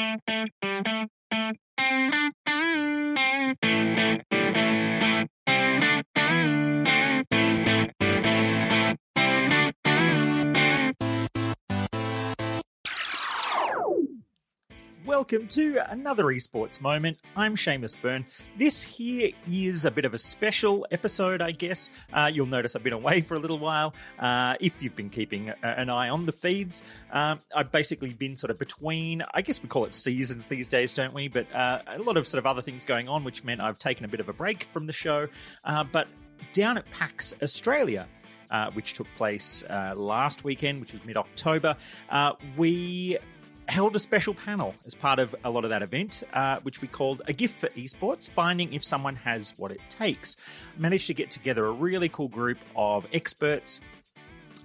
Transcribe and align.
Thank 0.00 0.22
you. 4.32 4.39
Welcome 15.10 15.48
to 15.48 15.80
another 15.90 16.26
esports 16.26 16.80
moment. 16.80 17.18
I'm 17.34 17.56
Seamus 17.56 18.00
Byrne. 18.00 18.24
This 18.56 18.80
here 18.80 19.32
is 19.50 19.84
a 19.84 19.90
bit 19.90 20.04
of 20.04 20.14
a 20.14 20.18
special 20.20 20.86
episode, 20.92 21.42
I 21.42 21.50
guess. 21.50 21.90
Uh, 22.12 22.30
you'll 22.32 22.46
notice 22.46 22.76
I've 22.76 22.84
been 22.84 22.92
away 22.92 23.20
for 23.20 23.34
a 23.34 23.40
little 23.40 23.58
while. 23.58 23.92
Uh, 24.20 24.54
if 24.60 24.80
you've 24.80 24.94
been 24.94 25.10
keeping 25.10 25.52
an 25.64 25.90
eye 25.90 26.10
on 26.10 26.26
the 26.26 26.32
feeds, 26.32 26.84
um, 27.10 27.40
I've 27.56 27.72
basically 27.72 28.10
been 28.10 28.36
sort 28.36 28.52
of 28.52 28.58
between, 28.60 29.24
I 29.34 29.42
guess 29.42 29.60
we 29.60 29.68
call 29.68 29.84
it 29.84 29.94
seasons 29.94 30.46
these 30.46 30.68
days, 30.68 30.94
don't 30.94 31.12
we? 31.12 31.26
But 31.26 31.52
uh, 31.52 31.80
a 31.88 31.98
lot 31.98 32.16
of 32.16 32.28
sort 32.28 32.38
of 32.38 32.46
other 32.46 32.62
things 32.62 32.84
going 32.84 33.08
on, 33.08 33.24
which 33.24 33.42
meant 33.42 33.60
I've 33.60 33.80
taken 33.80 34.04
a 34.04 34.08
bit 34.08 34.20
of 34.20 34.28
a 34.28 34.32
break 34.32 34.68
from 34.70 34.86
the 34.86 34.92
show. 34.92 35.26
Uh, 35.64 35.82
but 35.82 36.06
down 36.52 36.78
at 36.78 36.88
PAX 36.92 37.34
Australia, 37.42 38.06
uh, 38.52 38.70
which 38.70 38.92
took 38.92 39.08
place 39.16 39.64
uh, 39.68 39.92
last 39.96 40.44
weekend, 40.44 40.80
which 40.80 40.92
was 40.92 41.04
mid 41.04 41.16
October, 41.16 41.76
uh, 42.10 42.34
we 42.56 43.18
held 43.70 43.94
a 43.94 44.00
special 44.00 44.34
panel 44.34 44.74
as 44.84 44.94
part 44.94 45.18
of 45.18 45.34
a 45.44 45.50
lot 45.50 45.64
of 45.64 45.70
that 45.70 45.82
event, 45.82 46.22
uh, 46.32 46.58
which 46.62 46.82
we 46.82 46.88
called 46.88 47.22
A 47.26 47.32
Gift 47.32 47.58
for 47.58 47.68
Esports 47.68 48.28
Finding 48.28 48.72
If 48.72 48.84
Someone 48.84 49.16
Has 49.16 49.54
What 49.56 49.70
It 49.70 49.80
Takes. 49.88 50.36
Managed 50.76 51.06
to 51.06 51.14
get 51.14 51.30
together 51.30 51.66
a 51.66 51.72
really 51.72 52.08
cool 52.08 52.28
group 52.28 52.58
of 52.74 53.06
experts 53.12 53.80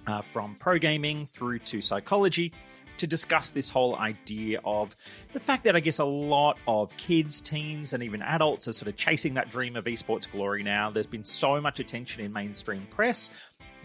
uh, 0.06 0.22
from 0.22 0.54
pro 0.56 0.78
gaming 0.78 1.26
through 1.26 1.60
to 1.60 1.80
psychology 1.80 2.52
to 2.98 3.06
discuss 3.06 3.50
this 3.50 3.68
whole 3.68 3.96
idea 3.96 4.60
of 4.64 4.96
the 5.32 5.40
fact 5.40 5.64
that 5.64 5.76
I 5.76 5.80
guess 5.80 5.98
a 5.98 6.04
lot 6.04 6.58
of 6.66 6.96
kids, 6.96 7.40
teens, 7.40 7.92
and 7.92 8.02
even 8.02 8.22
adults 8.22 8.68
are 8.68 8.72
sort 8.72 8.88
of 8.88 8.96
chasing 8.96 9.34
that 9.34 9.50
dream 9.50 9.76
of 9.76 9.84
esports 9.84 10.30
glory 10.30 10.62
now. 10.62 10.90
There's 10.90 11.06
been 11.06 11.24
so 11.24 11.60
much 11.60 11.78
attention 11.78 12.22
in 12.22 12.32
mainstream 12.32 12.86
press 12.90 13.30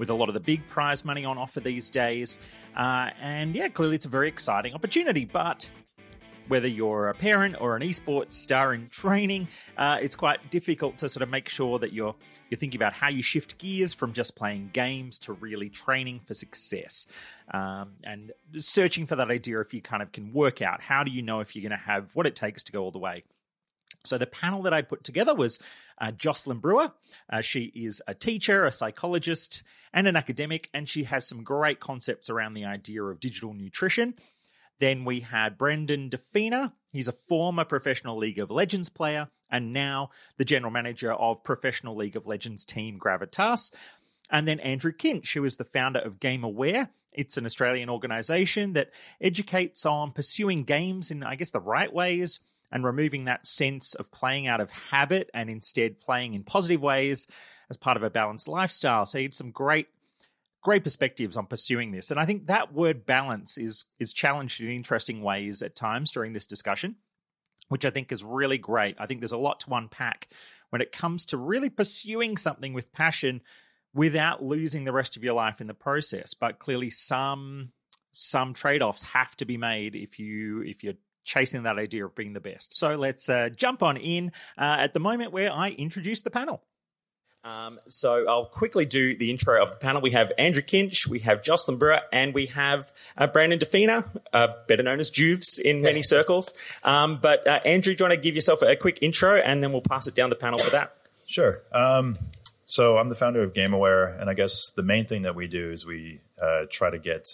with 0.01 0.09
a 0.09 0.13
lot 0.15 0.29
of 0.29 0.33
the 0.33 0.39
big 0.39 0.67
prize 0.67 1.05
money 1.05 1.25
on 1.25 1.37
offer 1.37 1.59
these 1.59 1.91
days. 1.91 2.39
Uh, 2.75 3.11
and 3.21 3.53
yeah, 3.53 3.67
clearly 3.67 3.95
it's 3.95 4.07
a 4.07 4.09
very 4.09 4.27
exciting 4.27 4.73
opportunity, 4.73 5.25
but 5.25 5.69
whether 6.47 6.67
you're 6.67 7.09
a 7.09 7.13
parent 7.13 7.55
or 7.61 7.75
an 7.75 7.83
esports 7.83 8.33
star 8.33 8.73
in 8.73 8.89
training, 8.89 9.47
uh, 9.77 9.99
it's 10.01 10.15
quite 10.15 10.49
difficult 10.49 10.97
to 10.97 11.07
sort 11.07 11.21
of 11.21 11.29
make 11.29 11.47
sure 11.49 11.77
that 11.77 11.93
you're 11.93 12.15
you're 12.49 12.57
thinking 12.57 12.79
about 12.79 12.93
how 12.93 13.09
you 13.09 13.21
shift 13.21 13.59
gears 13.59 13.93
from 13.93 14.11
just 14.11 14.35
playing 14.35 14.71
games 14.73 15.19
to 15.19 15.33
really 15.33 15.69
training 15.69 16.19
for 16.25 16.33
success, 16.33 17.05
um, 17.53 17.91
and 18.03 18.31
searching 18.57 19.05
for 19.05 19.15
that 19.15 19.29
idea 19.29 19.61
if 19.61 19.71
you 19.71 19.83
kind 19.83 20.01
of 20.01 20.11
can 20.11 20.33
work 20.33 20.63
out 20.63 20.81
how 20.81 21.03
do 21.03 21.11
you 21.11 21.21
know 21.21 21.41
if 21.41 21.55
you're 21.55 21.61
going 21.69 21.79
to 21.79 21.85
have 21.85 22.09
what 22.15 22.25
it 22.25 22.35
takes 22.35 22.63
to 22.63 22.71
go 22.71 22.81
all 22.81 22.91
the 22.91 22.97
way. 22.97 23.21
So 24.03 24.17
the 24.17 24.27
panel 24.27 24.63
that 24.63 24.73
I 24.73 24.81
put 24.81 25.03
together 25.03 25.35
was 25.35 25.59
uh, 25.99 26.11
Jocelyn 26.11 26.59
Brewer. 26.59 26.91
Uh, 27.31 27.41
she 27.41 27.65
is 27.75 28.01
a 28.07 28.13
teacher, 28.13 28.65
a 28.65 28.71
psychologist, 28.71 29.63
and 29.93 30.07
an 30.07 30.15
academic, 30.15 30.69
and 30.73 30.89
she 30.89 31.03
has 31.03 31.27
some 31.27 31.43
great 31.43 31.79
concepts 31.79 32.29
around 32.29 32.53
the 32.53 32.65
idea 32.65 33.03
of 33.03 33.19
digital 33.19 33.53
nutrition. 33.53 34.15
Then 34.79 35.05
we 35.05 35.19
had 35.19 35.59
Brandon 35.59 36.09
Defina. 36.09 36.73
He's 36.91 37.07
a 37.07 37.13
former 37.13 37.63
professional 37.63 38.17
League 38.17 38.39
of 38.39 38.49
Legends 38.49 38.89
player 38.89 39.27
and 39.51 39.73
now 39.73 40.09
the 40.37 40.45
general 40.45 40.71
manager 40.71 41.13
of 41.13 41.43
professional 41.43 41.95
League 41.95 42.15
of 42.15 42.25
Legends 42.25 42.65
team 42.65 42.97
Gravitas. 42.99 43.71
And 44.31 44.47
then 44.47 44.59
Andrew 44.61 44.93
Kinch, 44.93 45.33
who 45.33 45.45
is 45.45 45.57
the 45.57 45.65
founder 45.65 45.99
of 45.99 46.19
Game 46.19 46.43
Aware. 46.43 46.89
It's 47.11 47.37
an 47.37 47.45
Australian 47.45 47.89
organization 47.89 48.73
that 48.73 48.89
educates 49.19 49.85
on 49.85 50.13
pursuing 50.13 50.63
games 50.63 51.11
in, 51.11 51.21
I 51.21 51.35
guess, 51.35 51.51
the 51.51 51.59
right 51.59 51.93
ways 51.93 52.39
and 52.71 52.83
removing 52.83 53.25
that 53.25 53.45
sense 53.45 53.93
of 53.95 54.11
playing 54.11 54.47
out 54.47 54.61
of 54.61 54.71
habit 54.71 55.29
and 55.33 55.49
instead 55.49 55.99
playing 55.99 56.33
in 56.33 56.43
positive 56.43 56.81
ways 56.81 57.27
as 57.69 57.77
part 57.77 57.97
of 57.97 58.03
a 58.03 58.09
balanced 58.09 58.47
lifestyle. 58.47 59.05
So, 59.05 59.17
you 59.17 59.25
had 59.25 59.33
some 59.33 59.51
great 59.51 59.87
great 60.61 60.83
perspectives 60.83 61.37
on 61.37 61.47
pursuing 61.47 61.91
this. 61.91 62.11
And 62.11 62.19
I 62.19 62.25
think 62.25 62.47
that 62.47 62.73
word 62.73 63.05
balance 63.05 63.57
is 63.57 63.85
is 63.99 64.13
challenged 64.13 64.61
in 64.61 64.69
interesting 64.69 65.21
ways 65.21 65.61
at 65.61 65.75
times 65.75 66.11
during 66.11 66.33
this 66.33 66.45
discussion, 66.45 66.95
which 67.69 67.85
I 67.85 67.89
think 67.89 68.11
is 68.11 68.23
really 68.23 68.57
great. 68.57 68.95
I 68.99 69.07
think 69.07 69.19
there's 69.19 69.31
a 69.31 69.37
lot 69.37 69.61
to 69.61 69.73
unpack 69.73 70.27
when 70.69 70.81
it 70.81 70.91
comes 70.91 71.25
to 71.25 71.37
really 71.37 71.69
pursuing 71.69 72.37
something 72.37 72.73
with 72.73 72.93
passion 72.93 73.41
without 73.93 74.43
losing 74.43 74.85
the 74.85 74.93
rest 74.93 75.17
of 75.17 75.23
your 75.23 75.33
life 75.33 75.59
in 75.59 75.67
the 75.67 75.73
process. 75.73 76.33
But 76.33 76.59
clearly 76.59 76.89
some 76.89 77.71
some 78.13 78.53
trade-offs 78.53 79.03
have 79.03 79.35
to 79.37 79.45
be 79.45 79.57
made 79.57 79.95
if 79.95 80.19
you 80.19 80.61
if 80.61 80.83
you're 80.83 80.95
chasing 81.23 81.63
that 81.63 81.77
idea 81.77 82.05
of 82.05 82.15
being 82.15 82.33
the 82.33 82.39
best. 82.39 82.75
So 82.75 82.95
let's 82.95 83.29
uh, 83.29 83.49
jump 83.55 83.83
on 83.83 83.97
in 83.97 84.31
uh, 84.57 84.77
at 84.79 84.93
the 84.93 84.99
moment 84.99 85.31
where 85.31 85.51
I 85.51 85.69
introduce 85.69 86.21
the 86.21 86.31
panel. 86.31 86.61
Um, 87.43 87.79
so 87.87 88.27
I'll 88.27 88.45
quickly 88.45 88.85
do 88.85 89.17
the 89.17 89.31
intro 89.31 89.61
of 89.63 89.71
the 89.71 89.77
panel. 89.77 90.01
We 90.01 90.11
have 90.11 90.31
Andrew 90.37 90.61
Kinch, 90.61 91.07
we 91.07 91.19
have 91.19 91.41
Jocelyn 91.41 91.79
Brewer, 91.79 92.01
and 92.13 92.35
we 92.35 92.47
have 92.47 92.91
uh, 93.17 93.25
Brandon 93.25 93.57
Defina, 93.57 94.07
uh, 94.31 94.49
better 94.67 94.83
known 94.83 94.99
as 94.99 95.09
Juves 95.09 95.57
in 95.57 95.81
many 95.81 96.03
circles. 96.03 96.53
Um, 96.83 97.17
but 97.19 97.47
uh, 97.47 97.59
Andrew, 97.65 97.95
do 97.95 98.03
you 98.03 98.09
want 98.09 98.15
to 98.15 98.21
give 98.21 98.35
yourself 98.35 98.61
a 98.61 98.75
quick 98.75 98.99
intro, 99.01 99.37
and 99.37 99.63
then 99.63 99.71
we'll 99.71 99.81
pass 99.81 100.05
it 100.05 100.13
down 100.13 100.29
the 100.29 100.35
panel 100.35 100.59
for 100.59 100.69
that? 100.69 100.95
Sure. 101.27 101.63
Um, 101.71 102.19
so 102.65 102.97
I'm 102.97 103.09
the 103.09 103.15
founder 103.15 103.41
of 103.41 103.53
GameAware, 103.53 104.21
and 104.21 104.29
I 104.29 104.35
guess 104.35 104.71
the 104.71 104.83
main 104.83 105.05
thing 105.05 105.23
that 105.23 105.33
we 105.33 105.47
do 105.47 105.71
is 105.71 105.83
we 105.85 106.21
uh, 106.39 106.65
try 106.69 106.91
to 106.91 106.99
get 106.99 107.27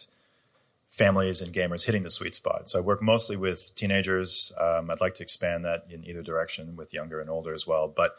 families 0.88 1.42
and 1.42 1.54
gamers 1.54 1.86
hitting 1.86 2.04
the 2.04 2.10
sweet 2.10 2.34
spot. 2.34 2.70
So 2.70 2.80
I 2.80 2.82
work 2.82 3.02
mostly 3.02 3.36
with 3.36 3.76
teenagers. 3.76 4.52
Um, 4.60 4.90
I'd 4.90 5.02
like 5.02 5.14
to 5.16 5.24
expand 5.24 5.66
that 5.66 5.86
in 5.90 6.06
either 6.06 6.24
direction 6.24 6.76
with 6.76 6.94
younger 6.94 7.20
and 7.20 7.30
older 7.30 7.54
as 7.54 7.68
well. 7.68 7.88
But 7.88 8.16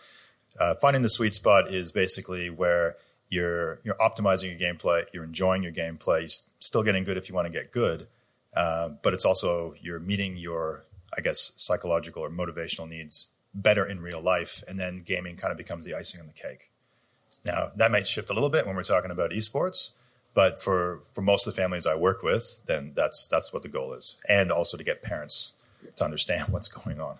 uh, 0.59 0.75
finding 0.75 1.03
the 1.03 1.09
sweet 1.09 1.34
spot 1.34 1.73
is 1.73 1.93
basically 1.93 2.51
where 2.51 2.97
you're 3.31 3.81
you're 3.84 3.97
optimizing 3.97 4.59
your 4.59 4.75
gameplay, 4.75 5.05
you're 5.12 5.25
enjoying 5.25 5.62
your 5.62 5.73
gameplay, 5.73 6.21
you're 6.21 6.47
still 6.61 6.83
getting 6.83 7.05
good 7.05 7.17
if 7.17 7.28
you 7.28 7.34
want 7.34 7.47
to 7.47 7.53
get 7.53 7.73
good, 7.73 8.07
uh, 8.55 8.89
but 9.03 9.15
it's 9.15 9.25
also 9.25 9.75
you're 9.81 10.01
meeting 10.01 10.37
your 10.37 10.84
I 11.16 11.21
guess 11.21 11.53
psychological 11.57 12.22
or 12.22 12.31
motivational 12.31 12.89
needs 12.89 13.28
better 13.54 13.84
in 13.84 14.01
real 14.01 14.21
life, 14.21 14.63
and 14.69 14.78
then 14.78 15.03
gaming 15.04 15.37
kind 15.37 15.51
of 15.51 15.59
becomes 15.59 15.84
the 15.84 15.95
icing 15.95 16.21
on 16.21 16.27
the 16.27 16.33
cake. 16.33 16.71
Now 17.45 17.71
that 17.77 17.91
might 17.91 18.07
shift 18.07 18.31
a 18.31 18.34
little 18.34 18.51
bit 18.51 18.66
when 18.66 18.77
we're 18.77 18.83
talking 18.83 19.10
about 19.10 19.31
esports, 19.31 19.91
but 20.34 20.60
for 20.63 21.01
for 21.13 21.22
most 21.22 21.47
of 21.47 21.54
the 21.54 21.60
families 21.60 21.86
I 21.86 21.95
work 21.95 22.22
with, 22.22 22.60
then 22.66 22.92
that's 22.95 23.27
that's 23.27 23.53
what 23.53 23.63
the 23.63 23.69
goal 23.69 23.95
is, 23.95 24.16
and 24.28 24.53
also 24.53 24.77
to 24.77 24.84
get 24.84 25.03
parents 25.03 25.53
to 25.97 26.04
understand 26.04 26.48
what's 26.51 26.69
going 26.69 27.01
on. 27.01 27.19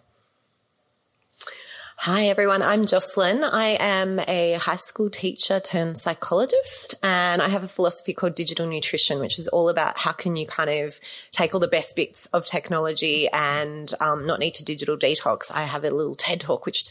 Hi, 2.03 2.27
everyone. 2.27 2.63
I'm 2.63 2.87
Jocelyn. 2.87 3.43
I 3.43 3.77
am 3.81 4.21
a 4.29 4.53
high 4.53 4.77
school 4.77 5.11
teacher 5.11 5.59
turned 5.59 5.99
psychologist, 5.99 6.95
and 7.03 7.43
I 7.43 7.49
have 7.49 7.65
a 7.65 7.69
philosophy 7.69 8.13
called 8.13 8.37
digital 8.37 8.69
nutrition, 8.69 9.19
which 9.19 9.37
is 9.37 9.49
all 9.49 9.69
about 9.69 9.99
how 9.99 10.13
can 10.13 10.37
you 10.37 10.47
kind 10.47 10.71
of 10.71 11.01
take 11.33 11.55
all 11.55 11.61
the 11.61 11.67
best 11.67 11.97
bits 11.97 12.27
of 12.27 12.47
technology 12.47 13.29
and 13.33 13.93
um, 13.99 14.25
not 14.29 14.39
need 14.39 14.55
to 14.55 14.65
digital 14.65 14.97
detox. 14.97 15.51
I 15.53 15.65
have 15.65 15.83
a 15.83 15.91
little 15.91 16.15
TED 16.15 16.39
talk, 16.39 16.67
which 16.67 16.85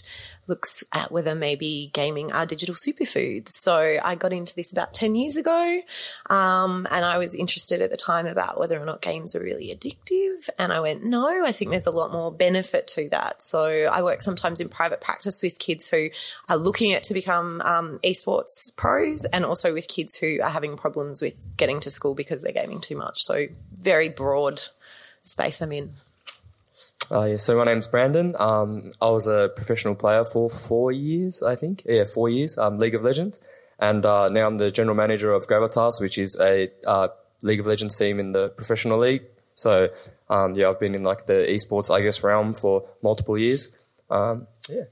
looks 0.48 0.84
at 0.94 1.12
whether 1.12 1.36
maybe 1.36 1.92
gaming 1.94 2.32
are 2.32 2.46
digital 2.46 2.76
superfoods. 2.76 3.50
So 3.50 3.98
I 4.04 4.16
got 4.16 4.34
into 4.34 4.56
this 4.56 4.72
about 4.72 4.94
10 4.94 5.16
years 5.16 5.38
ago. 5.38 5.82
Um, 6.30 6.88
and 6.90 7.06
I 7.06 7.18
was 7.18 7.36
interested 7.36 7.82
at 7.82 7.92
the 7.92 7.98
time 7.98 8.26
about 8.26 8.60
whether 8.60 8.82
or 8.82 8.86
not 8.86 9.02
games 9.02 9.36
are 9.36 9.44
really 9.44 9.68
addictive. 9.76 10.50
And 10.58 10.72
I 10.72 10.80
went, 10.80 11.04
no, 11.04 11.46
I 11.46 11.52
think 11.52 11.72
there's 11.72 11.88
a 11.88 11.92
lot 11.92 12.12
more 12.12 12.32
benefit 12.32 12.88
to 12.88 13.10
that. 13.10 13.42
So 13.42 13.66
I 13.66 14.02
work 14.02 14.22
sometimes 14.22 14.62
in 14.62 14.70
private 14.70 15.02
practice 15.02 15.42
with 15.44 15.60
kids 15.60 15.90
who 15.90 16.10
are 16.50 16.58
looking 16.58 16.94
at 16.94 17.04
to 17.04 17.14
become 17.14 17.62
um, 17.62 18.00
esports 18.04 18.76
pros 18.76 19.26
and 19.26 19.46
also 19.46 19.74
with 19.74 19.88
kids 19.88 20.16
who 20.16 20.40
are 20.42 20.50
having 20.50 20.78
problems 20.78 21.22
with 21.22 21.36
getting 21.58 21.80
to 21.82 21.90
school 21.90 22.16
because 22.16 22.42
they're 22.42 22.52
gaming 22.52 22.82
too 22.82 22.96
much. 22.96 23.22
So 23.24 23.48
very 23.78 24.10
broad 24.10 24.62
space 25.22 25.62
I'm 25.62 25.72
in. 25.72 25.94
Uh, 27.10 27.24
yeah, 27.24 27.38
so 27.38 27.58
my 27.58 27.64
name's 27.64 27.88
Brandon. 27.88 28.36
Um, 28.38 28.92
I 29.02 29.10
was 29.10 29.28
a 29.28 29.50
professional 29.56 29.96
player 29.96 30.26
for 30.26 30.50
four 30.50 30.92
years, 30.92 31.42
I 31.42 31.56
think. 31.56 31.84
Yeah, 31.86 32.04
four 32.04 32.30
years, 32.30 32.58
um, 32.58 32.80
League 32.80 32.96
of 32.96 33.04
Legends. 33.04 33.40
And 33.80 34.06
uh, 34.06 34.30
now 34.30 34.48
I'm 34.48 34.58
the 34.58 34.72
general 34.72 34.96
manager 34.96 35.32
of 35.32 35.48
Gravitas, 35.48 36.02
which 36.02 36.18
is 36.18 36.38
a 36.40 36.70
uh, 36.86 37.10
League 37.44 37.60
of 37.60 37.68
Legends 37.68 37.96
team 37.96 38.20
in 38.20 38.32
the 38.32 38.50
professional 38.50 38.98
league. 38.98 39.24
So, 39.56 39.90
um, 40.30 40.56
yeah, 40.56 40.70
I've 40.70 40.80
been 40.80 40.96
in 40.96 41.04
like 41.04 41.28
the 41.28 41.46
esports, 41.50 41.94
I 41.94 42.02
guess, 42.02 42.24
realm 42.24 42.54
for 42.54 42.90
multiple 43.02 43.38
years. 43.38 43.72
Um, 44.10 44.48
yeah. 44.70 44.86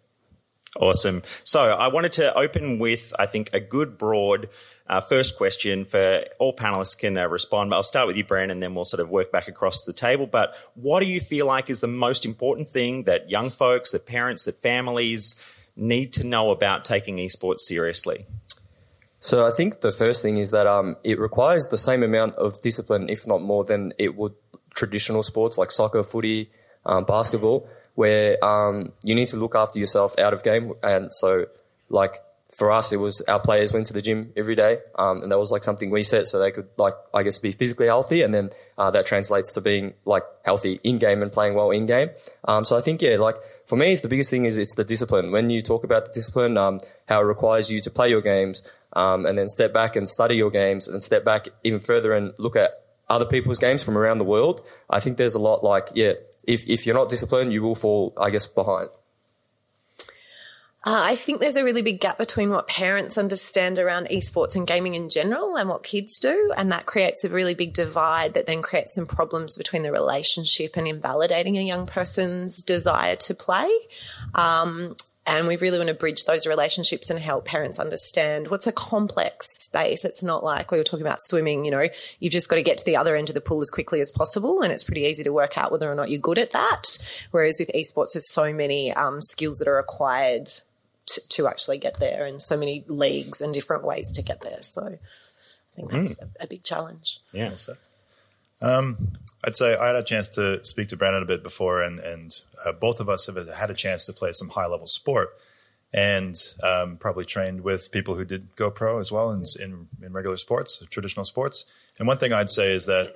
Awesome. 0.80 1.24
So 1.44 1.72
I 1.72 1.88
wanted 1.88 2.12
to 2.14 2.34
open 2.38 2.80
with, 2.80 3.14
I 3.18 3.26
think, 3.26 3.50
a 3.54 3.60
good 3.60 3.98
broad 3.98 4.50
uh, 4.88 5.02
first 5.02 5.38
question 5.38 5.86
for 5.86 6.26
all 6.38 6.56
panelists 6.56 6.98
can 6.98 7.18
uh, 7.18 7.28
respond, 7.28 7.72
but 7.72 7.78
I'll 7.78 7.84
start 7.84 8.08
with 8.08 8.18
you, 8.18 8.24
Brandon, 8.24 8.58
and 8.58 8.64
then 8.64 8.76
we'll 8.76 8.86
sort 8.86 9.02
of 9.02 9.10
work 9.10 9.32
back 9.32 9.48
across 9.48 9.84
the 9.84 9.94
table. 9.94 10.28
But 10.28 10.56
what 10.76 11.00
do 11.00 11.08
you 11.08 11.20
feel 11.20 11.48
like 11.48 11.70
is 11.70 11.80
the 11.80 11.88
most 11.88 12.26
important 12.26 12.70
thing 12.70 13.04
that 13.04 13.30
young 13.30 13.50
folks, 13.50 13.92
that 13.92 14.06
parents, 14.06 14.46
that 14.46 14.62
families 14.62 15.42
need 15.76 16.14
to 16.14 16.24
know 16.24 16.52
about 16.52 16.86
taking 16.86 17.18
esports 17.18 17.62
seriously? 17.62 18.26
So 19.20 19.48
I 19.48 19.50
think 19.50 19.82
the 19.82 19.92
first 19.92 20.22
thing 20.22 20.38
is 20.38 20.52
that 20.52 20.68
um, 20.68 20.98
it 21.04 21.20
requires 21.20 21.68
the 21.70 21.80
same 21.80 22.04
amount 22.04 22.36
of 22.36 22.62
discipline, 22.62 23.10
if 23.10 23.26
not 23.26 23.42
more, 23.42 23.64
than 23.64 23.92
it 23.98 24.16
would 24.16 24.36
traditional 24.76 25.24
sports 25.24 25.58
like 25.58 25.72
soccer, 25.72 26.04
footy, 26.04 26.52
um, 26.86 27.06
basketball, 27.06 27.68
where 27.96 28.44
um, 28.46 28.92
you 29.04 29.16
need 29.16 29.28
to 29.30 29.38
look 29.38 29.56
after 29.56 29.80
yourself 29.80 30.20
out 30.20 30.34
of 30.34 30.44
game. 30.44 30.74
And 30.84 31.12
so, 31.12 31.48
like 31.90 32.18
for 32.56 32.72
us, 32.72 32.94
it 32.94 32.98
was 32.98 33.22
our 33.28 33.40
players 33.40 33.74
went 33.74 33.86
to 33.88 33.94
the 33.94 34.02
gym 34.02 34.32
every 34.38 34.56
day, 34.56 34.80
um, 34.98 35.22
and 35.22 35.32
that 35.32 35.38
was 35.38 35.52
like 35.52 35.64
something 35.64 35.92
we 35.92 36.04
set 36.04 36.26
so 36.28 36.40
they 36.40 36.52
could 36.52 36.70
like 36.78 36.94
I 37.14 37.24
guess 37.24 37.38
be 37.38 37.52
physically 37.52 37.88
healthy, 37.88 38.22
and 38.22 38.34
then 38.34 38.50
uh, 38.78 38.90
that 38.92 39.06
translates 39.06 39.52
to 39.54 39.62
being 39.62 39.94
like 40.06 40.24
healthy 40.46 40.80
in 40.84 40.98
game 40.98 41.22
and 41.22 41.32
playing 41.32 41.56
well 41.56 41.72
in 41.72 41.86
game. 41.86 42.12
Um, 42.46 42.64
so 42.64 42.78
I 42.78 42.82
think 42.82 43.02
yeah, 43.02 43.18
like 43.18 43.36
for 43.68 43.76
me, 43.76 43.92
it's 43.92 44.02
the 44.02 44.08
biggest 44.08 44.30
thing 44.30 44.46
is 44.46 44.58
it's 44.58 44.76
the 44.76 44.86
discipline. 44.86 45.32
When 45.32 45.50
you 45.50 45.62
talk 45.62 45.84
about 45.84 46.06
the 46.06 46.12
discipline, 46.14 46.58
um, 46.58 46.80
how 47.10 47.22
it 47.22 47.26
requires 47.26 47.70
you 47.70 47.82
to 47.82 47.92
play 47.92 48.10
your 48.10 48.22
games, 48.22 48.64
um, 48.94 49.26
and 49.26 49.38
then 49.38 49.50
step 49.50 49.74
back 49.74 49.98
and 49.98 50.08
study 50.08 50.36
your 50.36 50.52
games, 50.52 50.88
and 50.88 51.04
step 51.04 51.26
back 51.26 51.50
even 51.66 51.82
further 51.82 52.14
and 52.14 52.34
look 52.38 52.56
at 52.56 52.72
other 53.10 53.26
people's 53.26 53.60
games 53.60 53.84
from 53.84 53.98
around 53.98 54.20
the 54.20 54.26
world. 54.26 54.62
I 54.90 55.02
think 55.02 55.18
there's 55.18 55.36
a 55.36 55.40
lot 55.40 55.62
like 55.62 55.90
yeah, 55.94 56.14
if 56.46 56.70
if 56.70 56.86
you're 56.86 56.96
not 56.96 57.10
disciplined, 57.10 57.52
you 57.52 57.64
will 57.64 57.76
fall 57.76 58.14
I 58.18 58.30
guess 58.30 58.48
behind. 58.48 58.90
Uh, 60.88 61.02
I 61.04 61.16
think 61.16 61.40
there's 61.40 61.56
a 61.56 61.64
really 61.64 61.82
big 61.82 62.00
gap 62.00 62.20
between 62.20 62.52
what 62.52 62.68
parents 62.68 63.18
understand 63.18 63.80
around 63.80 64.08
esports 64.10 64.56
and 64.56 64.68
gaming 64.68 64.94
in 64.94 65.10
general 65.10 65.58
and 65.58 65.68
what 65.68 65.82
kids 65.82 66.20
do. 66.20 66.54
And 66.56 66.72
that 66.72 66.86
creates 66.86 67.24
a 67.24 67.30
really 67.30 67.56
big 67.56 67.74
divide 67.74 68.36
that 68.36 68.46
then 68.46 68.62
creates 68.62 68.94
some 68.94 69.08
problems 69.08 69.56
between 69.56 69.82
the 69.82 69.92
relationship 69.92 70.78
and 70.78 70.88
invalidating 70.88 71.58
a 71.58 71.64
young 71.64 71.88
person's 71.88 72.62
desire 72.62 73.16
to 73.16 73.34
play. 73.34 73.68
Um, 74.36 74.96
and 75.26 75.48
we 75.48 75.58
really 75.58 75.80
want 75.80 75.90
to 75.90 75.96
bridge 75.96 76.26
those 76.26 76.46
relationships 76.46 77.10
and 77.10 77.20
help 77.20 77.46
parents 77.46 77.80
understand 77.80 78.50
what's 78.50 78.68
a 78.68 78.72
complex 78.72 79.64
space. 79.64 80.06
It's 80.06 80.22
not 80.22 80.44
like 80.44 80.70
we 80.70 80.78
were 80.78 80.84
talking 80.84 81.06
about 81.06 81.20
swimming, 81.20 81.66
you 81.66 81.72
know, 81.72 81.88
you've 82.20 82.32
just 82.34 82.48
got 82.48 82.58
to 82.58 82.64
get 82.64 82.78
to 82.78 82.86
the 82.86 82.98
other 82.98 83.16
end 83.16 83.30
of 83.30 83.34
the 83.34 83.42
pool 83.42 83.62
as 83.62 83.72
quickly 83.72 84.02
as 84.02 84.12
possible. 84.12 84.62
And 84.62 84.72
it's 84.72 84.84
pretty 84.84 85.02
easy 85.02 85.24
to 85.24 85.34
work 85.34 85.58
out 85.58 85.72
whether 85.72 85.92
or 85.92 85.96
not 85.96 86.12
you're 86.12 86.20
good 86.20 86.38
at 86.38 86.52
that. 86.52 87.00
Whereas 87.32 87.58
with 87.60 87.72
esports, 87.74 88.14
there's 88.14 88.32
so 88.32 88.54
many 88.54 88.94
um, 88.94 89.20
skills 89.20 89.58
that 89.58 89.68
are 89.68 89.78
required 89.78 90.52
to, 91.08 91.28
to, 91.30 91.48
actually 91.48 91.78
get 91.78 92.00
there 92.00 92.26
and 92.26 92.42
so 92.42 92.58
many 92.58 92.84
leagues 92.88 93.42
and 93.42 93.54
different 93.54 93.84
ways 93.84 94.14
to 94.14 94.22
get 94.22 94.42
there. 94.42 94.62
So 94.62 94.84
I 94.88 95.76
think 95.76 95.92
that's 95.92 96.16
mm. 96.16 96.30
a, 96.40 96.44
a, 96.44 96.48
big 96.48 96.64
challenge. 96.64 97.20
Yeah. 97.32 97.56
So. 97.58 97.76
Um, 98.62 99.14
I'd 99.44 99.56
say 99.56 99.76
I 99.76 99.88
had 99.88 99.96
a 99.96 100.04
chance 100.04 100.30
to 100.30 100.64
speak 100.64 100.88
to 100.90 100.98
Brandon 100.98 101.22
a 101.22 101.26
bit 101.26 101.44
before, 101.44 101.82
and, 101.82 102.00
and 102.00 102.40
uh, 102.66 102.72
both 102.72 103.00
of 103.00 103.10
us 103.10 103.28
have 103.28 103.36
had 103.50 103.70
a 103.70 103.76
chance 103.76 104.06
to 104.06 104.14
play 104.14 104.32
some 104.32 104.50
high 104.50 104.66
level 104.66 104.88
sport 104.88 105.30
and 105.94 106.36
um, 106.64 106.98
probably 106.98 107.26
trained 107.26 107.62
with 107.62 107.92
people 107.92 108.16
who 108.16 108.26
did 108.26 108.56
go 108.56 108.70
pro 108.70 109.00
as 109.00 109.12
well 109.12 109.32
in, 109.32 109.44
in, 109.62 109.88
in, 110.02 110.12
regular 110.12 110.36
sports, 110.36 110.84
traditional 110.90 111.26
sports. 111.26 111.66
And 111.98 112.08
one 112.08 112.18
thing 112.18 112.34
I'd 112.34 112.50
say 112.50 112.74
is 112.74 112.86
that 112.88 113.16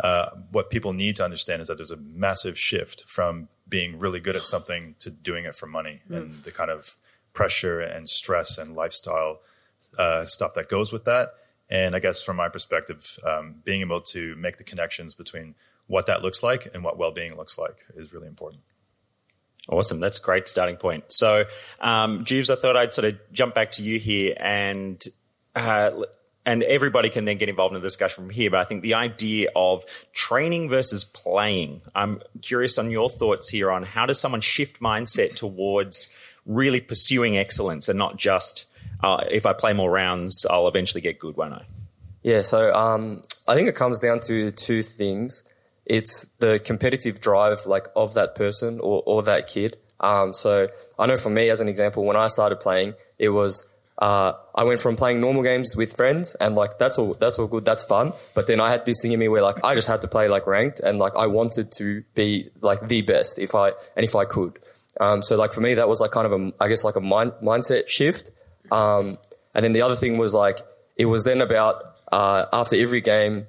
uh, 0.00 0.30
what 0.50 0.70
people 0.70 0.92
need 0.92 1.16
to 1.16 1.24
understand 1.24 1.60
is 1.60 1.68
that 1.68 1.76
there's 1.76 1.90
a 1.90 1.96
massive 1.96 2.58
shift 2.58 3.04
from 3.06 3.48
being 3.68 3.98
really 3.98 4.20
good 4.20 4.36
at 4.36 4.46
something 4.46 4.94
to 5.00 5.10
doing 5.10 5.44
it 5.44 5.54
for 5.54 5.66
money 5.66 6.00
mm. 6.10 6.16
and 6.16 6.44
the 6.44 6.50
kind 6.50 6.70
of 6.70 6.96
pressure 7.34 7.80
and 7.80 8.08
stress 8.08 8.56
and 8.56 8.74
lifestyle 8.74 9.40
uh, 9.98 10.24
stuff 10.24 10.54
that 10.54 10.68
goes 10.68 10.92
with 10.92 11.04
that. 11.04 11.28
And 11.68 11.94
I 11.94 11.98
guess 11.98 12.22
from 12.22 12.36
my 12.36 12.48
perspective, 12.48 13.18
um, 13.24 13.56
being 13.64 13.80
able 13.80 14.00
to 14.00 14.34
make 14.36 14.56
the 14.56 14.64
connections 14.64 15.14
between 15.14 15.54
what 15.86 16.06
that 16.06 16.22
looks 16.22 16.42
like 16.42 16.68
and 16.72 16.82
what 16.82 16.96
well-being 16.96 17.36
looks 17.36 17.58
like 17.58 17.84
is 17.96 18.12
really 18.12 18.28
important. 18.28 18.62
Awesome. 19.68 19.98
That's 19.98 20.18
a 20.18 20.22
great 20.22 20.46
starting 20.46 20.76
point. 20.76 21.04
So, 21.08 21.44
um, 21.80 22.24
Juves, 22.24 22.50
I 22.50 22.56
thought 22.56 22.76
I'd 22.76 22.92
sort 22.92 23.06
of 23.06 23.18
jump 23.32 23.54
back 23.54 23.72
to 23.72 23.82
you 23.82 23.98
here 23.98 24.36
and, 24.38 25.00
uh, 25.56 25.90
and 26.44 26.62
everybody 26.62 27.08
can 27.08 27.24
then 27.24 27.38
get 27.38 27.48
involved 27.48 27.74
in 27.74 27.80
the 27.80 27.86
discussion 27.86 28.24
from 28.24 28.30
here. 28.30 28.50
But 28.50 28.60
I 28.60 28.64
think 28.64 28.82
the 28.82 28.94
idea 28.94 29.48
of 29.56 29.84
training 30.12 30.68
versus 30.68 31.04
playing, 31.04 31.80
I'm 31.94 32.20
curious 32.42 32.78
on 32.78 32.90
your 32.90 33.08
thoughts 33.08 33.48
here 33.48 33.70
on 33.70 33.82
how 33.84 34.04
does 34.04 34.20
someone 34.20 34.42
shift 34.42 34.80
mindset 34.80 35.34
towards 35.34 36.14
really 36.46 36.80
pursuing 36.80 37.36
excellence 37.36 37.88
and 37.88 37.98
not 37.98 38.16
just 38.16 38.66
uh, 39.02 39.24
if 39.30 39.44
I 39.46 39.52
play 39.52 39.72
more 39.72 39.90
rounds, 39.90 40.46
I'll 40.48 40.68
eventually 40.68 41.00
get 41.00 41.18
good, 41.18 41.36
won't 41.36 41.54
I? 41.54 41.64
Yeah, 42.22 42.42
so 42.42 42.74
um, 42.74 43.22
I 43.46 43.54
think 43.54 43.68
it 43.68 43.74
comes 43.74 43.98
down 43.98 44.20
to 44.28 44.50
two 44.50 44.82
things. 44.82 45.44
It's 45.84 46.24
the 46.38 46.58
competitive 46.58 47.20
drive, 47.20 47.66
like 47.66 47.86
of 47.94 48.14
that 48.14 48.34
person 48.34 48.80
or, 48.80 49.02
or 49.04 49.22
that 49.24 49.46
kid. 49.46 49.76
Um, 50.00 50.32
so 50.32 50.68
I 50.98 51.06
know 51.06 51.16
for 51.16 51.30
me, 51.30 51.50
as 51.50 51.60
an 51.60 51.68
example, 51.68 52.04
when 52.04 52.16
I 52.16 52.28
started 52.28 52.60
playing, 52.60 52.94
it 53.18 53.28
was 53.28 53.70
uh, 53.98 54.32
I 54.54 54.64
went 54.64 54.80
from 54.80 54.96
playing 54.96 55.20
normal 55.20 55.42
games 55.42 55.76
with 55.76 55.94
friends 55.94 56.34
and 56.36 56.56
like 56.56 56.78
that's 56.78 56.98
all 56.98 57.14
that's 57.14 57.38
all 57.38 57.46
good, 57.46 57.64
that's 57.64 57.84
fun. 57.84 58.12
But 58.34 58.46
then 58.46 58.60
I 58.60 58.70
had 58.70 58.86
this 58.86 59.00
thing 59.02 59.12
in 59.12 59.20
me 59.20 59.28
where 59.28 59.42
like 59.42 59.62
I 59.62 59.74
just 59.74 59.86
had 59.86 60.00
to 60.00 60.08
play 60.08 60.28
like 60.28 60.46
ranked 60.46 60.80
and 60.80 60.98
like 60.98 61.12
I 61.16 61.26
wanted 61.26 61.70
to 61.78 62.02
be 62.14 62.50
like 62.60 62.80
the 62.80 63.02
best 63.02 63.38
if 63.38 63.54
I 63.54 63.68
and 63.96 64.04
if 64.04 64.16
I 64.16 64.24
could. 64.24 64.58
Um, 65.00 65.22
so 65.22 65.36
like 65.36 65.52
for 65.52 65.60
me, 65.60 65.74
that 65.74 65.88
was 65.88 66.00
like 66.00 66.10
kind 66.10 66.26
of 66.26 66.32
a, 66.32 66.52
I 66.60 66.68
guess 66.68 66.84
like 66.84 66.96
a 66.96 67.00
mind, 67.00 67.32
mindset 67.42 67.88
shift. 67.88 68.30
Um, 68.70 69.18
and 69.54 69.64
then 69.64 69.72
the 69.72 69.82
other 69.82 69.96
thing 69.96 70.18
was 70.18 70.34
like, 70.34 70.60
it 70.96 71.06
was 71.06 71.24
then 71.24 71.40
about, 71.40 71.82
uh, 72.12 72.46
after 72.52 72.76
every 72.76 73.00
game, 73.00 73.46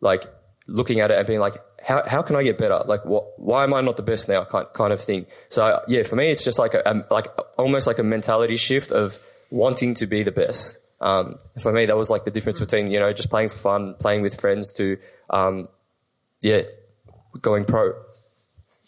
like 0.00 0.24
looking 0.66 1.00
at 1.00 1.10
it 1.10 1.18
and 1.18 1.26
being 1.26 1.40
like, 1.40 1.54
how, 1.84 2.06
how 2.06 2.22
can 2.22 2.36
I 2.36 2.42
get 2.42 2.58
better? 2.58 2.82
Like, 2.86 3.04
what, 3.04 3.38
why 3.38 3.64
am 3.64 3.72
I 3.74 3.80
not 3.80 3.96
the 3.96 4.02
best 4.02 4.28
now? 4.28 4.44
Kind, 4.44 4.66
kind 4.72 4.92
of 4.92 5.00
thing. 5.00 5.26
So 5.48 5.80
yeah, 5.88 6.02
for 6.02 6.16
me, 6.16 6.30
it's 6.30 6.44
just 6.44 6.58
like 6.58 6.74
a, 6.74 6.82
a 6.84 7.12
like 7.12 7.26
almost 7.56 7.86
like 7.86 7.98
a 7.98 8.02
mentality 8.02 8.56
shift 8.56 8.90
of 8.90 9.18
wanting 9.50 9.94
to 9.94 10.06
be 10.06 10.22
the 10.22 10.32
best. 10.32 10.78
Um, 11.00 11.38
for 11.60 11.72
me, 11.72 11.86
that 11.86 11.96
was 11.96 12.10
like 12.10 12.24
the 12.24 12.30
difference 12.30 12.60
between, 12.60 12.90
you 12.90 12.98
know, 12.98 13.12
just 13.12 13.30
playing 13.30 13.48
for 13.48 13.58
fun, 13.58 13.94
playing 13.94 14.22
with 14.22 14.40
friends 14.40 14.72
to, 14.74 14.98
um, 15.30 15.68
yeah, 16.42 16.62
going 17.40 17.64
pro. 17.64 17.92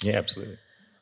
Yeah, 0.02 0.16
absolutely. 0.16 0.58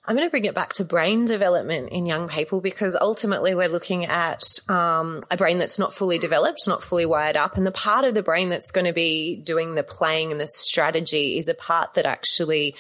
I'm 0.09 0.17
going 0.17 0.27
to 0.27 0.31
bring 0.31 0.47
it 0.47 0.55
back 0.55 0.73
to 0.75 0.87
brain 0.87 1.27
development 1.27 1.91
in 1.91 2.07
young 2.07 2.29
people 2.29 2.63
because 2.63 2.97
ultimately 2.99 3.55
we're 3.55 3.69
looking 3.69 4.07
at 4.07 4.43
um, 4.67 5.23
a 5.31 5.37
brain 5.37 5.59
that's 5.59 5.79
not 5.79 5.93
fully 5.93 6.17
developed, 6.17 6.67
not 6.67 6.83
fully 6.83 7.05
wired 7.05 7.37
up. 7.37 7.59
And 7.59 7.67
the 7.67 7.71
part 7.71 8.07
of 8.07 8.15
the 8.15 8.23
brain 8.23 8.49
that's 8.49 8.71
going 8.71 8.87
to 8.87 8.95
be 8.95 9.37
doing 9.37 9.75
the 9.75 9.83
playing 9.83 10.33
and 10.33 10.41
the 10.41 10.47
strategy 10.47 11.37
is 11.37 11.47
a 11.47 11.53
part 11.53 11.93
that 11.93 12.07
actually 12.07 12.75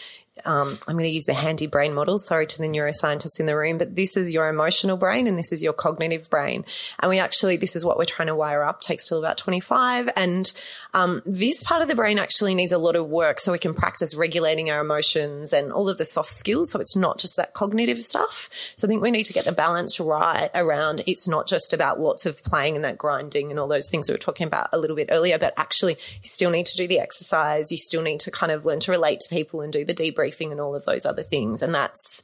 um, 0.45 0.79
I'm 0.87 0.95
going 0.95 1.05
to 1.05 1.11
use 1.11 1.25
the 1.25 1.35
handy 1.35 1.67
brain 1.67 1.95
model. 1.95 2.19
Sorry 2.19 2.47
to 2.47 2.59
the 2.59 2.69
neuroscientists 2.69 3.41
in 3.41 3.47
the 3.47 3.57
room, 3.57 3.79
but 3.79 3.97
this 3.97 4.17
is 4.17 4.31
your 4.31 4.49
emotional 4.49 4.97
brain 4.97 5.27
and 5.27 5.39
this 5.39 5.53
is 5.53 5.63
your 5.63 5.73
cognitive 5.73 6.31
brain. 6.31 6.65
And 7.01 7.11
we 7.11 7.19
actually, 7.19 7.57
this 7.57 7.75
is 7.75 7.85
what 7.85 7.99
we're 7.99 8.05
trying 8.05 8.29
to 8.29 8.37
wire 8.37 8.63
up. 8.63 8.81
Takes 8.81 9.09
till 9.09 9.19
about 9.19 9.39
25. 9.39 10.09
And 10.17 10.53
um, 10.95 11.23
this 11.27 11.65
part 11.65 11.83
of 11.83 11.89
the 11.89 11.95
brain 11.95 12.19
actually 12.19 12.55
needs 12.55 12.73
a 12.73 12.79
lot 12.79 12.97
of 12.97 13.09
work 13.09 13.41
so 13.41 13.53
we 13.53 13.59
can 13.59 13.75
practice 13.75 14.15
regulating 14.15 14.71
our 14.71 14.81
emotions 14.81 15.53
and 15.53 15.73
all 15.73 15.89
of 15.89 15.99
the 15.99 16.05
soft 16.05 16.31
skills. 16.31 16.71
So 16.71 16.81
it's 16.81 16.97
not 16.97 17.19
just 17.19 17.37
that 17.37 17.55
cognitive 17.55 17.99
stuff. 17.99 18.49
So 18.77 18.87
I 18.87 18.89
think 18.89 19.03
we 19.03 19.11
need 19.11 19.25
to 19.25 19.33
get 19.33 19.45
the 19.45 19.53
balance 19.53 19.99
right 19.99 20.51
around 20.55 21.03
it's 21.07 21.27
not 21.27 21.47
just 21.47 21.73
about 21.73 21.99
lots 22.01 22.27
of 22.27 22.43
playing 22.45 22.77
and 22.77 22.85
that 22.85 22.99
grinding 22.99 23.51
and 23.51 23.59
all 23.59 23.69
those 23.69 23.91
things 23.91 24.09
we 24.09 24.15
were 24.15 24.19
talking 24.19 24.47
about 24.47 24.69
a 24.73 24.79
little 24.79 24.97
bit 24.97 25.09
earlier, 25.11 25.39
but 25.39 25.55
actually 25.57 25.95
you 25.95 26.23
still 26.23 26.51
need 26.51 26.67
to 26.67 26.77
do 26.77 26.87
the 26.87 26.99
exercise. 26.99 27.73
You 27.73 27.79
still 27.79 28.03
need 28.03 28.21
to 28.21 28.31
kind 28.31 28.53
of 28.53 28.65
learn 28.65 28.81
to 28.81 28.91
relate 28.91 29.21
to 29.21 29.29
people 29.29 29.61
and 29.63 29.73
do 29.73 29.85
the 29.85 29.95
debrief 29.95 30.28
briefing 30.29 30.53
and 30.53 30.61
all 30.61 30.75
of 30.75 30.85
those 30.85 31.07
other 31.07 31.23
things. 31.23 31.63
And 31.63 31.75
that's, 31.75 32.23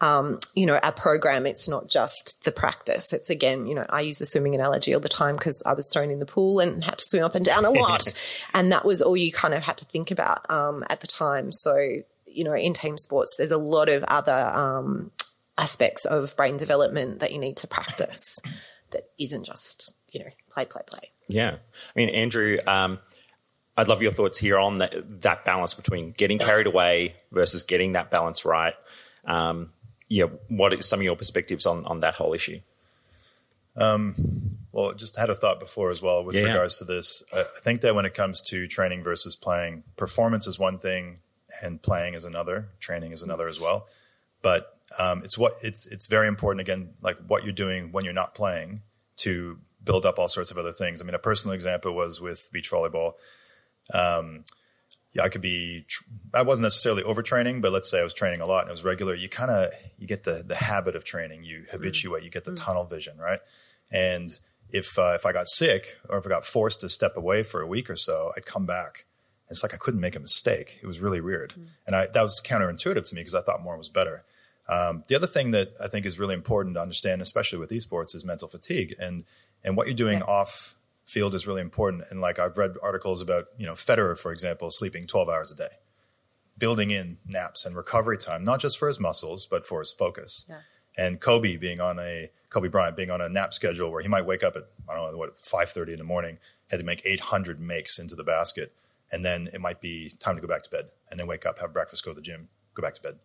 um, 0.00 0.40
you 0.54 0.66
know, 0.66 0.78
our 0.82 0.92
program. 0.92 1.46
It's 1.46 1.68
not 1.68 1.88
just 1.88 2.44
the 2.44 2.52
practice. 2.52 3.12
It's 3.12 3.30
again, 3.30 3.66
you 3.66 3.74
know, 3.74 3.86
I 3.88 4.00
use 4.00 4.18
the 4.18 4.26
swimming 4.26 4.54
analogy 4.54 4.94
all 4.94 5.00
the 5.00 5.08
time 5.08 5.36
because 5.36 5.62
I 5.66 5.74
was 5.74 5.88
thrown 5.88 6.10
in 6.10 6.18
the 6.18 6.26
pool 6.26 6.60
and 6.60 6.82
had 6.82 6.98
to 6.98 7.04
swim 7.04 7.24
up 7.24 7.34
and 7.34 7.44
down 7.44 7.64
a 7.64 7.70
lot. 7.70 8.02
and 8.54 8.72
that 8.72 8.84
was 8.84 9.02
all 9.02 9.16
you 9.16 9.30
kind 9.32 9.54
of 9.54 9.62
had 9.62 9.78
to 9.78 9.84
think 9.84 10.10
about 10.10 10.50
um, 10.50 10.84
at 10.88 11.00
the 11.00 11.06
time. 11.06 11.52
So, 11.52 11.76
you 12.26 12.44
know, 12.44 12.54
in 12.54 12.72
team 12.72 12.96
sports, 12.96 13.36
there's 13.36 13.50
a 13.50 13.58
lot 13.58 13.88
of 13.88 14.02
other 14.04 14.50
um, 14.54 15.10
aspects 15.58 16.04
of 16.04 16.34
brain 16.36 16.56
development 16.56 17.20
that 17.20 17.32
you 17.32 17.38
need 17.38 17.58
to 17.58 17.66
practice 17.66 18.40
that 18.90 19.10
isn't 19.18 19.44
just, 19.44 19.94
you 20.10 20.20
know, 20.20 20.30
play, 20.50 20.64
play, 20.64 20.82
play. 20.86 21.10
Yeah. 21.28 21.56
I 21.56 21.98
mean, 21.98 22.08
Andrew, 22.08 22.58
um, 22.66 22.98
I'd 23.76 23.88
love 23.88 24.02
your 24.02 24.12
thoughts 24.12 24.38
here 24.38 24.58
on 24.58 24.78
that, 24.78 25.22
that 25.22 25.44
balance 25.44 25.74
between 25.74 26.12
getting 26.12 26.38
carried 26.38 26.66
away 26.66 27.16
versus 27.32 27.62
getting 27.62 27.92
that 27.92 28.10
balance 28.10 28.44
right. 28.44 28.74
Um, 29.24 29.72
yeah, 30.08 30.26
what 30.48 30.72
are 30.72 30.82
some 30.82 31.00
of 31.00 31.04
your 31.04 31.16
perspectives 31.16 31.66
on, 31.66 31.84
on 31.86 32.00
that 32.00 32.14
whole 32.14 32.34
issue? 32.34 32.60
Um, 33.76 34.14
well, 34.70 34.92
just 34.94 35.18
had 35.18 35.30
a 35.30 35.34
thought 35.34 35.58
before 35.58 35.90
as 35.90 36.00
well 36.02 36.24
with 36.24 36.36
Yeah, 36.36 36.44
regards 36.44 36.78
to 36.78 36.84
this. 36.84 37.22
I 37.32 37.40
I 37.40 37.60
think 37.62 37.80
that 37.80 37.94
when 37.94 38.04
it 38.04 38.14
comes 38.14 38.40
to 38.50 38.66
training 38.68 39.02
versus 39.02 39.34
playing, 39.34 39.82
performance 39.96 40.46
is 40.46 40.58
one 40.58 40.78
thing, 40.78 41.18
and 41.62 41.82
playing 41.82 42.14
is 42.14 42.24
another. 42.24 42.68
Training 42.80 43.12
is 43.12 43.22
another 43.22 43.48
as 43.48 43.60
well. 43.60 43.86
But 44.42 44.78
um, 44.98 45.22
it's 45.24 45.36
what 45.38 45.54
it's 45.62 45.86
it's 45.86 46.06
very 46.06 46.28
important 46.28 46.60
again, 46.60 46.90
like 47.02 47.16
what 47.26 47.44
you're 47.44 47.52
doing 47.52 47.90
when 47.90 48.04
you're 48.04 48.14
not 48.14 48.34
playing 48.34 48.82
to 49.16 49.58
build 49.82 50.06
up 50.06 50.18
all 50.18 50.28
sorts 50.28 50.50
of 50.50 50.58
other 50.58 50.72
things. 50.72 51.00
I 51.00 51.04
mean, 51.04 51.14
a 51.14 51.18
personal 51.18 51.54
example 51.54 51.92
was 51.92 52.20
with 52.20 52.48
beach 52.52 52.70
volleyball. 52.70 53.14
Um, 53.92 54.44
yeah, 55.12 55.22
I 55.22 55.28
could 55.28 55.40
be. 55.40 55.86
I 56.32 56.42
wasn't 56.42 56.64
necessarily 56.64 57.02
overtraining, 57.02 57.62
but 57.62 57.72
let's 57.72 57.88
say 57.90 58.00
I 58.00 58.04
was 58.04 58.14
training 58.14 58.40
a 58.40 58.46
lot 58.46 58.62
and 58.62 58.68
it 58.68 58.72
was 58.72 58.84
regular. 58.84 59.14
You 59.14 59.28
kind 59.28 59.50
of 59.50 59.70
you 59.98 60.06
get 60.06 60.24
the 60.24 60.44
the 60.46 60.56
habit 60.56 60.96
of 60.96 61.04
training. 61.04 61.44
You 61.44 61.66
habituate. 61.70 62.24
You 62.24 62.30
get 62.30 62.44
the 62.44 62.54
tunnel 62.54 62.84
vision, 62.84 63.18
right? 63.18 63.38
And 63.92 64.30
if 64.70 64.98
uh, 64.98 65.12
if 65.14 65.24
I 65.24 65.32
got 65.32 65.48
sick 65.48 65.98
or 66.08 66.18
if 66.18 66.26
I 66.26 66.28
got 66.28 66.44
forced 66.44 66.80
to 66.80 66.88
step 66.88 67.16
away 67.16 67.44
for 67.44 67.60
a 67.60 67.66
week 67.66 67.88
or 67.88 67.96
so, 67.96 68.32
I'd 68.36 68.44
come 68.44 68.66
back. 68.66 69.06
It's 69.48 69.62
like 69.62 69.72
I 69.72 69.76
couldn't 69.76 70.00
make 70.00 70.16
a 70.16 70.20
mistake. 70.20 70.80
It 70.82 70.86
was 70.86 70.98
really 71.00 71.20
weird, 71.20 71.54
and 71.86 71.94
I, 71.94 72.06
that 72.12 72.22
was 72.22 72.40
counterintuitive 72.42 73.04
to 73.06 73.14
me 73.14 73.20
because 73.20 73.34
I 73.34 73.42
thought 73.42 73.62
more 73.62 73.76
was 73.76 73.90
better. 73.90 74.24
Um, 74.68 75.04
the 75.06 75.14
other 75.14 75.26
thing 75.26 75.50
that 75.52 75.74
I 75.80 75.86
think 75.86 76.06
is 76.06 76.18
really 76.18 76.34
important 76.34 76.74
to 76.76 76.80
understand, 76.80 77.20
especially 77.20 77.58
with 77.58 77.70
esports, 77.70 78.14
is 78.14 78.24
mental 78.24 78.48
fatigue 78.48 78.96
and 78.98 79.24
and 79.62 79.76
what 79.76 79.86
you're 79.86 79.94
doing 79.94 80.22
off 80.22 80.74
field 81.04 81.34
is 81.34 81.46
really 81.46 81.60
important. 81.60 82.04
And 82.10 82.20
like 82.20 82.38
I've 82.38 82.58
read 82.58 82.74
articles 82.82 83.22
about 83.22 83.46
you 83.58 83.66
know 83.66 83.74
Federer, 83.74 84.18
for 84.18 84.32
example, 84.32 84.70
sleeping 84.70 85.06
12 85.06 85.28
hours 85.28 85.52
a 85.52 85.56
day, 85.56 85.76
building 86.56 86.90
in 86.90 87.18
naps 87.26 87.64
and 87.64 87.76
recovery 87.76 88.18
time, 88.18 88.44
not 88.44 88.60
just 88.60 88.78
for 88.78 88.88
his 88.88 89.00
muscles 89.00 89.46
but 89.46 89.66
for 89.66 89.80
his 89.80 89.92
focus. 89.92 90.46
And 90.96 91.20
Kobe 91.20 91.56
being 91.56 91.80
on 91.80 91.98
a 91.98 92.30
Kobe 92.50 92.68
Bryant 92.68 92.96
being 92.96 93.10
on 93.10 93.20
a 93.20 93.28
nap 93.28 93.52
schedule 93.52 93.90
where 93.90 94.00
he 94.00 94.08
might 94.08 94.26
wake 94.26 94.44
up 94.44 94.56
at 94.56 94.64
I 94.88 94.94
don't 94.94 95.12
know 95.12 95.18
what 95.18 95.38
5:30 95.38 95.92
in 95.92 95.98
the 95.98 96.04
morning, 96.04 96.38
had 96.70 96.78
to 96.78 96.84
make 96.84 97.04
800 97.04 97.60
makes 97.60 97.98
into 97.98 98.14
the 98.14 98.24
basket, 98.24 98.72
and 99.10 99.24
then 99.24 99.48
it 99.52 99.60
might 99.60 99.80
be 99.80 100.14
time 100.20 100.36
to 100.36 100.40
go 100.40 100.48
back 100.48 100.62
to 100.62 100.70
bed, 100.70 100.90
and 101.10 101.18
then 101.18 101.26
wake 101.26 101.44
up, 101.44 101.58
have 101.58 101.72
breakfast, 101.72 102.04
go 102.04 102.12
to 102.12 102.14
the 102.14 102.22
gym, 102.22 102.48
go 102.74 102.82
back 102.82 102.94
to 102.94 103.02
bed, 103.02 103.18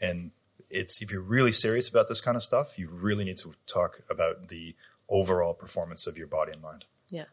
and 0.00 0.32
it's 0.68 1.00
if 1.02 1.12
you're 1.12 1.22
really 1.22 1.52
serious 1.52 1.88
about 1.88 2.08
this 2.08 2.20
kind 2.20 2.36
of 2.36 2.42
stuff, 2.42 2.78
you 2.78 2.88
really 2.88 3.24
need 3.24 3.36
to 3.38 3.54
talk 3.66 4.00
about 4.10 4.48
the 4.48 4.74
overall 5.08 5.54
performance 5.54 6.06
of 6.06 6.16
your 6.16 6.26
body 6.26 6.52
and 6.52 6.62
mind. 6.62 6.86
Yeah. 7.12 7.24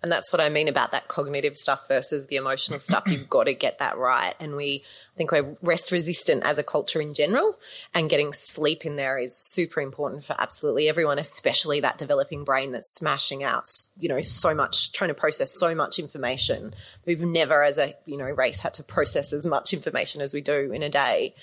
And 0.00 0.12
that's 0.12 0.32
what 0.32 0.40
I 0.40 0.48
mean 0.48 0.68
about 0.68 0.92
that 0.92 1.08
cognitive 1.08 1.56
stuff 1.56 1.88
versus 1.88 2.28
the 2.28 2.36
emotional 2.36 2.78
stuff. 2.78 3.02
You've 3.08 3.28
got 3.28 3.44
to 3.44 3.52
get 3.52 3.80
that 3.80 3.98
right. 3.98 4.32
And 4.38 4.54
we 4.54 4.84
I 5.12 5.16
think 5.16 5.32
we're 5.32 5.56
rest 5.60 5.90
resistant 5.90 6.44
as 6.44 6.56
a 6.56 6.62
culture 6.62 7.00
in 7.00 7.14
general. 7.14 7.58
And 7.92 8.08
getting 8.08 8.32
sleep 8.32 8.86
in 8.86 8.94
there 8.94 9.18
is 9.18 9.36
super 9.36 9.80
important 9.80 10.22
for 10.22 10.36
absolutely 10.38 10.88
everyone, 10.88 11.18
especially 11.18 11.80
that 11.80 11.98
developing 11.98 12.44
brain 12.44 12.70
that's 12.70 12.94
smashing 12.94 13.42
out, 13.42 13.68
you 13.98 14.08
know, 14.08 14.22
so 14.22 14.54
much, 14.54 14.92
trying 14.92 15.08
to 15.08 15.14
process 15.14 15.50
so 15.50 15.74
much 15.74 15.98
information. 15.98 16.72
We've 17.04 17.22
never 17.22 17.64
as 17.64 17.76
a, 17.76 17.96
you 18.06 18.16
know, 18.16 18.30
race 18.30 18.60
had 18.60 18.74
to 18.74 18.84
process 18.84 19.32
as 19.32 19.44
much 19.44 19.72
information 19.72 20.20
as 20.20 20.32
we 20.32 20.42
do 20.42 20.70
in 20.72 20.84
a 20.84 20.88
day. 20.88 21.34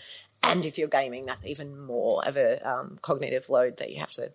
And 0.41 0.65
if 0.65 0.77
you're 0.77 0.87
gaming, 0.87 1.25
that's 1.25 1.45
even 1.45 1.77
more 1.77 2.25
of 2.25 2.37
a 2.37 2.65
um, 2.65 2.99
cognitive 3.01 3.49
load 3.49 3.77
that 3.77 3.91
you 3.91 3.99
have 3.99 4.11
to 4.11 4.31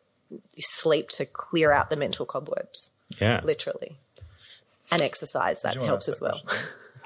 sleep 0.58 1.08
to 1.08 1.25
clear 1.25 1.72
out 1.72 1.88
the 1.88 1.96
mental 1.96 2.26
cobwebs 2.26 2.95
Yeah. 3.20 3.40
literally. 3.44 3.98
And 4.90 5.02
exercise 5.02 5.62
that 5.62 5.76
helps 5.76 6.08
as 6.08 6.20
well. 6.22 6.40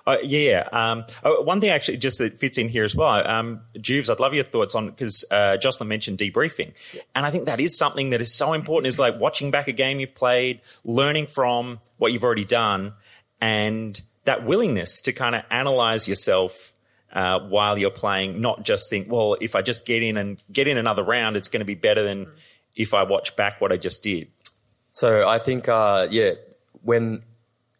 Uh, 0.06 0.16
yeah, 0.22 0.64
yeah. 0.72 0.90
Um, 0.90 1.04
oh, 1.22 1.42
one 1.42 1.60
thing 1.60 1.70
actually 1.70 1.98
just 1.98 2.18
that 2.18 2.38
fits 2.38 2.58
in 2.58 2.68
here 2.68 2.84
as 2.84 2.96
well. 2.96 3.26
Um, 3.26 3.60
Juves, 3.80 4.08
I'd 4.08 4.18
love 4.18 4.34
your 4.34 4.44
thoughts 4.44 4.74
on 4.74 4.86
because 4.86 5.24
uh, 5.30 5.56
Jocelyn 5.58 5.88
mentioned 5.88 6.18
debriefing, 6.18 6.72
and 7.14 7.26
I 7.26 7.30
think 7.30 7.46
that 7.46 7.60
is 7.60 7.76
something 7.76 8.10
that 8.10 8.20
is 8.20 8.34
so 8.34 8.52
important. 8.52 8.88
Is 8.88 8.98
like 8.98 9.20
watching 9.20 9.50
back 9.50 9.68
a 9.68 9.72
game 9.72 10.00
you've 10.00 10.14
played, 10.14 10.62
learning 10.84 11.26
from 11.26 11.80
what 11.98 12.12
you've 12.12 12.24
already 12.24 12.44
done, 12.44 12.94
and 13.40 14.00
that 14.24 14.44
willingness 14.44 15.02
to 15.02 15.12
kind 15.12 15.34
of 15.34 15.42
analyze 15.50 16.08
yourself 16.08 16.72
uh, 17.12 17.40
while 17.40 17.78
you're 17.78 17.90
playing. 17.90 18.40
Not 18.40 18.64
just 18.64 18.90
think, 18.90 19.10
well, 19.10 19.36
if 19.40 19.54
I 19.54 19.62
just 19.62 19.86
get 19.86 20.02
in 20.02 20.16
and 20.16 20.42
get 20.50 20.66
in 20.66 20.78
another 20.78 21.04
round, 21.04 21.36
it's 21.36 21.48
going 21.48 21.60
to 21.60 21.66
be 21.66 21.74
better 21.74 22.02
than 22.02 22.26
if 22.74 22.94
I 22.94 23.02
watch 23.02 23.36
back 23.36 23.60
what 23.60 23.72
I 23.72 23.76
just 23.76 24.02
did. 24.02 24.28
So 24.92 25.26
I 25.28 25.38
think, 25.38 25.68
uh, 25.68 26.08
yeah, 26.10 26.32
when 26.82 27.22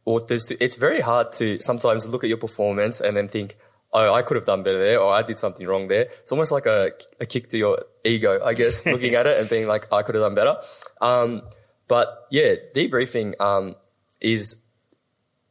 or 0.05 0.21
there's, 0.21 0.51
it's 0.51 0.77
very 0.77 1.01
hard 1.01 1.33
to 1.33 1.61
sometimes 1.61 2.09
look 2.09 2.25
at 2.25 2.29
your 2.29 2.39
performance 2.39 3.01
and 3.01 3.17
then 3.17 3.29
think, 3.29 3.57
oh, 3.93 4.13
I 4.15 4.23
could 4.23 4.37
have 4.37 4.47
done 4.47 4.63
better 4.63 4.79
there, 4.79 5.01
or 5.01 5.13
I 5.13 5.23
did 5.23 5.39
something 5.39 5.67
wrong 5.67 5.89
there. 5.89 6.03
It's 6.03 6.33
almost 6.33 6.53
like 6.53 6.67
a, 6.67 6.93
a 7.21 7.27
kick 7.27 7.49
to 7.49 7.59
your 7.59 7.85
ego, 8.05 8.43
I 8.45 8.55
guess, 8.55 8.87
looking 8.95 9.15
at 9.15 9.27
it 9.27 9.39
and 9.39 9.49
being 9.49 9.67
like, 9.67 9.93
I 9.93 10.03
could 10.03 10.15
have 10.15 10.23
done 10.25 10.35
better. 10.35 10.57
Um, 11.01 11.43
but 11.89 12.27
yeah, 12.31 12.55
debriefing 12.75 13.41
um, 13.41 13.75
is. 14.21 14.65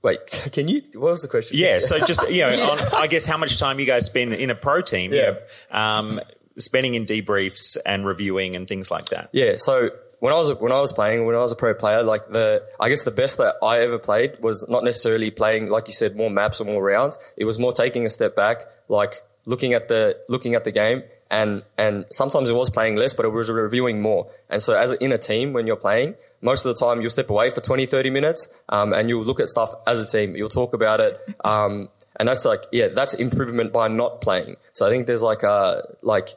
Wait, 0.02 0.20
can 0.54 0.70
you? 0.70 0.82
What 0.94 1.12
was 1.12 1.22
the 1.24 1.28
question? 1.28 1.58
Yeah, 1.58 1.80
so 1.80 2.00
just 2.06 2.30
you 2.32 2.42
know, 2.42 2.72
on, 2.72 2.80
I 2.96 3.08
guess 3.08 3.26
how 3.26 3.36
much 3.38 3.60
time 3.60 3.80
you 3.80 3.86
guys 3.86 4.06
spend 4.06 4.34
in 4.34 4.50
a 4.50 4.56
pro 4.56 4.82
team, 4.82 5.12
you 5.12 5.20
Yeah. 5.20 5.32
know, 5.74 5.78
um, 5.80 6.20
spending 6.58 6.94
in 6.94 7.06
debriefs 7.06 7.76
and 7.86 8.06
reviewing 8.08 8.56
and 8.56 8.68
things 8.68 8.90
like 8.90 9.06
that. 9.10 9.30
Yeah, 9.34 9.56
so 9.58 9.90
when 10.20 10.34
I 10.34 10.38
was 10.38 10.54
when 10.56 10.72
I 10.72 10.80
was 10.80 10.94
playing, 10.94 11.26
when 11.26 11.36
I 11.36 11.40
was 11.40 11.52
a 11.52 11.56
pro 11.56 11.74
player, 11.74 12.04
like 12.04 12.28
the 12.28 12.64
I 12.80 12.90
guess 12.90 13.04
the 13.04 13.12
best 13.12 13.38
that 13.38 13.56
I 13.64 13.80
ever 13.80 13.98
played 13.98 14.40
was 14.40 14.66
not 14.70 14.84
necessarily 14.84 15.32
playing 15.32 15.70
like 15.70 15.88
you 15.88 15.94
said 15.94 16.16
more 16.16 16.30
maps 16.30 16.60
or 16.62 16.66
more 16.66 16.84
rounds. 16.84 17.18
It 17.38 17.46
was 17.46 17.58
more 17.60 17.74
taking 17.74 18.06
a 18.06 18.10
step 18.10 18.36
back, 18.36 18.66
like 18.88 19.24
looking 19.46 19.74
at 19.74 19.88
the 19.88 20.18
looking 20.28 20.56
at 20.56 20.64
the 20.64 20.72
game 20.72 21.04
and 21.32 21.64
and 21.78 22.06
sometimes 22.12 22.50
it 22.50 22.54
was 22.54 22.70
playing 22.70 22.96
less, 22.96 23.14
but 23.14 23.26
it 23.26 23.30
was 23.30 23.50
reviewing 23.50 24.02
more. 24.02 24.30
And 24.50 24.62
so 24.62 24.78
as 24.78 24.94
in 24.94 25.12
a 25.12 25.18
team 25.18 25.54
when 25.54 25.68
you're 25.68 25.76
playing, 25.76 26.16
most 26.42 26.66
of 26.66 26.76
the 26.76 26.86
time 26.86 27.02
you'll 27.02 27.10
step 27.10 27.30
away 27.30 27.50
for 27.50 27.62
20, 27.62 27.86
30 27.86 28.10
minutes, 28.10 28.54
um, 28.70 28.94
and 28.94 29.10
you'll 29.10 29.24
look 29.24 29.40
at 29.40 29.48
stuff 29.48 29.74
as 29.86 30.04
a 30.04 30.10
team. 30.10 30.36
You'll 30.36 30.50
talk 30.50 30.74
about 30.74 31.00
it. 31.00 31.20
Um, 31.44 31.90
and 32.20 32.28
that's 32.28 32.46
like, 32.46 32.64
yeah, 32.72 32.88
that's 32.88 33.14
improvement 33.14 33.72
by 33.72 33.88
not 33.88 34.22
playing. 34.22 34.56
So 34.74 34.88
I 34.88 34.90
think 34.90 35.08
there's 35.08 35.22
like 35.22 35.44
a, 35.44 35.84
like, 36.02 36.30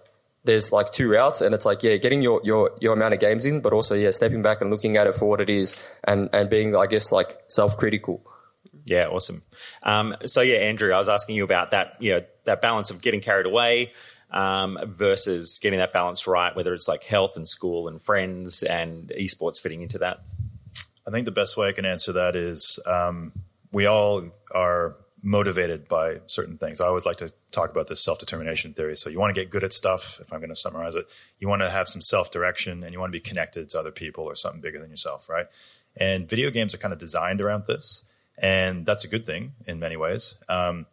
there's 0.45 0.73
like 0.73 0.91
two 0.93 1.09
routes 1.09 1.41
and 1.41 1.55
it's 1.55 1.65
like, 1.65 1.83
yeah, 1.83 1.97
getting 1.97 2.23
your, 2.23 2.41
your, 2.43 2.73
your 2.81 2.95
amount 2.95 3.15
of 3.15 3.21
games 3.21 3.47
in, 3.47 3.61
but 3.61 3.73
also, 3.73 3.95
yeah, 3.95 4.11
stepping 4.11 4.43
back 4.43 4.61
and 4.61 4.71
looking 4.71 4.97
at 4.97 5.07
it 5.07 5.15
for 5.15 5.29
what 5.29 5.41
it 5.41 5.49
is 5.49 5.83
and, 6.05 6.29
and 6.33 6.51
being, 6.51 6.75
I 6.75 6.87
guess, 6.87 7.13
like 7.13 7.39
self-critical. 7.49 8.27
Yeah, 8.85 9.07
awesome. 9.07 9.43
Um, 9.85 10.17
so 10.27 10.41
yeah, 10.41 10.57
Andrew, 10.57 10.93
I 10.93 10.99
was 10.99 11.09
asking 11.09 11.37
you 11.37 11.45
about 11.45 11.71
that, 11.71 11.95
you 12.01 12.15
know, 12.15 12.25
that 12.45 12.61
balance 12.61 12.91
of 12.91 13.01
getting 13.01 13.21
carried 13.21 13.47
away 13.47 13.91
um, 14.33 14.79
versus 14.85 15.61
getting 15.63 15.79
that 15.79 15.93
balance 15.93 16.27
right, 16.27 16.57
whether 16.57 16.75
it's 16.75 16.89
like 16.89 17.05
health 17.05 17.37
and 17.37 17.47
school 17.47 17.87
and 17.87 18.03
friends 18.03 18.65
and 18.65 19.13
esports 19.17 19.61
fitting 19.61 19.83
into 19.83 19.99
that. 19.99 20.25
I 21.07 21.13
think 21.13 21.27
the 21.27 21.31
best 21.31 21.57
way 21.57 21.69
I 21.69 21.73
can 21.73 21.85
answer 21.85 22.13
that 22.15 22.35
is 22.35 22.81
um, 22.87 23.33
we 23.71 23.87
all 23.87 24.25
are 24.53 24.97
motivated 25.23 25.87
by 25.88 26.21
certain 26.26 26.59
things. 26.59 26.81
I 26.81 26.87
always 26.87 27.07
like 27.07 27.19
to 27.19 27.33
talk 27.52 27.71
about 27.71 27.88
this 27.88 28.02
self 28.02 28.19
determination 28.19 28.75
theory. 28.75 28.97
So 28.97 29.09
you 29.09 29.21
want 29.21 29.35
to 29.35 29.41
get 29.41 29.50
good 29.50 29.64
at 29.64 29.73
stuff, 29.73 30.19
if 30.21 30.33
I'm 30.33 30.41
going 30.41 30.50
to 30.50 30.57
summarize 30.57 30.95
it. 30.95 31.07
You 31.38 31.49
want 31.49 31.62
to 31.62 31.71
have 31.71 31.88
some 31.88 32.00
self 32.02 32.31
direction 32.31 32.83
and 32.83 32.93
you 32.93 33.00
want 33.00 33.12
to 33.12 33.17
be 33.17 33.21
connected 33.21 33.69
to 33.71 33.79
other 33.79 33.93
people 33.93 34.25
or 34.25 34.35
something 34.35 34.61
bigger 34.61 34.81
than 34.81 34.91
yourself, 34.91 35.29
right? 35.29 35.47
And 35.97 36.29
video 36.29 36.50
games 36.50 36.75
are 36.75 36.79
kind 36.79 36.93
of 36.93 36.99
designed 36.99 37.41
around 37.41 37.67
this. 37.67 38.05
And 38.38 38.87
that's 38.87 39.05
a 39.05 39.09
good 39.09 39.26
thing 39.26 39.52
in 39.67 39.79
many 39.79 39.97
ways. 39.97 40.37
Um, 40.49 40.87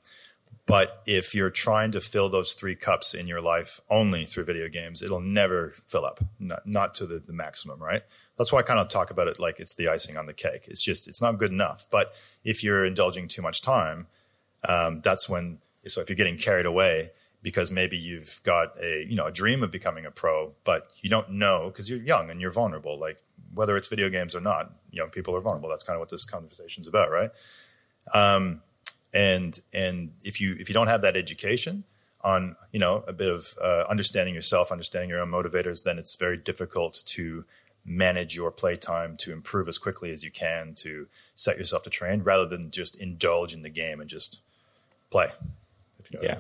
but 0.66 1.02
if 1.08 1.34
you're 1.34 1.50
trying 1.50 1.92
to 1.94 2.02
fill 2.02 2.30
those 2.30 2.54
three 2.54 2.76
cups 2.76 3.16
in 3.16 3.28
your 3.28 3.42
life 3.42 3.82
only 3.90 4.26
through 4.26 4.44
video 4.44 4.70
games, 4.70 5.02
it'll 5.02 5.20
never 5.20 5.74
fill 5.88 6.06
up, 6.06 6.24
not, 6.38 6.68
not 6.68 6.94
to 6.96 7.08
the, 7.08 7.18
the 7.18 7.34
maximum, 7.34 7.82
right? 7.82 8.04
That's 8.38 8.54
why 8.54 8.60
I 8.60 8.62
kind 8.62 8.80
of 8.80 8.88
talk 8.88 9.10
about 9.10 9.28
it 9.28 9.40
like 9.40 9.60
it's 9.60 9.74
the 9.74 9.88
icing 9.88 10.16
on 10.16 10.28
the 10.28 10.34
cake. 10.34 10.66
It's 10.68 10.84
just, 10.84 11.08
it's 11.08 11.24
not 11.24 11.40
good 11.40 11.52
enough. 11.52 11.88
But 11.90 12.14
if 12.44 12.64
you're 12.64 12.86
indulging 12.86 13.28
too 13.28 13.42
much 13.42 13.64
time, 13.64 14.06
um, 14.68 15.02
that's 15.02 15.30
when, 15.30 15.60
so 15.88 16.02
if 16.02 16.10
you're 16.10 16.16
getting 16.16 16.38
carried 16.38 16.66
away 16.66 17.12
because 17.42 17.72
maybe 17.72 17.98
you've 17.98 18.42
got 18.44 18.74
a, 18.82 19.06
you 19.08 19.16
know, 19.16 19.26
a 19.26 19.32
dream 19.32 19.64
of 19.64 19.72
becoming 19.72 20.06
a 20.06 20.12
pro, 20.12 20.54
but 20.64 20.92
you 21.02 21.10
don't 21.10 21.32
know 21.32 21.70
because 21.70 21.90
you're 21.90 22.02
young 22.02 22.30
and 22.30 22.42
you're 22.42 22.52
vulnerable, 22.52 23.00
like 23.00 23.18
whether 23.54 23.78
it's 23.78 23.88
video 23.88 24.10
games 24.10 24.36
or 24.36 24.42
not, 24.42 24.72
young 24.92 25.10
people 25.10 25.36
are 25.36 25.42
vulnerable. 25.42 25.70
That's 25.70 25.84
kind 25.84 25.96
of 25.96 26.00
what 26.02 26.10
this 26.10 26.26
conversation 26.26 26.82
is 26.82 26.88
about, 26.88 27.12
right? 27.12 27.32
and 29.14 29.60
and 29.74 30.12
if 30.24 30.40
you 30.40 30.56
if 30.60 30.70
you 30.70 30.74
don't 30.74 30.88
have 30.88 31.02
that 31.02 31.16
education 31.16 31.84
on 32.22 32.56
you 32.72 32.80
know 32.80 33.04
a 33.08 33.14
bit 33.14 33.30
of 33.30 33.56
uh, 33.62 33.86
understanding 33.90 34.36
yourself, 34.36 34.72
understanding 34.72 35.10
your 35.10 35.20
own 35.20 35.30
motivators, 35.30 35.84
then 35.84 35.98
it's 35.98 36.16
very 36.16 36.38
difficult 36.38 37.02
to 37.06 37.46
manage 37.86 38.36
your 38.36 38.52
playtime 38.52 39.18
to 39.18 39.32
improve 39.32 39.68
as 39.68 39.78
quickly 39.78 40.12
as 40.12 40.24
you 40.24 40.30
can 40.30 40.76
to 40.76 41.08
set 41.34 41.58
yourself 41.58 41.82
to 41.84 41.90
train 41.90 42.22
rather 42.22 42.46
than 42.46 42.70
just 42.70 43.00
indulge 43.00 43.54
in 43.54 43.62
the 43.62 43.70
game 43.70 44.00
and 44.00 44.10
just 44.10 44.42
play. 45.10 45.28
If 46.00 46.12
you 46.12 46.20
know 46.20 46.28
Yeah. 46.28 46.40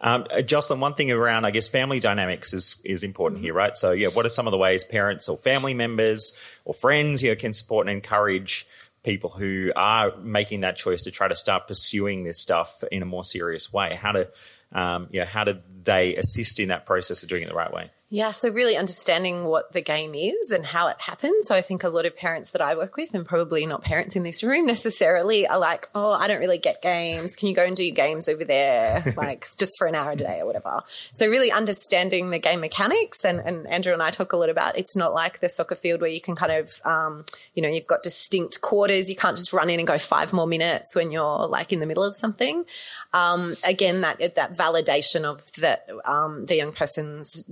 Um, 0.00 0.26
uh, 0.30 0.42
Jocelyn, 0.42 0.80
one 0.80 0.94
thing 0.94 1.10
around, 1.10 1.46
I 1.46 1.50
guess, 1.50 1.68
family 1.68 2.00
dynamics 2.00 2.52
is 2.52 2.80
is 2.84 3.02
important 3.02 3.40
here, 3.40 3.54
right? 3.54 3.76
So, 3.76 3.92
yeah, 3.92 4.08
what 4.08 4.26
are 4.26 4.30
some 4.30 4.46
of 4.46 4.50
the 4.50 4.58
ways 4.58 4.84
parents 4.84 5.28
or 5.28 5.38
family 5.38 5.74
members 5.74 6.36
or 6.64 6.74
friends 6.74 7.22
you 7.22 7.30
know, 7.30 7.36
can 7.36 7.52
support 7.52 7.86
and 7.86 7.96
encourage 7.96 8.66
people 9.02 9.30
who 9.30 9.72
are 9.74 10.14
making 10.18 10.60
that 10.62 10.76
choice 10.76 11.02
to 11.02 11.10
try 11.10 11.28
to 11.28 11.36
start 11.36 11.68
pursuing 11.68 12.24
this 12.24 12.38
stuff 12.38 12.84
in 12.92 13.02
a 13.02 13.06
more 13.06 13.24
serious 13.24 13.72
way? 13.72 13.94
How 13.94 14.12
to, 14.12 14.28
um, 14.72 15.08
yeah, 15.12 15.24
how 15.24 15.44
do 15.44 15.60
they 15.84 16.16
assist 16.16 16.60
in 16.60 16.68
that 16.68 16.84
process 16.84 17.22
of 17.22 17.28
doing 17.28 17.44
it 17.44 17.48
the 17.48 17.54
right 17.54 17.72
way? 17.72 17.90
Yeah, 18.08 18.30
so 18.30 18.50
really 18.50 18.76
understanding 18.76 19.46
what 19.46 19.72
the 19.72 19.82
game 19.82 20.14
is 20.14 20.52
and 20.52 20.64
how 20.64 20.86
it 20.86 21.00
happens. 21.00 21.48
So 21.48 21.56
I 21.56 21.60
think 21.60 21.82
a 21.82 21.88
lot 21.88 22.06
of 22.06 22.16
parents 22.16 22.52
that 22.52 22.62
I 22.62 22.76
work 22.76 22.96
with, 22.96 23.14
and 23.14 23.26
probably 23.26 23.66
not 23.66 23.82
parents 23.82 24.14
in 24.14 24.22
this 24.22 24.44
room 24.44 24.64
necessarily, 24.74 25.44
are 25.48 25.58
like, 25.58 25.88
oh, 25.92 26.12
I 26.12 26.28
don't 26.28 26.38
really 26.38 26.58
get 26.58 26.82
games. 26.82 27.34
Can 27.34 27.48
you 27.48 27.54
go 27.54 27.64
and 27.64 27.74
do 27.74 27.84
your 27.84 27.96
games 27.96 28.28
over 28.28 28.44
there, 28.44 29.12
like 29.16 29.48
just 29.56 29.76
for 29.76 29.88
an 29.88 29.96
hour 29.96 30.12
a 30.12 30.16
day 30.16 30.38
or 30.38 30.46
whatever? 30.46 30.82
So 30.86 31.26
really 31.26 31.50
understanding 31.50 32.30
the 32.30 32.38
game 32.38 32.60
mechanics. 32.60 33.24
And, 33.24 33.40
and 33.40 33.66
Andrew 33.66 33.92
and 33.92 34.02
I 34.02 34.10
talk 34.10 34.32
a 34.32 34.36
lot 34.36 34.50
about 34.50 34.78
it's 34.78 34.94
not 34.94 35.12
like 35.12 35.40
the 35.40 35.48
soccer 35.48 35.74
field 35.74 36.00
where 36.00 36.10
you 36.10 36.20
can 36.20 36.36
kind 36.36 36.52
of, 36.52 36.70
um, 36.84 37.24
you 37.54 37.62
know, 37.62 37.68
you've 37.68 37.88
got 37.88 38.04
distinct 38.04 38.60
quarters. 38.60 39.10
You 39.10 39.16
can't 39.16 39.36
just 39.36 39.52
run 39.52 39.68
in 39.68 39.80
and 39.80 39.86
go 39.86 39.98
five 39.98 40.32
more 40.32 40.46
minutes 40.46 40.94
when 40.94 41.10
you're 41.10 41.48
like 41.48 41.72
in 41.72 41.80
the 41.80 41.86
middle 41.86 42.04
of 42.04 42.14
something. 42.14 42.66
Um, 43.12 43.56
again, 43.66 44.02
that 44.02 44.36
that 44.36 44.56
validation 44.56 45.24
of 45.24 45.50
that 45.54 45.88
um, 46.04 46.46
the 46.46 46.54
young 46.54 46.70
person's 46.70 47.42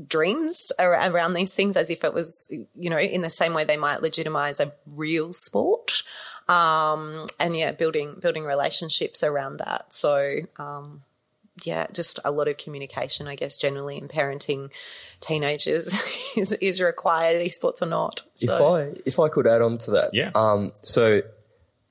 dreams 0.44 0.72
around 0.78 1.34
these 1.34 1.54
things 1.54 1.76
as 1.76 1.90
if 1.90 2.04
it 2.04 2.14
was, 2.14 2.52
you 2.74 2.90
know, 2.90 2.98
in 2.98 3.22
the 3.22 3.30
same 3.30 3.54
way 3.54 3.64
they 3.64 3.76
might 3.76 4.02
legitimize 4.02 4.60
a 4.60 4.72
real 4.94 5.32
sport. 5.32 6.02
Um, 6.48 7.26
and 7.40 7.56
yeah, 7.56 7.72
building 7.72 8.16
building 8.20 8.44
relationships 8.44 9.22
around 9.22 9.58
that. 9.58 9.92
So 9.92 10.40
um, 10.58 11.02
yeah, 11.62 11.86
just 11.92 12.20
a 12.24 12.30
lot 12.30 12.48
of 12.48 12.58
communication, 12.58 13.26
I 13.26 13.34
guess, 13.34 13.56
generally 13.56 13.96
in 13.96 14.08
parenting 14.08 14.70
teenagers 15.20 15.86
is, 16.36 16.52
is 16.54 16.80
required, 16.80 17.40
esports 17.40 17.80
or 17.80 17.86
not. 17.86 18.22
If 18.38 18.50
I 18.50 18.92
if 19.06 19.18
I 19.18 19.28
could 19.28 19.46
add 19.46 19.62
on 19.62 19.78
to 19.78 19.92
that, 19.92 20.10
Yeah. 20.12 20.30
Um, 20.34 20.72
so 20.82 21.22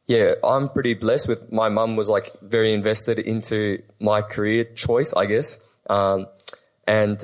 yeah, 0.05 0.33
I'm 0.43 0.69
pretty 0.69 0.93
blessed 0.93 1.29
with 1.29 1.51
my 1.51 1.69
mum 1.69 1.95
was 1.95 2.09
like 2.09 2.39
very 2.41 2.73
invested 2.73 3.19
into 3.19 3.81
my 3.99 4.21
career 4.21 4.65
choice, 4.65 5.13
I 5.13 5.25
guess. 5.25 5.65
Um, 5.89 6.27
and 6.87 7.23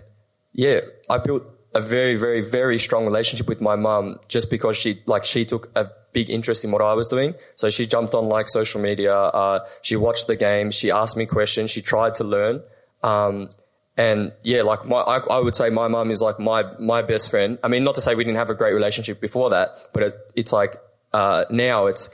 yeah, 0.60 0.82
I 1.10 1.20
built 1.20 1.44
a 1.74 1.80
very, 1.80 2.16
very, 2.16 2.42
very 2.42 2.80
strong 2.80 3.06
relationship 3.06 3.48
with 3.48 3.62
my 3.62 3.78
mum 3.78 4.20
just 4.28 4.50
because 4.50 4.75
she 4.75 5.01
like 5.06 5.24
she 5.24 5.46
took 5.46 5.72
a 5.74 5.88
big 6.12 6.30
interest 6.30 6.66
in 6.66 6.72
what 6.72 6.82
I 6.82 6.94
was 6.96 7.08
doing. 7.08 7.34
So 7.56 7.70
she 7.70 7.88
jumped 7.88 8.13
on 8.13 8.28
like 8.28 8.50
social 8.50 8.82
media. 8.82 9.16
Uh, 9.16 9.66
she 9.82 9.96
watched 9.96 10.28
the 10.28 10.36
game. 10.36 10.72
She 10.72 10.92
asked 10.92 11.16
me 11.16 11.25
questions. 11.25 11.72
She 11.72 11.82
tried 11.82 12.16
to 12.16 12.25
learn. 12.25 12.62
Um, 13.04 13.50
and 13.96 14.34
yeah, 14.44 14.63
like 14.63 14.86
my, 14.86 14.98
I, 14.98 15.20
I 15.20 15.39
would 15.39 15.56
say 15.56 15.70
my 15.70 15.88
mum 15.88 16.12
is 16.12 16.22
like 16.22 16.39
my, 16.39 16.66
my 16.78 17.04
best 17.04 17.32
friend. 17.32 17.58
I 17.63 17.70
mean, 17.70 17.86
not 17.86 17.96
to 17.96 18.01
say 18.01 18.13
we 18.16 18.25
didn't 18.25 18.38
have 18.38 18.50
a 18.50 18.56
great 18.56 18.74
relationship 18.74 19.22
before 19.22 19.51
that, 19.51 19.70
but 19.94 20.04
it, 20.04 20.18
it's 20.36 20.51
like, 20.51 20.75
uh, 21.13 21.46
now 21.50 21.86
it's, 21.86 22.10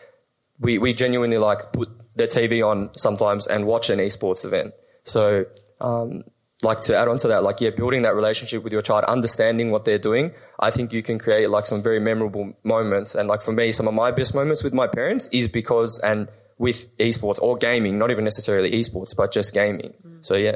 we, 0.60 0.78
we 0.78 0.94
genuinely 0.94 1.40
like 1.40 1.74
put 1.74 1.90
the 2.16 2.28
TV 2.28 2.64
on 2.64 2.92
sometimes 2.96 3.48
and 3.48 3.66
watch 3.66 3.90
an 3.90 3.98
esports 3.98 4.46
event. 4.46 4.76
So, 5.04 5.46
um, 5.82 6.26
like 6.66 6.82
to 6.82 6.98
add 6.98 7.08
on 7.08 7.18
to 7.20 7.30
that, 7.30 7.44
like, 7.44 7.62
yeah, 7.62 7.70
building 7.70 8.02
that 8.02 8.16
relationship 8.16 8.64
with 8.64 8.74
your 8.74 8.82
child, 8.82 9.06
understanding 9.06 9.72
what 9.72 9.86
they're 9.86 9.98
doing. 9.98 10.32
I 10.60 10.72
think 10.72 10.92
you 10.92 11.02
can 11.02 11.20
create 11.20 11.50
like 11.50 11.66
some 11.66 11.82
very 11.82 12.00
memorable 12.00 12.54
moments. 12.64 13.16
And 13.16 13.30
like 13.30 13.42
for 13.42 13.54
me, 13.54 13.72
some 13.72 13.88
of 13.88 13.94
my 13.94 14.12
best 14.12 14.36
moments 14.36 14.64
with 14.64 14.74
my 14.74 14.88
parents 14.88 15.30
is 15.32 15.48
because 15.48 16.00
and 16.00 16.28
with 16.58 16.98
esports 16.98 17.40
or 17.42 17.58
gaming, 17.58 17.98
not 17.98 18.12
even 18.12 18.24
necessarily 18.24 18.72
esports, 18.72 19.16
but 19.16 19.32
just 19.32 19.54
gaming. 19.54 19.94
So 20.22 20.36
yeah. 20.36 20.56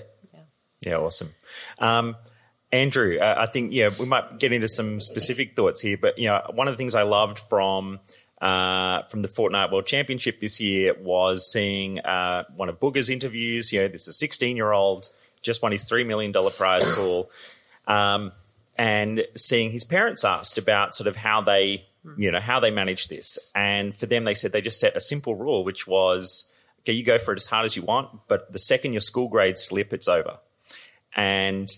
Yeah, 0.86 0.96
awesome. 0.96 1.30
Um, 1.80 2.16
Andrew, 2.72 3.18
uh, 3.20 3.36
I 3.38 3.48
think 3.48 3.74
yeah, 3.74 3.90
we 4.00 4.06
might 4.06 4.40
get 4.40 4.54
into 4.54 4.68
some 4.68 5.00
specific 5.00 5.56
thoughts 5.56 5.82
here, 5.82 5.98
but 5.98 6.18
you 6.18 6.28
know, 6.28 6.42
one 6.54 6.68
of 6.68 6.74
the 6.74 6.78
things 6.78 6.96
I 6.96 7.04
loved 7.04 7.40
from 7.40 8.00
uh, 8.42 9.04
from 9.10 9.22
the 9.22 9.28
Fortnite 9.28 9.72
World 9.72 9.86
Championship 9.86 10.40
this 10.40 10.62
year 10.62 10.96
was 10.98 11.52
seeing 11.52 12.00
uh, 12.00 12.44
one 12.56 12.70
of 12.70 12.80
Bugha's 12.80 13.10
interviews. 13.10 13.74
You 13.74 13.82
know, 13.82 13.88
this 13.90 14.04
is 14.04 14.10
a 14.10 14.14
16 14.14 14.56
year 14.56 14.72
old 14.72 15.10
just 15.42 15.62
won 15.62 15.72
his 15.72 15.84
three 15.84 16.04
million 16.04 16.32
dollar 16.32 16.52
prize 16.52 16.86
pool, 16.96 17.30
um, 17.88 18.32
and 18.78 19.26
seeing 19.36 19.72
his 19.72 19.84
parents 19.84 20.24
asked 20.24 20.58
about 20.58 20.96
sort 20.96 21.08
of 21.08 21.16
how 21.16 21.42
they 21.42 21.86
you 22.18 22.32
know 22.32 22.40
how 22.40 22.60
they 22.60 22.72
manage 22.72 23.08
this, 23.08 23.52
and 23.56 23.96
for 23.96 24.06
them 24.06 24.24
they 24.24 24.34
said 24.34 24.52
they 24.52 24.62
just 24.62 24.80
set 24.80 24.96
a 24.96 25.02
simple 25.02 25.36
rule, 25.36 25.64
which 25.64 25.88
was 25.88 26.52
okay, 26.82 26.94
you 26.94 27.04
go 27.04 27.20
for 27.20 27.34
it 27.34 27.40
as 27.40 27.46
hard 27.46 27.66
as 27.66 27.76
you 27.76 27.84
want, 27.84 28.10
but 28.28 28.52
the 28.52 28.60
second 28.60 28.94
your 28.94 29.02
school 29.02 29.28
grades 29.28 29.64
slip, 29.64 29.94
it's 29.94 30.08
over. 30.08 30.38
And 31.16 31.70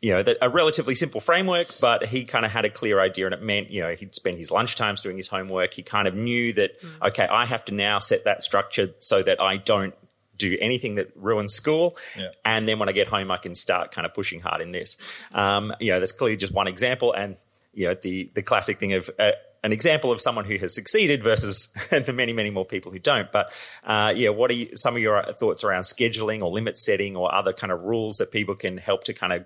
you 0.00 0.12
know 0.12 0.22
a 0.40 0.48
relatively 0.48 0.94
simple 0.94 1.20
framework 1.20 1.66
but 1.80 2.06
he 2.06 2.24
kind 2.24 2.46
of 2.46 2.52
had 2.52 2.64
a 2.64 2.70
clear 2.70 3.00
idea 3.00 3.26
and 3.26 3.34
it 3.34 3.42
meant 3.42 3.70
you 3.70 3.82
know 3.82 3.94
he'd 3.94 4.14
spend 4.14 4.38
his 4.38 4.50
lunchtimes 4.50 5.02
doing 5.02 5.16
his 5.16 5.28
homework. 5.28 5.74
He 5.74 5.82
kind 5.82 6.06
of 6.06 6.14
knew 6.14 6.52
that 6.54 6.72
okay 7.02 7.26
i 7.26 7.44
have 7.44 7.64
to 7.66 7.74
now 7.74 7.98
set 7.98 8.24
that 8.24 8.42
structure 8.42 8.90
so 8.98 9.22
that 9.22 9.42
i 9.42 9.56
don't 9.56 9.94
do 10.38 10.56
anything 10.60 10.94
that 10.94 11.10
ruins 11.16 11.52
school 11.54 11.96
Yeah. 12.16 12.30
and 12.44 12.66
then 12.68 12.78
when 12.78 12.88
i 12.88 12.92
get 12.92 13.08
home 13.08 13.30
i 13.30 13.36
can 13.36 13.54
start 13.54 13.92
kind 13.92 14.06
of 14.06 14.14
pushing 14.14 14.40
hard 14.40 14.60
in 14.62 14.72
this 14.72 14.96
um, 15.32 15.74
you 15.80 15.92
know 15.92 16.00
that's 16.00 16.12
clearly 16.12 16.36
just 16.36 16.52
one 16.54 16.68
example 16.68 17.12
and 17.12 17.36
you 17.74 17.88
know 17.88 17.94
the 17.94 18.30
the 18.34 18.42
classic 18.42 18.78
thing 18.78 18.92
of 18.94 19.10
uh, 19.18 19.32
an 19.64 19.72
example 19.72 20.12
of 20.12 20.20
someone 20.20 20.44
who 20.44 20.56
has 20.58 20.72
succeeded 20.72 21.20
versus 21.22 21.68
the 21.90 22.12
many, 22.12 22.32
many 22.32 22.48
more 22.48 22.64
people 22.64 22.92
who 22.92 23.00
don't. 23.00 23.32
But 23.32 23.50
uh, 23.84 24.12
yeah, 24.16 24.28
what 24.28 24.52
are 24.52 24.54
you, 24.54 24.76
some 24.76 24.94
of 24.94 25.02
your 25.02 25.20
thoughts 25.32 25.64
around 25.64 25.82
scheduling 25.82 26.42
or 26.42 26.50
limit 26.52 26.78
setting 26.78 27.16
or 27.16 27.34
other 27.34 27.52
kind 27.52 27.72
of 27.72 27.82
rules 27.82 28.18
that 28.18 28.30
people 28.30 28.54
can 28.54 28.78
help 28.78 29.02
to 29.04 29.12
kind 29.12 29.32
of 29.32 29.44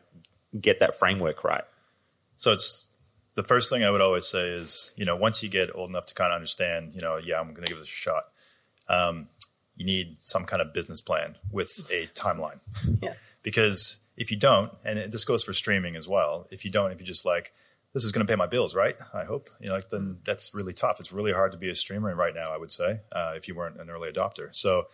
get 0.61 0.81
that 0.81 0.99
framework 0.99 1.43
right? 1.45 1.65
So 2.37 2.53
it's 2.53 2.89
the 3.37 3.43
first 3.43 3.71
thing 3.71 3.85
I 3.85 3.91
would 3.91 4.03
always 4.03 4.27
say 4.27 4.51
is, 4.51 4.93
you 4.97 5.07
know, 5.07 5.17
once 5.17 5.43
you 5.43 5.49
get 5.49 5.75
old 5.75 5.89
enough 5.89 6.05
to 6.07 6.15
kind 6.15 6.31
of 6.31 6.37
understand, 6.37 6.93
you 6.95 7.01
know, 7.01 7.17
yeah, 7.17 7.41
I'm 7.41 7.55
going 7.55 7.65
to 7.65 7.69
give 7.71 7.79
this 7.79 7.89
a 7.89 7.91
shot. 7.91 8.25
Um, 8.91 9.29
you 9.83 9.87
need 9.87 10.16
some 10.21 10.45
kind 10.45 10.62
of 10.62 10.73
business 10.73 11.01
plan 11.01 11.37
with 11.51 11.71
a 11.90 12.07
timeline. 12.14 12.61
Yeah. 13.03 13.14
Because 13.42 13.99
if 14.16 14.31
you 14.31 14.37
don't, 14.37 14.71
and 14.85 14.97
it, 14.97 15.11
this 15.11 15.25
goes 15.25 15.42
for 15.42 15.53
streaming 15.53 15.97
as 15.97 16.07
well, 16.07 16.47
if 16.53 16.64
you 16.64 16.71
don't, 16.71 16.92
if 16.92 17.01
you 17.01 17.07
just 17.07 17.25
like, 17.25 17.53
this 17.92 18.05
is 18.05 18.12
going 18.12 18.25
to 18.25 18.31
pay 18.31 18.37
my 18.37 18.47
bills, 18.47 18.77
right? 18.77 18.95
I 19.12 19.25
hope, 19.25 19.51
you 19.61 19.68
know, 19.68 19.75
like 19.75 19.90
then 19.90 20.18
that's 20.25 20.55
really 20.55 20.73
tough. 20.73 21.01
It's 21.01 21.12
really 21.12 21.33
hard 21.33 21.51
to 21.51 21.59
be 21.59 21.68
a 21.68 21.75
streamer 21.75 22.14
right 22.14 22.33
now. 22.33 22.53
I 22.53 22.57
would 22.57 22.71
say, 22.71 23.01
uh, 23.11 23.33
if 23.35 23.49
you 23.49 23.57
weren't 23.57 23.81
an 23.81 23.90
early 23.90 24.12
adopter. 24.12 24.55
So, 24.55 24.87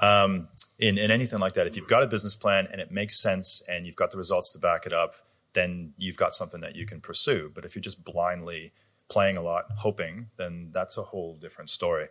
um, 0.00 0.48
in, 0.78 0.96
in 0.96 1.10
anything 1.10 1.38
like 1.38 1.52
that, 1.54 1.66
if 1.66 1.76
you've 1.76 1.88
got 1.88 2.02
a 2.02 2.06
business 2.06 2.34
plan 2.34 2.66
and 2.72 2.80
it 2.80 2.90
makes 2.90 3.20
sense 3.20 3.62
and 3.68 3.86
you've 3.86 3.96
got 3.96 4.10
the 4.10 4.16
results 4.16 4.50
to 4.52 4.58
back 4.58 4.86
it 4.86 4.94
up, 4.94 5.16
then 5.52 5.92
you've 5.98 6.16
got 6.16 6.34
something 6.34 6.62
that 6.62 6.74
you 6.74 6.86
can 6.86 7.02
pursue. 7.02 7.52
But 7.54 7.66
if 7.66 7.74
you're 7.74 7.82
just 7.82 8.02
blindly 8.02 8.72
playing 9.10 9.36
a 9.36 9.42
lot, 9.42 9.66
hoping, 9.76 10.30
then 10.38 10.70
that's 10.72 10.96
a 10.96 11.02
whole 11.02 11.36
different 11.36 11.68
story. 11.68 12.08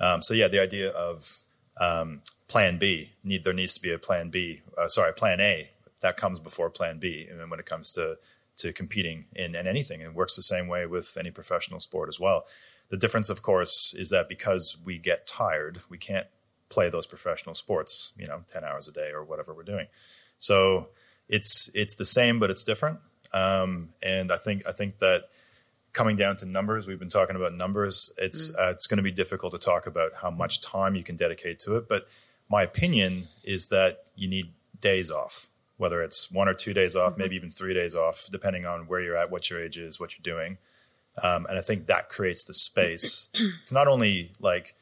Um, 0.00 0.22
so 0.22 0.34
yeah, 0.34 0.48
the 0.48 0.60
idea 0.60 0.88
of 0.90 1.44
um, 1.80 2.22
plan 2.46 2.78
B 2.78 3.12
need 3.24 3.42
there 3.42 3.52
needs 3.52 3.74
to 3.74 3.82
be 3.82 3.92
a 3.92 3.98
plan 3.98 4.30
B. 4.30 4.60
Uh, 4.78 4.86
sorry, 4.88 5.12
plan 5.12 5.40
A 5.40 5.70
that 6.00 6.16
comes 6.16 6.38
before 6.38 6.70
plan 6.70 6.98
B. 6.98 7.26
And 7.30 7.40
then 7.40 7.50
when 7.50 7.60
it 7.60 7.66
comes 7.66 7.92
to 7.92 8.18
to 8.58 8.72
competing 8.72 9.24
in, 9.34 9.54
in 9.54 9.66
anything, 9.66 10.00
it 10.00 10.14
works 10.14 10.36
the 10.36 10.42
same 10.42 10.68
way 10.68 10.84
with 10.84 11.16
any 11.18 11.30
professional 11.30 11.80
sport 11.80 12.08
as 12.08 12.20
well. 12.20 12.44
The 12.90 12.96
difference, 12.96 13.30
of 13.30 13.40
course, 13.40 13.94
is 13.96 14.10
that 14.10 14.28
because 14.28 14.76
we 14.84 14.98
get 14.98 15.26
tired, 15.26 15.80
we 15.88 15.96
can't 15.96 16.26
play 16.68 16.90
those 16.90 17.06
professional 17.06 17.54
sports, 17.54 18.12
you 18.18 18.26
know, 18.26 18.42
ten 18.48 18.64
hours 18.64 18.86
a 18.86 18.92
day 18.92 19.10
or 19.10 19.24
whatever 19.24 19.54
we're 19.54 19.62
doing. 19.62 19.86
So 20.38 20.88
it's 21.28 21.70
it's 21.74 21.94
the 21.94 22.04
same, 22.04 22.38
but 22.38 22.50
it's 22.50 22.64
different. 22.64 22.98
Um, 23.32 23.90
and 24.02 24.32
I 24.32 24.36
think 24.36 24.66
I 24.66 24.72
think 24.72 24.98
that 24.98 25.28
coming 25.92 26.16
down 26.16 26.36
to 26.36 26.46
numbers, 26.46 26.86
we've 26.86 26.98
been 26.98 27.08
talking 27.08 27.36
about 27.36 27.54
numbers. 27.54 28.12
It's 28.18 28.54
uh, 28.54 28.70
it's 28.70 28.86
going 28.86 28.98
to 28.98 29.02
be 29.02 29.10
difficult 29.10 29.52
to 29.52 29.58
talk 29.58 29.86
about 29.86 30.12
how 30.22 30.30
much 30.30 30.60
time 30.60 30.94
you 30.94 31.02
can 31.02 31.16
dedicate 31.16 31.58
to 31.60 31.76
it. 31.76 31.88
But 31.88 32.08
my 32.48 32.62
opinion 32.62 33.28
is 33.44 33.66
that 33.66 34.04
you 34.14 34.28
need 34.28 34.52
days 34.80 35.10
off, 35.10 35.48
whether 35.76 36.02
it's 36.02 36.30
one 36.30 36.48
or 36.48 36.54
two 36.54 36.74
days 36.74 36.96
off, 36.96 37.16
maybe 37.16 37.36
even 37.36 37.50
three 37.50 37.74
days 37.74 37.94
off, 37.94 38.28
depending 38.30 38.66
on 38.66 38.86
where 38.86 39.00
you're 39.00 39.16
at, 39.16 39.30
what 39.30 39.50
your 39.50 39.62
age 39.62 39.78
is, 39.78 40.00
what 40.00 40.16
you're 40.16 40.36
doing. 40.36 40.58
Um, 41.22 41.46
and 41.46 41.58
I 41.58 41.60
think 41.60 41.86
that 41.86 42.08
creates 42.08 42.44
the 42.44 42.54
space 42.54 43.28
to 43.34 43.74
not 43.74 43.88
only 43.88 44.32
like 44.40 44.74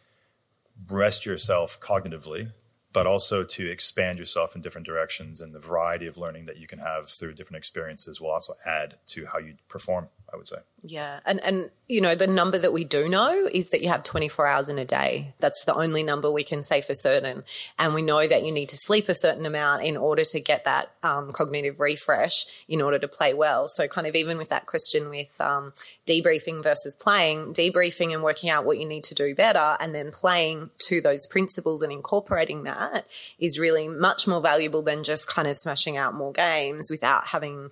rest 0.90 1.27
yourself 1.27 1.81
cognitively, 1.81 2.53
but 2.92 3.07
also 3.07 3.44
to 3.44 3.71
expand 3.71 4.18
yourself 4.18 4.57
in 4.57 4.62
different 4.62 4.87
directions. 4.87 5.40
And 5.40 5.55
the 5.55 5.59
variety 5.61 6.07
of 6.07 6.16
learning 6.16 6.47
that 6.47 6.59
you 6.59 6.66
can 6.66 6.79
have 6.79 7.09
through 7.09 7.35
different 7.35 7.59
experiences 7.59 8.21
will 8.21 8.31
also 8.31 8.55
add 8.64 8.97
to 9.09 9.27
how 9.27 9.38
you 9.38 9.55
perform 9.68 10.09
I 10.33 10.37
would 10.37 10.49
say. 10.49 10.57
Yeah. 10.83 11.21
And, 11.25 11.41
and, 11.43 11.71
you 11.88 12.01
know, 12.01 12.14
the 12.14 12.27
number 12.27 12.59
that 12.59 12.73
we 12.73 12.85
do 12.85 13.09
know 13.09 13.49
is 13.51 13.71
that 13.71 13.83
you 13.83 13.88
have 13.88 14.03
24 14.03 14.47
hours 14.47 14.69
in 14.69 14.79
a 14.79 14.85
day. 14.85 15.35
That's 15.41 15.64
the 15.64 15.75
only 15.75 16.03
number 16.03 16.31
we 16.31 16.45
can 16.45 16.62
say 16.62 16.83
for 16.83 16.95
certain. 16.95 17.45
And 17.79 17.95
we 17.95 18.03
know 18.03 18.27
that 18.27 18.45
you 18.45 18.53
need 18.53 18.69
to 18.69 18.77
sleep 18.77 19.09
a 19.09 19.14
certain 19.14 19.47
amount 19.47 19.85
in 19.85 19.97
order 19.97 20.25
to 20.25 20.41
get 20.41 20.64
that 20.67 20.93
um, 21.03 21.33
cognitive 21.33 21.81
refresh 21.81 22.45
in 22.69 22.83
order 22.83 22.99
to 22.99 23.09
play 23.09 23.33
well. 23.33 23.69
So, 23.69 23.88
kind 23.88 24.07
of 24.07 24.14
even 24.14 24.37
with 24.37 24.51
that 24.51 24.67
question 24.67 25.09
with 25.09 25.41
um, 25.41 25.73
debriefing 26.07 26.62
versus 26.62 26.95
playing, 26.95 27.55
debriefing 27.55 28.12
and 28.12 28.23
working 28.23 28.51
out 28.51 28.67
what 28.67 28.79
you 28.79 28.87
need 28.87 29.05
to 29.05 29.14
do 29.14 29.35
better, 29.35 29.77
and 29.81 29.95
then 29.95 30.12
playing 30.12 30.71
to 30.88 31.01
those 31.01 31.27
principles 31.27 31.83
and 31.83 31.93
incorporating 31.93 32.64
that 32.64 33.07
is 33.38 33.59
really 33.59 33.88
much 33.88 34.27
more 34.27 34.41
valuable 34.41 34.83
than 34.83 35.05
just 35.05 35.27
kind 35.27 35.49
of 35.49 35.57
smashing 35.57 35.97
out 35.97 36.14
more 36.14 36.33
games 36.33 36.88
without 36.91 37.27
having 37.27 37.71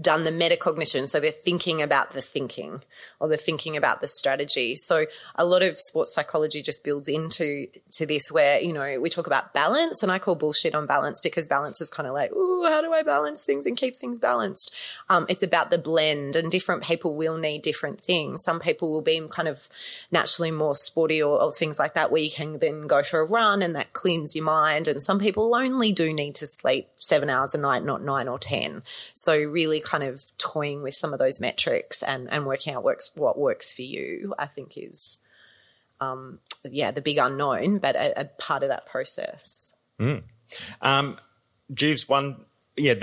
done 0.00 0.24
the 0.24 0.30
metacognition. 0.30 1.08
So 1.08 1.20
they're 1.20 1.30
thinking 1.30 1.82
about 1.82 2.12
the 2.12 2.22
thinking 2.22 2.82
or 3.18 3.28
they're 3.28 3.36
thinking 3.36 3.76
about 3.76 4.00
the 4.00 4.08
strategy. 4.08 4.76
So 4.76 5.06
a 5.36 5.44
lot 5.44 5.62
of 5.62 5.78
sports 5.78 6.14
psychology 6.14 6.62
just 6.62 6.84
builds 6.84 7.08
into 7.08 7.66
to 7.92 8.06
this 8.06 8.30
where, 8.30 8.60
you 8.60 8.72
know, 8.72 9.00
we 9.00 9.10
talk 9.10 9.26
about 9.26 9.52
balance 9.52 10.02
and 10.02 10.10
I 10.10 10.18
call 10.18 10.34
bullshit 10.34 10.74
on 10.74 10.86
balance 10.86 11.20
because 11.20 11.46
balance 11.46 11.80
is 11.80 11.90
kind 11.90 12.06
of 12.06 12.14
like, 12.14 12.32
ooh, 12.32 12.64
how 12.66 12.80
do 12.80 12.92
I 12.92 13.02
balance 13.02 13.44
things 13.44 13.66
and 13.66 13.76
keep 13.76 13.96
things 13.96 14.18
balanced? 14.18 14.74
Um, 15.08 15.26
it's 15.28 15.42
about 15.42 15.70
the 15.70 15.78
blend 15.78 16.36
and 16.36 16.50
different 16.50 16.82
people 16.82 17.14
will 17.14 17.36
need 17.36 17.62
different 17.62 18.00
things. 18.00 18.42
Some 18.42 18.60
people 18.60 18.92
will 18.92 19.02
be 19.02 19.20
kind 19.30 19.48
of 19.48 19.68
naturally 20.10 20.50
more 20.50 20.74
sporty 20.74 21.22
or, 21.22 21.40
or 21.42 21.52
things 21.52 21.78
like 21.78 21.94
that 21.94 22.10
where 22.10 22.22
you 22.22 22.30
can 22.30 22.58
then 22.58 22.86
go 22.86 23.02
for 23.02 23.20
a 23.20 23.24
run 23.24 23.62
and 23.62 23.74
that 23.74 23.92
cleans 23.92 24.34
your 24.34 24.44
mind. 24.44 24.88
And 24.88 25.02
some 25.02 25.18
people 25.18 25.54
only 25.54 25.92
do 25.92 26.12
need 26.12 26.36
to 26.36 26.46
sleep 26.46 26.88
seven 26.96 27.28
hours 27.28 27.54
a 27.54 27.58
night, 27.58 27.84
not 27.84 28.02
nine 28.02 28.28
or 28.28 28.38
10. 28.38 28.82
So 29.14 29.36
really 29.36 29.80
kind 29.90 30.04
of 30.04 30.22
toying 30.38 30.82
with 30.82 30.94
some 30.94 31.12
of 31.12 31.18
those 31.18 31.40
metrics 31.40 32.02
and, 32.02 32.30
and 32.30 32.46
working 32.46 32.72
out 32.72 32.84
works 32.84 33.10
what 33.16 33.36
works 33.36 33.72
for 33.72 33.82
you, 33.82 34.34
I 34.38 34.46
think 34.46 34.74
is 34.76 35.20
um, 36.00 36.38
yeah, 36.64 36.92
the 36.92 37.00
big 37.00 37.18
unknown, 37.18 37.78
but 37.78 37.96
a, 37.96 38.20
a 38.20 38.24
part 38.24 38.62
of 38.62 38.68
that 38.68 38.86
process. 38.86 39.74
Mm. 39.98 40.22
Um, 40.80 41.18
Juves, 41.74 42.08
one, 42.08 42.44
yeah, 42.76 42.94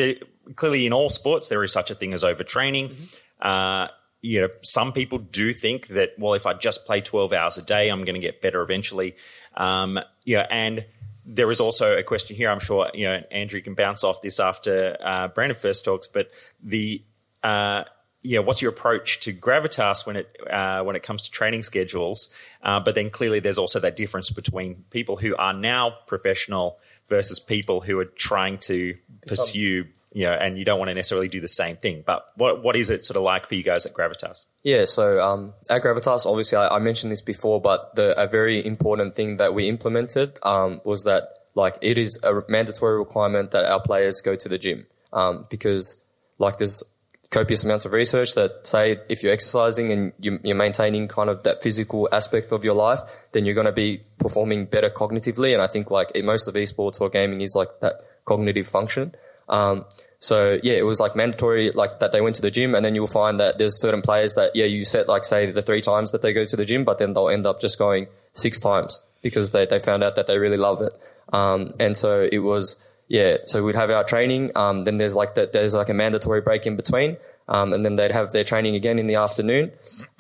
clearly 0.56 0.86
in 0.86 0.94
all 0.94 1.10
sports 1.10 1.50
there 1.50 1.64
is 1.64 1.74
such 1.74 1.92
a 1.92 1.96
thing 1.96 2.14
as 2.14 2.24
overtraining. 2.24 2.92
Mm-hmm. 2.92 3.48
Uh, 3.48 3.88
you 4.22 4.42
know, 4.42 4.50
some 4.64 4.94
people 4.94 5.20
do 5.20 5.54
think 5.54 5.88
that 5.88 6.14
well, 6.18 6.34
if 6.34 6.46
I 6.46 6.54
just 6.54 6.86
play 6.86 7.02
twelve 7.02 7.34
hours 7.34 7.58
a 7.58 7.62
day, 7.62 7.90
I'm 7.90 8.04
going 8.04 8.16
to 8.16 8.26
get 8.26 8.42
better 8.42 8.62
eventually. 8.62 9.16
Um, 9.56 10.00
yeah, 10.26 10.48
and 10.50 10.86
there 11.28 11.52
is 11.52 11.60
also 11.60 11.98
a 11.98 12.04
question 12.04 12.38
here. 12.38 12.50
I'm 12.50 12.60
sure 12.60 12.90
you 12.94 13.06
know 13.06 13.22
Andrew 13.30 13.62
can 13.62 13.74
bounce 13.74 14.04
off 14.04 14.22
this 14.22 14.40
after 14.40 14.98
uh, 15.04 15.28
Brandon 15.28 15.58
first 15.58 15.84
talks, 15.86 16.08
but 16.08 16.30
the 16.64 17.04
uh, 17.44 17.84
yeah, 18.24 18.40
what's 18.40 18.62
your 18.62 18.72
approach 18.72 19.20
to 19.22 19.34
gravitas 19.34 20.06
when 20.06 20.16
it 20.16 20.36
uh, 20.50 20.84
when 20.84 20.96
it 20.96 21.04
comes 21.04 21.24
to 21.24 21.32
training 21.32 21.64
schedules? 21.64 22.30
Uh, 22.64 22.80
but 22.80 22.96
then 22.96 23.10
clearly, 23.10 23.40
there's 23.40 23.58
also 23.58 23.80
that 23.82 23.96
difference 23.96 24.30
between 24.30 24.86
people 24.90 25.18
who 25.18 25.36
are 25.36 25.54
now 25.54 25.94
professional 26.08 26.80
versus 27.08 27.40
people 27.40 27.82
who 27.82 28.00
are 28.00 28.06
trying 28.06 28.58
to 28.60 28.96
pursue. 29.28 29.86
You 30.18 30.24
know, 30.24 30.34
and 30.34 30.58
you 30.58 30.66
don't 30.66 30.80
want 30.80 30.90
to 30.90 30.96
necessarily 30.96 31.28
do 31.28 31.40
the 31.40 31.48
same 31.48 31.78
thing. 31.78 32.04
But 32.04 32.26
what 32.38 32.64
what 32.64 32.76
is 32.76 32.90
it 32.90 33.06
sort 33.06 33.18
of 33.18 33.22
like 33.22 33.48
for 33.48 33.54
you 33.54 33.62
guys 33.62 33.86
at 33.86 33.94
Gravitas? 33.94 34.46
Yeah, 34.64 34.86
so 34.86 35.22
um, 35.22 35.54
at 35.70 35.84
Gravitas, 35.84 36.26
obviously, 36.26 36.58
I, 36.58 36.78
I, 36.78 36.80
mentioned 36.80 37.12
this 37.12 37.22
before, 37.22 37.62
but 37.62 37.96
the, 37.96 38.20
a 38.20 38.28
very 38.28 38.66
important 38.66 39.14
thing 39.14 39.38
that 39.38 39.54
we 39.54 39.70
implemented 39.70 40.40
um, 40.42 40.82
was 40.84 41.04
that 41.04 41.30
like 41.54 41.78
it 41.84 42.00
is 42.00 42.20
a 42.24 42.42
mandatory 42.50 42.98
requirement 42.98 43.52
that 43.52 43.66
our 43.66 43.80
players 43.80 44.20
go 44.20 44.36
to 44.36 44.50
the 44.50 44.58
gym 44.58 44.88
um, 45.14 45.46
because 45.52 46.02
like 46.40 46.58
there's 46.58 46.82
copious 47.30 47.64
amounts 47.64 47.86
of 47.86 47.94
research 47.94 48.34
that 48.34 48.66
say 48.66 48.98
if 49.10 49.22
you're 49.22 49.34
exercising 49.34 49.92
and 49.92 50.14
you're 50.20 50.56
maintaining 50.56 51.08
kind 51.08 51.30
of 51.30 51.44
that 51.44 51.62
physical 51.62 52.10
aspect 52.12 52.52
of 52.52 52.64
your 52.66 52.74
life, 52.74 53.02
then 53.34 53.46
you're 53.46 53.54
going 53.54 53.66
to 53.66 53.72
be 53.72 54.02
performing 54.18 54.66
better 54.66 54.90
cognitively. 54.90 55.54
And 55.54 55.62
I 55.62 55.68
think 55.68 55.92
like 55.92 56.10
most 56.24 56.48
of 56.48 56.56
esports 56.56 57.00
or 57.02 57.08
gaming 57.08 57.42
is 57.42 57.54
like 57.56 57.82
that 57.82 58.02
cognitive 58.26 58.68
function. 58.68 59.14
Um, 59.48 59.86
so 60.20 60.60
yeah, 60.64 60.74
it 60.74 60.86
was 60.86 61.00
like 61.00 61.16
mandatory, 61.16 61.72
like 61.72 62.00
that 62.00 62.12
they 62.12 62.22
went 62.22 62.36
to 62.38 62.42
the 62.42 62.52
gym, 62.52 62.74
and 62.74 62.84
then 62.84 62.96
you'll 62.96 63.08
find 63.08 63.40
that 63.40 63.58
there's 63.58 63.80
certain 63.80 64.02
players 64.02 64.34
that 64.36 64.56
yeah, 64.56 64.66
you 64.66 64.84
set 64.86 65.08
like 65.08 65.26
say 65.26 65.52
the 65.52 65.62
three 65.62 65.82
times 65.82 66.12
that 66.12 66.22
they 66.22 66.34
go 66.34 66.46
to 66.46 66.56
the 66.56 66.66
gym, 66.66 66.84
but 66.84 66.98
then 66.98 67.14
they'll 67.14 67.30
end 67.30 67.46
up 67.46 67.62
just 67.62 67.78
going 67.78 68.08
six 68.34 68.60
times 68.60 69.02
because 69.22 69.52
they 69.52 69.66
they 69.66 69.80
found 69.80 70.04
out 70.04 70.16
that 70.16 70.28
they 70.28 70.40
really 70.40 70.58
love 70.58 70.82
it. 70.82 70.94
Um, 71.34 71.72
and 71.80 71.98
so 71.98 72.28
it 72.32 72.40
was 72.40 72.84
yeah, 73.08 73.38
so 73.44 73.64
we'd 73.64 73.76
have 73.76 73.92
our 73.92 74.04
training. 74.04 74.52
Um, 74.56 74.84
then 74.84 74.98
there's 74.98 75.16
like 75.16 75.36
that. 75.36 75.54
There's 75.54 75.74
like 75.74 75.90
a 75.90 75.94
mandatory 75.94 76.42
break 76.42 76.66
in 76.66 76.76
between, 76.76 77.18
um, 77.48 77.74
and 77.74 77.86
then 77.86 77.96
they'd 77.96 78.12
have 78.12 78.32
their 78.32 78.44
training 78.44 78.76
again 78.76 79.00
in 79.00 79.08
the 79.08 79.16
afternoon. 79.16 79.72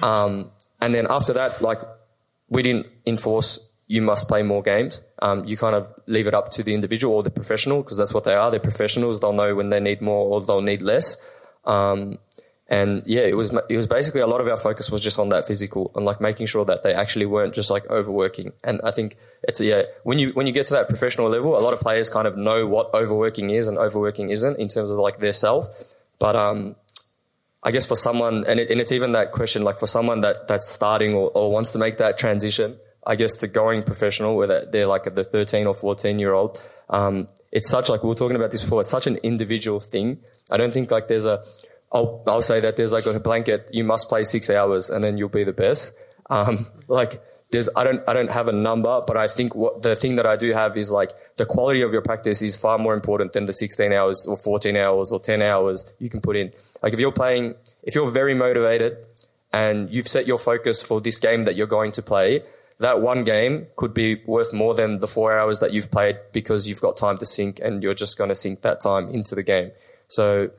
Um, 0.01 0.51
and 0.79 0.93
then 0.93 1.07
after 1.09 1.33
that, 1.33 1.61
like 1.61 1.79
we 2.49 2.61
didn't 2.61 2.87
enforce 3.05 3.66
you 3.87 4.01
must 4.01 4.27
play 4.27 4.43
more 4.43 4.61
games. 4.61 5.01
Um, 5.21 5.45
you 5.45 5.57
kind 5.57 5.75
of 5.75 5.91
leave 6.05 6.27
it 6.27 6.33
up 6.33 6.49
to 6.51 6.63
the 6.63 6.73
individual 6.73 7.15
or 7.15 7.23
the 7.23 7.29
professional 7.29 7.81
because 7.81 7.97
that's 7.97 8.13
what 8.13 8.25
they 8.25 8.35
are. 8.35 8.51
They're 8.51 8.59
professionals. 8.59 9.19
They'll 9.19 9.33
know 9.33 9.55
when 9.55 9.69
they 9.69 9.79
need 9.79 10.01
more 10.01 10.27
or 10.27 10.41
they'll 10.41 10.61
need 10.61 10.81
less. 10.81 11.17
Um, 11.65 12.19
and 12.69 13.03
yeah, 13.05 13.21
it 13.21 13.37
was 13.37 13.53
it 13.69 13.77
was 13.77 13.87
basically 13.87 14.19
a 14.19 14.27
lot 14.27 14.41
of 14.41 14.47
our 14.49 14.57
focus 14.57 14.91
was 14.91 15.01
just 15.01 15.19
on 15.19 15.29
that 15.29 15.47
physical 15.47 15.89
and 15.95 16.03
like 16.03 16.19
making 16.19 16.47
sure 16.47 16.65
that 16.65 16.83
they 16.83 16.93
actually 16.93 17.25
weren't 17.25 17.53
just 17.53 17.69
like 17.69 17.89
overworking. 17.89 18.51
And 18.61 18.81
I 18.83 18.91
think 18.91 19.15
it's 19.43 19.61
yeah 19.61 19.83
when 20.03 20.19
you 20.19 20.31
when 20.31 20.47
you 20.47 20.51
get 20.51 20.65
to 20.67 20.73
that 20.73 20.89
professional 20.89 21.29
level, 21.29 21.57
a 21.57 21.61
lot 21.61 21.73
of 21.73 21.79
players 21.79 22.09
kind 22.09 22.27
of 22.27 22.35
know 22.35 22.67
what 22.67 22.93
overworking 22.93 23.51
is 23.51 23.69
and 23.69 23.77
overworking 23.77 24.31
isn't 24.31 24.59
in 24.59 24.67
terms 24.67 24.91
of 24.91 24.97
like 24.97 25.19
their 25.19 25.31
self. 25.31 25.95
But 26.19 26.35
um, 26.35 26.75
I 27.63 27.71
guess 27.71 27.85
for 27.85 27.95
someone 27.95 28.43
and, 28.45 28.59
it, 28.59 28.69
and 28.69 28.81
it's 28.81 28.91
even 28.91 29.13
that 29.13 29.31
question 29.31 29.61
like 29.61 29.77
for 29.77 29.87
someone 29.87 30.21
that 30.21 30.49
that's 30.49 30.67
starting 30.67 31.13
or, 31.13 31.31
or 31.33 31.49
wants 31.49 31.71
to 31.71 31.77
make 31.77 31.99
that 31.99 32.17
transition, 32.17 32.77
I 33.07 33.15
guess 33.15 33.37
to 33.37 33.47
going 33.47 33.81
professional, 33.83 34.35
whether 34.35 34.67
they're 34.71 34.85
like 34.85 35.03
the 35.15 35.23
13 35.23 35.65
or 35.65 35.73
14 35.73 36.19
year 36.19 36.33
old, 36.33 36.61
um, 36.89 37.27
it's 37.51 37.69
such 37.69 37.89
like 37.89 38.03
we 38.03 38.09
were 38.09 38.15
talking 38.15 38.35
about 38.35 38.51
this 38.51 38.61
before. 38.61 38.81
It's 38.81 38.89
such 38.89 39.07
an 39.07 39.17
individual 39.17 39.79
thing. 39.79 40.19
I 40.51 40.57
don't 40.57 40.71
think 40.71 40.91
like 40.91 41.07
there's 41.07 41.25
a 41.25 41.43
I'll, 41.91 42.23
I'll 42.27 42.41
say 42.41 42.59
that 42.59 42.75
there's 42.75 42.91
like 42.91 43.05
a 43.05 43.19
blanket, 43.19 43.69
you 43.71 43.83
must 43.83 44.09
play 44.09 44.23
six 44.23 44.49
hours 44.49 44.89
and 44.89 45.03
then 45.03 45.17
you'll 45.17 45.29
be 45.29 45.43
the 45.43 45.53
best. 45.53 45.95
Um, 46.29 46.67
like 46.87 47.21
there's, 47.51 47.69
I 47.77 47.83
don't, 47.83 48.07
I 48.07 48.13
don't 48.13 48.31
have 48.31 48.49
a 48.49 48.51
number, 48.51 49.01
but 49.07 49.15
I 49.15 49.27
think 49.27 49.55
what 49.55 49.81
the 49.81 49.95
thing 49.95 50.15
that 50.15 50.25
I 50.25 50.35
do 50.35 50.51
have 50.51 50.77
is 50.77 50.91
like 50.91 51.11
the 51.37 51.45
quality 51.45 51.81
of 51.81 51.93
your 51.93 52.01
practice 52.01 52.41
is 52.41 52.57
far 52.57 52.77
more 52.77 52.93
important 52.93 53.33
than 53.33 53.45
the 53.45 53.53
16 53.53 53.93
hours 53.93 54.25
or 54.27 54.35
14 54.35 54.75
hours 54.75 55.11
or 55.11 55.19
10 55.19 55.41
hours 55.41 55.89
you 55.99 56.09
can 56.09 56.19
put 56.19 56.35
in. 56.35 56.51
Like 56.83 56.93
if 56.93 56.99
you're 56.99 57.13
playing, 57.13 57.55
if 57.83 57.95
you're 57.95 58.09
very 58.09 58.33
motivated 58.33 58.97
and 59.53 59.89
you've 59.89 60.09
set 60.09 60.27
your 60.27 60.37
focus 60.37 60.83
for 60.83 60.99
this 60.99 61.19
game 61.19 61.43
that 61.43 61.55
you're 61.55 61.67
going 61.67 61.93
to 61.93 62.01
play, 62.01 62.43
that 62.79 63.01
one 63.01 63.23
game 63.23 63.67
could 63.75 63.93
be 63.93 64.21
worth 64.25 64.53
more 64.53 64.73
than 64.75 64.99
the 64.99 65.07
four 65.07 65.37
hours 65.37 65.59
that 65.59 65.73
you've 65.73 65.89
played 65.89 66.17
because 66.31 66.67
you've 66.67 66.81
got 66.81 66.95
time 66.95 67.17
to 67.17 67.25
sink 67.25 67.59
and 67.61 67.81
you're 67.81 67.95
just 67.95 68.17
going 68.17 68.29
to 68.29 68.35
sink 68.35 68.61
that 68.61 68.79
time 68.81 69.09
into 69.09 69.33
the 69.33 69.43
game. 69.43 69.71
So 70.07 70.51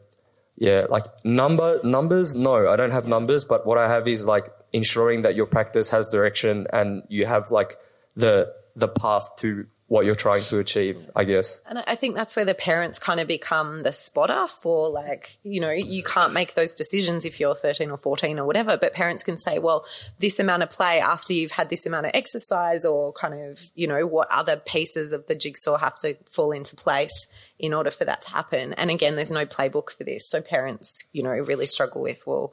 yeah, 0.57 0.87
like 0.91 1.05
number 1.25 1.81
numbers. 1.85 2.35
No, 2.35 2.69
I 2.69 2.75
don't 2.77 2.91
have 2.91 3.07
numbers, 3.07 3.45
but 3.45 3.67
what 3.67 3.79
I 3.79 3.89
have 3.89 4.09
is 4.09 4.27
like 4.27 4.53
ensuring 4.73 5.23
that 5.23 5.37
your 5.37 5.47
practice 5.47 5.91
has 5.91 6.09
direction 6.09 6.67
and 6.73 7.05
you 7.09 7.27
have 7.27 7.51
like 7.51 7.77
the 8.17 8.53
the 8.75 8.89
path 8.89 9.31
to 9.39 9.67
what 9.89 10.05
you're 10.05 10.15
trying 10.15 10.43
to 10.43 10.59
achieve, 10.59 11.11
I 11.17 11.25
guess. 11.25 11.63
And 11.67 11.79
I 11.87 11.95
think 11.95 12.15
that's 12.15 12.37
where 12.37 12.45
the 12.45 12.55
parents 12.55 12.99
kind 12.99 13.21
of 13.21 13.27
become 13.27 13.83
the 13.83 13.93
spotter 13.93 14.47
for 14.47 14.91
like, 14.91 15.39
you 15.43 15.63
know, 15.63 15.71
you 15.71 16.03
can't 16.03 16.35
make 16.35 16.55
those 16.55 16.75
decisions 16.75 17.25
if 17.25 17.41
you're 17.41 17.55
13 17.55 17.91
or 17.91 17.97
14 17.97 18.39
or 18.39 18.45
whatever, 18.45 18.77
but 18.77 18.93
parents 18.93 19.25
can 19.25 19.39
say, 19.39 19.59
well, 19.59 19.87
this 20.19 20.39
amount 20.39 20.63
of 20.63 20.69
play 20.69 21.01
after 21.01 21.33
you've 21.33 21.53
had 21.53 21.71
this 21.71 21.87
amount 21.87 22.05
of 22.05 22.13
exercise 22.13 22.85
or 22.85 23.15
kind 23.15 23.33
of, 23.33 23.59
you 23.75 23.87
know, 23.87 24.07
what 24.07 24.29
other 24.31 24.59
pieces 24.59 25.15
of 25.15 25.27
the 25.27 25.35
jigsaw 25.35 25.79
have 25.79 25.97
to 25.99 26.19
fall 26.31 26.53
into 26.53 26.77
place 26.77 27.27
in 27.59 27.73
order 27.73 27.91
for 27.91 28.05
that 28.05 28.21
to 28.21 28.31
happen. 28.31 28.75
And 28.75 28.91
again, 28.91 29.17
there's 29.17 29.33
no 29.33 29.47
playbook 29.47 29.89
for 29.91 30.05
this. 30.05 30.29
So 30.29 30.43
parents, 30.43 31.09
you 31.15 31.23
know, 31.23 31.31
really 31.31 31.67
struggle 31.67 32.03
with, 32.03 32.27
well, 32.27 32.53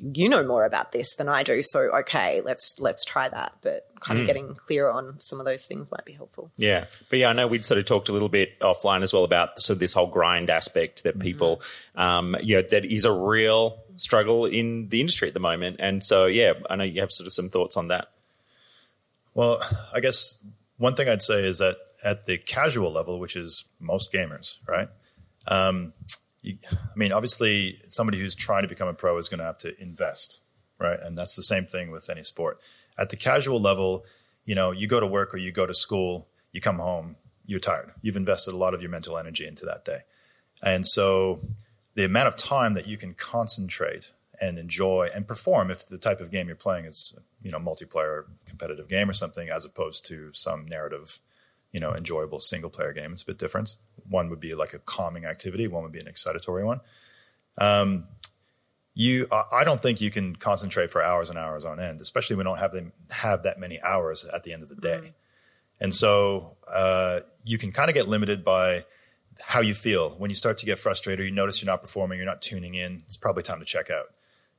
you 0.00 0.28
know 0.28 0.44
more 0.44 0.64
about 0.64 0.92
this 0.92 1.16
than 1.16 1.28
I 1.28 1.42
do. 1.42 1.62
So 1.62 1.96
okay, 1.98 2.40
let's 2.40 2.76
let's 2.78 3.04
try 3.04 3.28
that. 3.28 3.52
But 3.62 3.86
kind 4.00 4.18
of 4.18 4.24
mm. 4.24 4.26
getting 4.26 4.54
clear 4.54 4.88
on 4.88 5.16
some 5.18 5.40
of 5.40 5.46
those 5.46 5.66
things 5.66 5.90
might 5.90 6.04
be 6.04 6.12
helpful. 6.12 6.50
Yeah, 6.56 6.86
but 7.10 7.18
yeah, 7.18 7.30
I 7.30 7.32
know 7.32 7.46
we'd 7.46 7.64
sort 7.64 7.78
of 7.78 7.86
talked 7.86 8.08
a 8.08 8.12
little 8.12 8.28
bit 8.28 8.58
offline 8.60 9.02
as 9.02 9.12
well 9.12 9.24
about 9.24 9.60
sort 9.60 9.76
of 9.76 9.80
this 9.80 9.92
whole 9.92 10.06
grind 10.06 10.50
aspect 10.50 11.02
that 11.04 11.14
mm-hmm. 11.14 11.22
people, 11.22 11.56
mm-hmm. 11.96 12.00
um, 12.00 12.36
yeah, 12.42 12.62
that 12.70 12.84
is 12.84 13.04
a 13.04 13.12
real 13.12 13.78
struggle 13.96 14.46
in 14.46 14.88
the 14.88 15.00
industry 15.00 15.28
at 15.28 15.34
the 15.34 15.40
moment. 15.40 15.76
And 15.80 16.02
so 16.02 16.26
yeah, 16.26 16.52
I 16.70 16.76
know 16.76 16.84
you 16.84 17.00
have 17.00 17.12
sort 17.12 17.26
of 17.26 17.32
some 17.32 17.50
thoughts 17.50 17.76
on 17.76 17.88
that. 17.88 18.08
Well, 19.34 19.60
I 19.92 20.00
guess 20.00 20.34
one 20.78 20.94
thing 20.94 21.08
I'd 21.08 21.22
say 21.22 21.44
is 21.44 21.58
that 21.58 21.76
at 22.04 22.26
the 22.26 22.38
casual 22.38 22.92
level, 22.92 23.18
which 23.18 23.36
is 23.36 23.64
most 23.80 24.12
gamers, 24.12 24.58
right? 24.66 24.88
Um, 25.46 25.92
you, 26.42 26.58
I 26.72 26.96
mean, 26.96 27.12
obviously, 27.12 27.82
somebody 27.88 28.18
who's 28.18 28.34
trying 28.34 28.62
to 28.62 28.68
become 28.68 28.88
a 28.88 28.94
pro 28.94 29.16
is 29.18 29.28
going 29.28 29.38
to 29.38 29.44
have 29.44 29.58
to 29.58 29.80
invest, 29.80 30.40
right? 30.78 30.98
And 31.00 31.16
that's 31.16 31.36
the 31.36 31.42
same 31.42 31.66
thing 31.66 31.90
with 31.90 32.08
any 32.10 32.22
sport. 32.22 32.60
At 32.96 33.10
the 33.10 33.16
casual 33.16 33.60
level, 33.60 34.04
you 34.44 34.54
know, 34.54 34.70
you 34.70 34.86
go 34.86 35.00
to 35.00 35.06
work 35.06 35.34
or 35.34 35.38
you 35.38 35.52
go 35.52 35.66
to 35.66 35.74
school, 35.74 36.28
you 36.52 36.60
come 36.60 36.78
home, 36.78 37.16
you're 37.46 37.60
tired. 37.60 37.92
You've 38.02 38.16
invested 38.16 38.54
a 38.54 38.56
lot 38.56 38.74
of 38.74 38.82
your 38.82 38.90
mental 38.90 39.18
energy 39.18 39.46
into 39.46 39.64
that 39.66 39.84
day. 39.84 40.00
And 40.62 40.86
so 40.86 41.40
the 41.94 42.04
amount 42.04 42.28
of 42.28 42.36
time 42.36 42.74
that 42.74 42.86
you 42.86 42.96
can 42.96 43.14
concentrate 43.14 44.12
and 44.40 44.58
enjoy 44.58 45.08
and 45.14 45.26
perform 45.26 45.70
if 45.70 45.86
the 45.86 45.98
type 45.98 46.20
of 46.20 46.30
game 46.30 46.46
you're 46.46 46.56
playing 46.56 46.84
is 46.84 47.14
you 47.42 47.50
know 47.50 47.58
multiplayer 47.58 48.24
competitive 48.46 48.88
game 48.88 49.10
or 49.10 49.12
something 49.12 49.48
as 49.48 49.64
opposed 49.64 50.06
to 50.06 50.30
some 50.32 50.66
narrative 50.66 51.20
you 51.72 51.80
know 51.80 51.94
enjoyable 51.94 52.40
single 52.40 52.70
player 52.70 52.92
game. 52.92 53.12
It's 53.12 53.22
a 53.22 53.26
bit 53.26 53.38
different. 53.38 53.76
One 54.08 54.30
would 54.30 54.40
be 54.40 54.54
like 54.54 54.72
a 54.72 54.78
calming 54.78 55.24
activity. 55.24 55.66
One 55.66 55.82
would 55.82 55.92
be 55.92 56.00
an 56.00 56.06
excitatory 56.06 56.64
one. 56.64 56.80
Um, 57.58 58.06
you 58.94 59.28
i 59.30 59.62
don't 59.62 59.80
think 59.80 60.00
you 60.00 60.10
can 60.10 60.34
concentrate 60.34 60.90
for 60.90 61.00
hours 61.00 61.30
and 61.30 61.38
hours 61.38 61.64
on 61.64 61.78
end 61.78 62.00
especially 62.00 62.34
when 62.34 62.44
we 62.44 62.50
don't 62.50 62.58
have 62.58 62.72
them 62.72 62.92
have 63.10 63.44
that 63.44 63.60
many 63.60 63.80
hours 63.80 64.24
at 64.24 64.42
the 64.42 64.52
end 64.52 64.60
of 64.60 64.68
the 64.68 64.74
day. 64.74 65.00
Mm. 65.00 65.12
and 65.80 65.94
so 65.94 66.56
uh, 66.66 67.20
you 67.44 67.58
can 67.58 67.70
kind 67.70 67.88
of 67.88 67.94
get 67.94 68.08
limited 68.08 68.44
by 68.44 68.84
how 69.40 69.60
you 69.60 69.72
feel. 69.72 70.10
When 70.18 70.30
you 70.30 70.34
start 70.34 70.58
to 70.58 70.66
get 70.66 70.80
frustrated 70.80 71.24
you 71.24 71.30
notice 71.30 71.62
you're 71.62 71.70
not 71.70 71.80
performing 71.80 72.18
you're 72.18 72.26
not 72.26 72.42
tuning 72.42 72.74
in 72.74 73.04
it's 73.06 73.16
probably 73.16 73.44
time 73.44 73.60
to 73.60 73.64
check 73.64 73.88
out. 73.88 74.06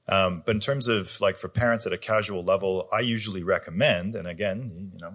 Um, 0.07 0.41
but 0.45 0.55
in 0.55 0.59
terms 0.59 0.87
of 0.87 1.19
like 1.21 1.37
for 1.37 1.49
parents 1.49 1.85
at 1.85 1.93
a 1.93 1.97
casual 1.97 2.43
level, 2.43 2.89
I 2.91 3.01
usually 3.01 3.43
recommend, 3.43 4.15
and 4.15 4.27
again, 4.27 4.91
you 4.93 4.99
know, 4.99 5.13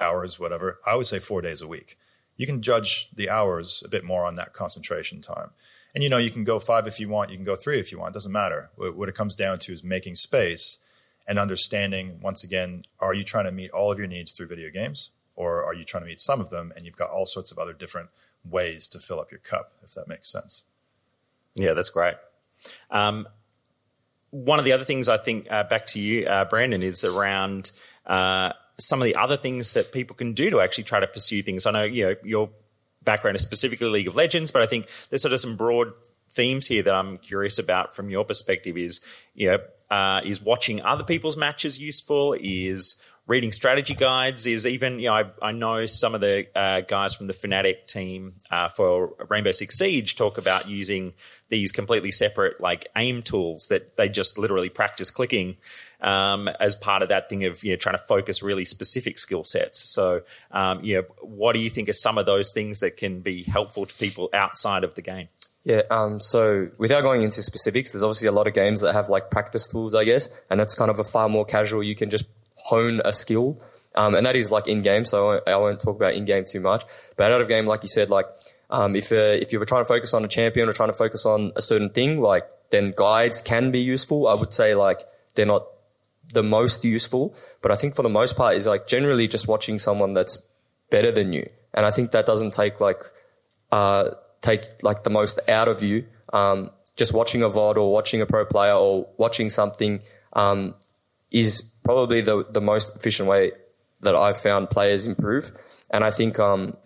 hours, 0.00 0.38
whatever, 0.38 0.78
I 0.86 0.96
would 0.96 1.06
say 1.06 1.18
four 1.18 1.40
days 1.40 1.60
a 1.60 1.68
week. 1.68 1.98
You 2.36 2.46
can 2.46 2.62
judge 2.62 3.08
the 3.14 3.30
hours 3.30 3.82
a 3.84 3.88
bit 3.88 4.04
more 4.04 4.24
on 4.24 4.34
that 4.34 4.52
concentration 4.52 5.22
time. 5.22 5.50
And 5.94 6.04
you 6.04 6.10
know, 6.10 6.18
you 6.18 6.30
can 6.30 6.44
go 6.44 6.58
five 6.58 6.86
if 6.86 7.00
you 7.00 7.08
want, 7.08 7.30
you 7.30 7.36
can 7.36 7.46
go 7.46 7.56
three 7.56 7.80
if 7.80 7.90
you 7.90 7.98
want, 7.98 8.12
it 8.12 8.14
doesn't 8.14 8.32
matter. 8.32 8.70
What 8.76 9.08
it 9.08 9.14
comes 9.14 9.34
down 9.34 9.58
to 9.60 9.72
is 9.72 9.82
making 9.82 10.16
space 10.16 10.78
and 11.26 11.38
understanding, 11.38 12.20
once 12.20 12.44
again, 12.44 12.84
are 13.00 13.14
you 13.14 13.24
trying 13.24 13.46
to 13.46 13.52
meet 13.52 13.70
all 13.70 13.90
of 13.90 13.98
your 13.98 14.06
needs 14.06 14.32
through 14.32 14.48
video 14.48 14.70
games? 14.70 15.10
Or 15.34 15.64
are 15.64 15.74
you 15.74 15.84
trying 15.84 16.02
to 16.02 16.08
meet 16.08 16.20
some 16.20 16.40
of 16.40 16.50
them 16.50 16.72
and 16.76 16.84
you've 16.84 16.96
got 16.96 17.10
all 17.10 17.26
sorts 17.26 17.50
of 17.50 17.58
other 17.58 17.72
different 17.72 18.10
ways 18.44 18.88
to 18.88 18.98
fill 18.98 19.20
up 19.20 19.30
your 19.30 19.40
cup, 19.40 19.72
if 19.82 19.94
that 19.94 20.08
makes 20.08 20.28
sense? 20.28 20.64
Yeah, 21.54 21.72
that's 21.72 21.90
great. 21.90 22.14
Um, 22.90 23.26
one 24.30 24.58
of 24.58 24.64
the 24.64 24.72
other 24.72 24.84
things 24.84 25.08
I 25.08 25.16
think 25.16 25.46
uh, 25.50 25.64
back 25.64 25.86
to 25.88 26.00
you, 26.00 26.26
uh, 26.26 26.44
Brandon, 26.44 26.82
is 26.82 27.04
around 27.04 27.70
uh, 28.06 28.52
some 28.78 29.00
of 29.00 29.06
the 29.06 29.16
other 29.16 29.36
things 29.36 29.74
that 29.74 29.92
people 29.92 30.16
can 30.16 30.32
do 30.32 30.50
to 30.50 30.60
actually 30.60 30.84
try 30.84 31.00
to 31.00 31.06
pursue 31.06 31.42
things. 31.42 31.66
I 31.66 31.70
know 31.70 31.84
you 31.84 32.06
know 32.06 32.14
your 32.22 32.50
background 33.02 33.36
is 33.36 33.42
specifically 33.42 33.88
League 33.88 34.08
of 34.08 34.14
Legends, 34.14 34.50
but 34.50 34.62
I 34.62 34.66
think 34.66 34.88
there's 35.10 35.22
sort 35.22 35.32
of 35.32 35.40
some 35.40 35.56
broad 35.56 35.92
themes 36.32 36.66
here 36.66 36.82
that 36.82 36.94
I'm 36.94 37.18
curious 37.18 37.58
about 37.58 37.96
from 37.96 38.10
your 38.10 38.24
perspective. 38.24 38.76
Is 38.76 39.04
you 39.34 39.50
know 39.50 39.58
uh, 39.90 40.20
is 40.24 40.42
watching 40.42 40.82
other 40.82 41.04
people's 41.04 41.36
matches 41.36 41.80
useful? 41.80 42.36
Is 42.38 43.00
reading 43.26 43.50
strategy 43.50 43.94
guides 43.94 44.46
is 44.46 44.66
even 44.66 45.00
you 45.00 45.08
know 45.08 45.14
I, 45.14 45.24
I 45.42 45.52
know 45.52 45.86
some 45.86 46.14
of 46.14 46.20
the 46.20 46.46
uh, 46.54 46.82
guys 46.82 47.14
from 47.14 47.26
the 47.26 47.32
Fnatic 47.32 47.86
team 47.86 48.34
uh, 48.50 48.68
for 48.68 49.14
Rainbow 49.28 49.50
Six 49.50 49.78
Siege 49.78 50.16
talk 50.16 50.38
about 50.38 50.68
using 50.68 51.14
these 51.48 51.72
completely 51.72 52.10
separate 52.10 52.60
like 52.60 52.86
aim 52.96 53.22
tools 53.22 53.68
that 53.68 53.96
they 53.96 54.08
just 54.08 54.38
literally 54.38 54.68
practice 54.68 55.10
clicking 55.10 55.56
um, 56.00 56.48
as 56.60 56.76
part 56.76 57.02
of 57.02 57.08
that 57.08 57.28
thing 57.28 57.44
of 57.44 57.64
you 57.64 57.72
know 57.72 57.76
trying 57.76 57.96
to 57.96 58.04
focus 58.04 58.42
really 58.42 58.64
specific 58.64 59.18
skill 59.18 59.44
sets. 59.44 59.88
So 59.90 60.22
um, 60.50 60.82
you 60.84 60.96
know, 60.96 61.02
what 61.20 61.52
do 61.52 61.60
you 61.60 61.70
think 61.70 61.88
are 61.88 61.94
some 61.94 62.18
of 62.18 62.26
those 62.26 62.52
things 62.52 62.80
that 62.80 62.96
can 62.96 63.20
be 63.20 63.42
helpful 63.42 63.86
to 63.86 63.94
people 63.94 64.30
outside 64.32 64.84
of 64.84 64.94
the 64.94 65.02
game? 65.02 65.28
Yeah, 65.64 65.82
um, 65.90 66.20
so 66.20 66.68
without 66.78 67.02
going 67.02 67.22
into 67.22 67.42
specifics, 67.42 67.90
there's 67.90 68.04
obviously 68.04 68.28
a 68.28 68.32
lot 68.32 68.46
of 68.46 68.54
games 68.54 68.82
that 68.82 68.92
have 68.92 69.08
like 69.08 69.32
practice 69.32 69.66
tools, 69.66 69.96
I 69.96 70.04
guess, 70.04 70.28
and 70.48 70.60
that's 70.60 70.74
kind 70.74 70.92
of 70.92 71.00
a 71.00 71.04
far 71.04 71.28
more 71.28 71.44
casual. 71.44 71.82
You 71.82 71.96
can 71.96 72.08
just 72.08 72.28
hone 72.54 73.00
a 73.04 73.12
skill, 73.12 73.60
um, 73.96 74.14
and 74.14 74.24
that 74.26 74.36
is 74.36 74.52
like 74.52 74.68
in 74.68 74.82
game. 74.82 75.04
So 75.04 75.18
I 75.18 75.32
won't, 75.32 75.48
I 75.48 75.56
won't 75.56 75.80
talk 75.80 75.96
about 75.96 76.14
in 76.14 76.24
game 76.24 76.44
too 76.48 76.60
much. 76.60 76.84
But 77.16 77.32
out 77.32 77.40
of 77.40 77.48
game, 77.48 77.66
like 77.66 77.82
you 77.82 77.88
said, 77.88 78.10
like 78.10 78.26
um, 78.70 78.94
if 78.94 79.10
uh, 79.10 79.16
if 79.16 79.52
you 79.52 79.58
were 79.58 79.66
trying 79.66 79.82
to 79.82 79.88
focus 79.88 80.14
on 80.14 80.24
a 80.24 80.28
champion 80.28 80.68
or 80.68 80.72
trying 80.72 80.88
to 80.88 80.96
focus 80.96 81.26
on 81.26 81.50
a 81.56 81.62
certain 81.62 81.90
thing, 81.90 82.20
like 82.20 82.48
then 82.70 82.92
guides 82.96 83.40
can 83.40 83.72
be 83.72 83.80
useful. 83.80 84.28
I 84.28 84.34
would 84.34 84.52
say 84.52 84.74
like 84.74 85.00
they're 85.34 85.46
not 85.46 85.66
the 86.32 86.42
most 86.42 86.84
useful, 86.84 87.34
but 87.62 87.70
I 87.70 87.76
think 87.76 87.94
for 87.94 88.02
the 88.02 88.08
most 88.08 88.36
part 88.36 88.56
is 88.56 88.66
like 88.66 88.86
generally 88.86 89.28
just 89.28 89.48
watching 89.48 89.78
someone 89.78 90.14
that's 90.14 90.44
better 90.90 91.12
than 91.12 91.32
you, 91.32 91.48
and 91.74 91.86
I 91.86 91.90
think 91.90 92.10
that 92.10 92.26
doesn't 92.26 92.54
take 92.54 92.80
like 92.80 93.02
uh, 93.72 94.10
take 94.42 94.82
like 94.82 95.04
the 95.04 95.10
most 95.10 95.40
out 95.48 95.68
of 95.68 95.82
you. 95.82 96.06
Um, 96.32 96.70
just 96.96 97.12
watching 97.12 97.42
a 97.42 97.50
VOD 97.50 97.76
or 97.76 97.92
watching 97.92 98.20
a 98.20 98.26
pro 98.26 98.44
player 98.46 98.72
or 98.72 99.08
watching 99.18 99.50
something 99.50 100.00
um, 100.32 100.74
is 101.30 101.62
probably 101.84 102.20
the 102.20 102.44
the 102.50 102.60
most 102.60 102.96
efficient 102.96 103.28
way 103.28 103.52
that 104.00 104.14
I've 104.14 104.38
found 104.38 104.70
players 104.70 105.06
improve. 105.06 105.52
And 105.90 106.04
I 106.04 106.10
think 106.10 106.38
um, 106.38 106.76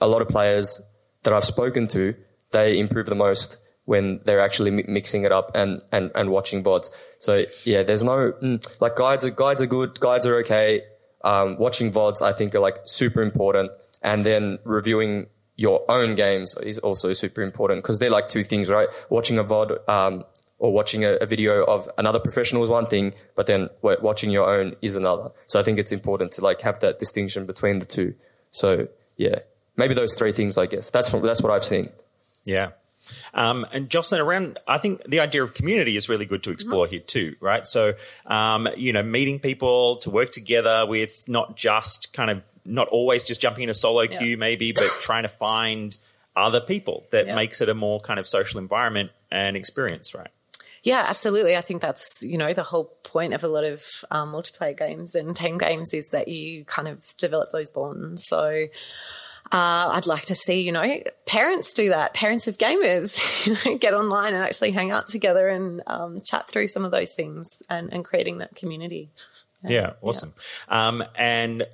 a 0.00 0.06
lot 0.06 0.22
of 0.22 0.28
players 0.28 0.80
that 1.22 1.32
I've 1.32 1.44
spoken 1.44 1.86
to, 1.88 2.14
they 2.52 2.78
improve 2.78 3.06
the 3.06 3.14
most 3.14 3.58
when 3.84 4.20
they're 4.24 4.40
actually 4.40 4.70
mixing 4.70 5.24
it 5.24 5.32
up 5.32 5.50
and, 5.54 5.82
and, 5.90 6.10
and 6.14 6.30
watching 6.30 6.62
VODs. 6.62 6.90
So 7.18 7.44
yeah, 7.64 7.82
there's 7.82 8.04
no, 8.04 8.32
mm, 8.42 8.80
like 8.80 8.96
guides 8.96 9.24
are, 9.24 9.30
guides 9.30 9.62
are 9.62 9.66
good. 9.66 9.98
Guides 9.98 10.26
are 10.26 10.36
okay. 10.40 10.82
Um, 11.22 11.56
watching 11.58 11.90
VODs, 11.90 12.22
I 12.22 12.32
think 12.32 12.54
are 12.54 12.60
like 12.60 12.78
super 12.84 13.22
important. 13.22 13.72
And 14.02 14.24
then 14.24 14.58
reviewing 14.64 15.26
your 15.56 15.84
own 15.90 16.14
games 16.14 16.56
is 16.62 16.78
also 16.78 17.12
super 17.12 17.42
important 17.42 17.82
because 17.82 17.98
they're 17.98 18.10
like 18.10 18.28
two 18.28 18.44
things, 18.44 18.70
right? 18.70 18.88
Watching 19.10 19.38
a 19.38 19.44
VOD, 19.44 19.88
um, 19.88 20.24
or 20.60 20.72
watching 20.72 21.04
a, 21.04 21.14
a, 21.14 21.26
video 21.26 21.64
of 21.64 21.88
another 21.98 22.20
professional 22.20 22.62
is 22.62 22.68
one 22.68 22.86
thing, 22.86 23.14
but 23.34 23.46
then 23.46 23.68
watching 23.82 24.30
your 24.30 24.48
own 24.48 24.76
is 24.82 24.94
another. 24.94 25.30
So 25.46 25.58
I 25.58 25.62
think 25.62 25.78
it's 25.78 25.90
important 25.90 26.32
to 26.32 26.44
like 26.44 26.60
have 26.60 26.80
that 26.80 26.98
distinction 26.98 27.46
between 27.46 27.78
the 27.78 27.86
two. 27.86 28.14
So 28.52 28.88
yeah, 29.16 29.40
maybe 29.76 29.94
those 29.94 30.14
three 30.14 30.32
things, 30.32 30.58
I 30.58 30.66
guess. 30.66 30.90
That's 30.90 31.10
that's 31.10 31.42
what 31.42 31.50
I've 31.50 31.64
seen. 31.64 31.88
Yeah. 32.44 32.70
Um, 33.34 33.66
and 33.72 33.88
Jocelyn, 33.88 34.20
around, 34.20 34.58
I 34.66 34.78
think 34.78 35.04
the 35.04 35.20
idea 35.20 35.42
of 35.42 35.54
community 35.54 35.96
is 35.96 36.08
really 36.08 36.26
good 36.26 36.42
to 36.44 36.50
explore 36.50 36.86
mm-hmm. 36.86 36.92
here 36.92 37.00
too, 37.00 37.36
right? 37.40 37.66
So, 37.66 37.94
um, 38.26 38.68
you 38.76 38.92
know, 38.92 39.02
meeting 39.02 39.38
people 39.38 39.96
to 39.98 40.10
work 40.10 40.32
together 40.32 40.86
with 40.86 41.24
not 41.28 41.56
just 41.56 42.12
kind 42.12 42.30
of, 42.30 42.42
not 42.64 42.88
always 42.88 43.24
just 43.24 43.40
jumping 43.40 43.64
in 43.64 43.70
a 43.70 43.74
solo 43.74 44.02
yeah. 44.02 44.18
queue 44.18 44.36
maybe, 44.36 44.72
but 44.72 44.88
trying 45.00 45.22
to 45.22 45.28
find 45.28 45.96
other 46.36 46.60
people 46.60 47.06
that 47.10 47.26
yeah. 47.26 47.34
makes 47.34 47.60
it 47.60 47.68
a 47.68 47.74
more 47.74 48.00
kind 48.00 48.20
of 48.20 48.26
social 48.26 48.60
environment 48.60 49.10
and 49.30 49.56
experience, 49.56 50.14
right? 50.14 50.28
Yeah, 50.82 51.04
absolutely. 51.08 51.56
I 51.56 51.60
think 51.60 51.82
that's, 51.82 52.22
you 52.22 52.38
know, 52.38 52.54
the 52.54 52.62
whole 52.62 52.86
point 53.02 53.34
of 53.34 53.44
a 53.44 53.48
lot 53.48 53.64
of 53.64 53.82
um, 54.10 54.32
multiplayer 54.32 54.76
games 54.76 55.14
and 55.14 55.36
team 55.36 55.58
games 55.58 55.92
is 55.92 56.08
that 56.10 56.28
you 56.28 56.64
kind 56.64 56.88
of 56.88 57.04
develop 57.18 57.52
those 57.52 57.70
bonds. 57.70 58.26
So, 58.26 58.66
uh, 59.52 59.90
I'd 59.94 60.06
like 60.06 60.26
to 60.26 60.34
see, 60.34 60.60
you 60.60 60.70
know, 60.70 61.02
parents 61.26 61.74
do 61.74 61.88
that. 61.88 62.14
Parents 62.14 62.46
of 62.46 62.56
gamers, 62.56 63.46
you 63.64 63.72
know, 63.72 63.78
get 63.78 63.94
online 63.94 64.34
and 64.34 64.44
actually 64.44 64.70
hang 64.70 64.92
out 64.92 65.08
together 65.08 65.48
and 65.48 65.82
um, 65.88 66.20
chat 66.20 66.48
through 66.48 66.68
some 66.68 66.84
of 66.84 66.92
those 66.92 67.14
things 67.14 67.60
and, 67.68 67.92
and 67.92 68.04
creating 68.04 68.38
that 68.38 68.54
community. 68.54 69.10
Yeah, 69.64 69.70
yeah 69.70 69.92
awesome. 70.02 70.34
Yeah. 70.68 70.88
Um, 70.88 71.04
and 71.16 71.66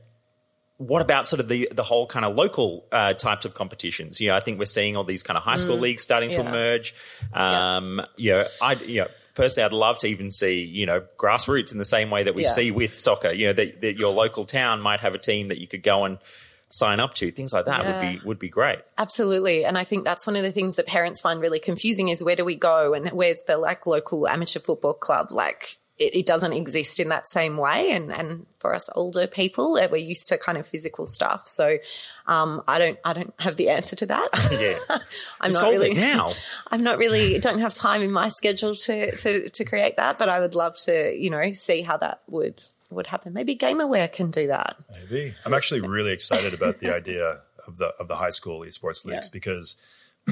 what 0.79 1.03
about 1.03 1.27
sort 1.27 1.41
of 1.41 1.49
the 1.49 1.71
the 1.73 1.83
whole 1.83 2.07
kind 2.07 2.25
of 2.25 2.35
local 2.35 2.87
uh, 2.93 3.15
types 3.15 3.45
of 3.45 3.55
competitions? 3.55 4.21
You 4.21 4.29
know, 4.29 4.37
I 4.37 4.41
think 4.41 4.59
we're 4.59 4.67
seeing 4.67 4.97
all 4.97 5.05
these 5.05 5.23
kind 5.23 5.37
of 5.37 5.43
high 5.43 5.57
school 5.57 5.77
mm, 5.77 5.83
leagues 5.83 6.03
starting 6.03 6.31
yeah. 6.31 6.43
to 6.43 6.49
emerge. 6.49 6.95
Um, 7.33 8.03
yeah. 8.17 8.17
You 8.17 8.31
know, 8.33 8.49
I 8.61 8.73
you 8.75 9.01
know, 9.03 9.09
personally, 9.35 9.67
I'd 9.67 9.73
love 9.73 9.99
to 10.01 10.07
even 10.09 10.31
see 10.31 10.61
you 10.63 10.87
know 10.87 11.03
grassroots 11.19 11.73
in 11.73 11.79
the 11.79 11.85
same 11.85 12.11
way 12.11 12.25
that 12.25 12.35
we 12.35 12.45
see 12.45 12.71
with 12.71 12.99
soccer. 12.99 13.33
You 13.33 13.49
know, 13.49 13.53
that, 13.55 13.81
that 13.81 13.97
your 13.97 14.13
local 14.13 14.45
town 14.45 14.81
might 14.81 15.01
have 15.01 15.15
a 15.15 15.19
team 15.19 15.49
that 15.49 15.59
you 15.59 15.67
could 15.67 15.83
go 15.83 16.05
and 16.05 16.19
sign 16.69 17.01
up 17.01 17.15
to. 17.15 17.31
Things 17.31 17.53
like 17.53 17.67
that 17.67 17.85
yeah. 17.85 17.93
would 17.93 18.01
be 18.01 18.27
would 18.27 18.39
be 18.39 18.49
great. 18.49 18.79
Absolutely. 18.99 19.65
And 19.65 19.79
I 19.79 19.85
think 19.85 20.05
that's 20.05 20.27
one 20.27 20.37
of 20.37 20.43
the 20.43 20.53
things 20.53 20.77
that 20.77 20.87
parents 20.87 21.21
find 21.21 21.41
really 21.41 21.61
confusing 21.61 22.09
is 22.09 22.23
where 22.23 22.37
do 22.37 22.45
we 22.45 22.57
go 22.57 22.95
and 22.95 23.09
where's 23.11 23.43
the 23.47 23.59
like 23.59 23.87
local 23.87 24.27
amateur 24.29 24.61
football 24.61 24.95
club? 24.95 25.31
Like 25.31 25.77
it, 25.99 26.15
it, 26.15 26.27
doesn't 26.27 26.53
exist 26.53 27.01
in 27.01 27.09
that 27.09 27.27
same 27.27 27.57
way. 27.57 27.93
And, 27.93 28.13
and 28.13 28.47
for 28.59 28.75
us 28.75 28.91
older 28.95 29.27
people, 29.27 29.79
we're 29.91 29.97
used 29.97 30.29
to 30.29 30.37
kind 30.37 30.59
of 30.59 30.67
physical 30.67 31.07
stuff. 31.07 31.47
So, 31.47 31.79
um, 32.27 32.63
I 32.69 32.79
don't, 32.79 32.99
I 33.03 33.15
don't 33.15 33.33
have 33.39 33.57
the 33.57 33.71
answer 33.71 33.97
to 33.97 34.07
that. 34.07 34.29
Yeah. 34.57 34.79
I'm 35.41 35.53
not 35.53 35.71
really 35.71 35.95
now. 35.95 36.31
I'm 36.71 36.83
not 36.83 36.99
really, 36.99 37.39
don't 37.39 37.61
have 37.61 37.75
time 37.75 38.03
in 38.03 38.11
my 38.11 38.29
schedule 38.29 38.75
to, 38.75 39.17
to, 39.17 39.49
to 39.49 39.65
create 39.65 39.97
that, 39.97 40.19
but 40.19 40.29
I 40.29 40.41
would 40.41 40.55
love 40.55 40.77
to, 40.85 41.15
you 41.15 41.31
know, 41.31 41.53
see 41.53 41.83
how 41.83 41.97
that 41.99 42.23
would 42.27 42.63
would 42.91 43.07
happen. 43.09 43.33
Maybe 43.33 43.55
Game 43.55 43.81
Aware 43.81 44.09
can 44.09 44.31
do 44.31 44.47
that. 44.47 44.77
Maybe. 44.91 45.35
I'm 45.45 45.55
actually 45.55 45.81
really 45.81 46.13
excited 46.13 46.55
about 46.55 46.81
the 46.81 46.95
idea 46.95 47.41
of 47.67 47.79
the 47.79 47.89
of 47.99 48.09
the 48.09 48.17
high 48.17 48.31
school 48.31 48.61
esports 48.61 49.05
leagues 49.05 49.29
yeah. 49.29 49.33
because 49.33 49.77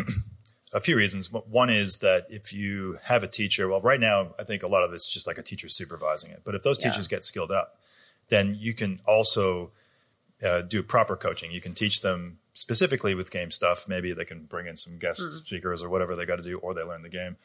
a 0.73 0.81
few 0.81 0.97
reasons. 0.97 1.33
One 1.33 1.71
is 1.71 1.99
that 1.99 2.27
if 2.29 2.53
you 2.53 2.99
have 3.05 3.23
a 3.23 3.29
teacher, 3.29 3.69
well, 3.69 3.81
right 3.81 4.01
now 4.01 4.35
I 4.38 4.45
think 4.45 4.62
a 4.62 4.69
lot 4.69 4.83
of 4.83 4.90
this 4.90 5.03
is 5.03 5.09
just 5.09 5.27
like 5.27 5.38
a 5.38 5.43
teacher 5.43 5.69
supervising 5.69 6.31
it. 6.31 6.43
But 6.45 6.55
if 6.55 6.62
those 6.62 6.79
teachers 6.79 7.09
yeah. 7.11 7.17
get 7.17 7.25
skilled 7.25 7.51
up, 7.51 7.79
then 8.29 8.57
you 8.59 8.75
can 8.75 9.01
also 9.07 9.71
uh, 10.45 10.62
do 10.62 10.83
proper 10.83 11.17
coaching. 11.17 11.51
You 11.51 11.61
can 11.61 11.75
teach 11.75 12.01
them 12.01 12.38
specifically 12.55 13.14
with 13.14 13.31
game 13.31 13.51
stuff. 13.51 13.88
Maybe 13.88 14.12
they 14.12 14.25
can 14.25 14.45
bring 14.45 14.67
in 14.67 14.77
some 14.77 14.99
guest 14.99 15.21
mm. 15.21 15.31
speakers 15.47 15.83
or 15.83 15.88
whatever 15.88 16.17
they 16.17 16.27
got 16.27 16.37
to 16.37 16.43
do, 16.43 16.59
or 16.59 16.75
they 16.75 16.83
learn 16.83 17.03
the 17.03 17.09
game. 17.09 17.37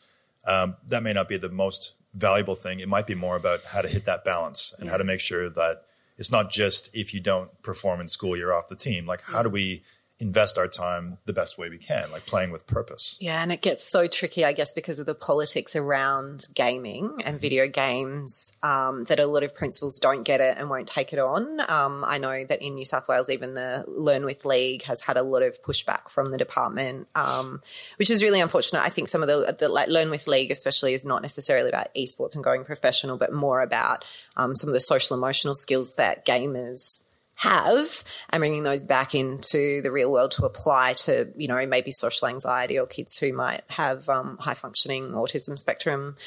Um, 0.45 0.78
that 0.88 1.04
may 1.04 1.13
not 1.13 1.28
be 1.28 1.38
the 1.38 1.49
most 1.49 1.93
valuable 2.13 2.56
thing. 2.56 2.80
It 2.80 2.88
might 2.88 3.08
be 3.08 3.15
more 3.15 3.36
about 3.36 3.63
how 3.63 3.82
to 3.82 3.88
hit 3.88 4.06
that 4.06 4.23
balance 4.23 4.73
and 4.78 4.86
yeah. 4.86 4.91
how 4.91 4.97
to 4.97 5.04
make 5.04 5.19
sure 5.19 5.49
that 5.49 5.84
it's 6.17 6.32
not 6.32 6.49
just 6.52 6.93
if 6.93 7.13
you 7.13 7.19
don't 7.19 7.49
perform 7.62 8.02
in 8.02 8.08
school, 8.08 8.36
you're 8.36 8.54
off 8.54 8.67
the 8.67 8.75
team. 8.75 9.06
Like, 9.06 9.21
how 9.21 9.43
do 9.43 9.49
we 9.49 9.84
invest 10.19 10.58
our 10.58 10.67
time 10.67 11.17
the 11.25 11.34
best 11.34 11.58
way 11.58 11.69
we 11.69 11.77
can, 11.77 12.12
like 12.12 12.25
playing 12.25 12.51
with 12.51 12.67
purpose. 12.67 13.17
Yeah, 13.21 13.41
and 13.41 13.51
it 13.51 13.62
gets 13.62 13.88
so 13.88 14.08
tricky, 14.08 14.43
I 14.43 14.51
guess, 14.51 14.73
because 14.73 14.99
of 14.99 15.05
the 15.05 15.15
politics 15.15 15.75
around 15.75 16.47
gaming 16.53 17.21
and 17.25 17.39
video 17.39 17.67
games 17.67 18.58
um, 18.62 19.05
that 19.05 19.19
a 19.19 19.25
lot 19.25 19.43
of 19.43 19.55
principals 19.55 19.97
don't 19.97 20.23
get 20.23 20.41
it 20.41 20.58
and 20.58 20.69
won't 20.69 20.88
take 20.88 21.13
it 21.13 21.19
on. 21.19 21.62
Um, 21.69 22.03
I 22.05 22.17
know 22.17 22.43
that 22.43 22.62
in 22.62 22.75
New 22.75 22.84
South 22.84 23.08
Wales, 23.08 23.29
even 23.29 23.53
the 23.53 23.86
Learn 23.88 24.25
With 24.25 24.43
League 24.43 24.84
has 24.84 25.01
had 25.01 25.15
a 25.15 25.23
lot 25.23 25.41
of 25.41 25.62
pushback 25.63 26.10
from 26.10 26.32
the 26.32 26.38
department, 26.38 27.08
um, 27.15 27.62
which 27.95 28.10
is 28.10 28.21
really 28.21 28.41
unfortunate. 28.41 28.82
I 28.82 28.89
think 28.89 29.08
some 29.08 29.21
of 29.21 29.29
the, 29.29 29.55
the, 29.58 29.69
like 29.69 29.88
Learn 29.88 30.10
With 30.10 30.27
League, 30.27 30.51
especially, 30.51 30.93
is 30.93 31.05
not 31.05 31.21
necessarily 31.21 31.69
about 31.69 31.93
esports 31.95 32.36
and 32.36 32.43
going 32.43 32.65
professional, 32.65 33.17
but 33.17 33.32
more 33.32 33.62
about 33.62 34.03
um, 34.36 34.55
some 34.55 34.69
of 34.69 34.73
the 34.73 34.82
social 34.82 35.15
emotional 35.15 35.55
skills 35.55 35.95
that 35.95 36.25
gamers 36.25 36.99
have 37.39 38.04
and 38.30 38.41
bringing 38.41 38.63
those 38.63 38.84
back 38.84 39.15
into 39.15 39.82
the 39.82 39.91
real 39.91 40.12
world 40.12 40.32
to 40.32 40.45
apply 40.45 40.91
to, 40.91 41.32
you 41.38 41.47
know, 41.47 41.65
maybe 41.65 41.89
social 41.89 42.28
anxiety 42.28 42.78
or 42.78 42.86
kids 42.86 43.17
who 43.17 43.32
might 43.32 43.62
have 43.67 44.10
um, 44.10 44.38
high 44.38 44.54
functioning 44.54 45.06
autism 45.06 45.58
spectrum 45.58 46.17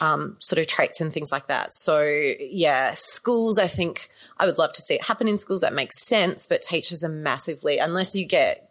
um, 0.00 0.36
sort 0.40 0.58
of 0.58 0.66
traits 0.66 1.00
and 1.00 1.12
things 1.12 1.30
like 1.30 1.46
that. 1.46 1.72
So, 1.72 2.02
yeah, 2.02 2.94
schools, 2.94 3.60
I 3.60 3.68
think 3.68 4.08
I 4.38 4.46
would 4.46 4.58
love 4.58 4.72
to 4.72 4.82
see 4.82 4.94
it 4.94 5.04
happen 5.04 5.28
in 5.28 5.38
schools. 5.38 5.60
That 5.60 5.72
makes 5.72 6.04
sense, 6.04 6.48
but 6.48 6.62
teachers 6.62 7.04
are 7.04 7.08
massively, 7.08 7.78
unless 7.78 8.16
you 8.16 8.26
get 8.26 8.68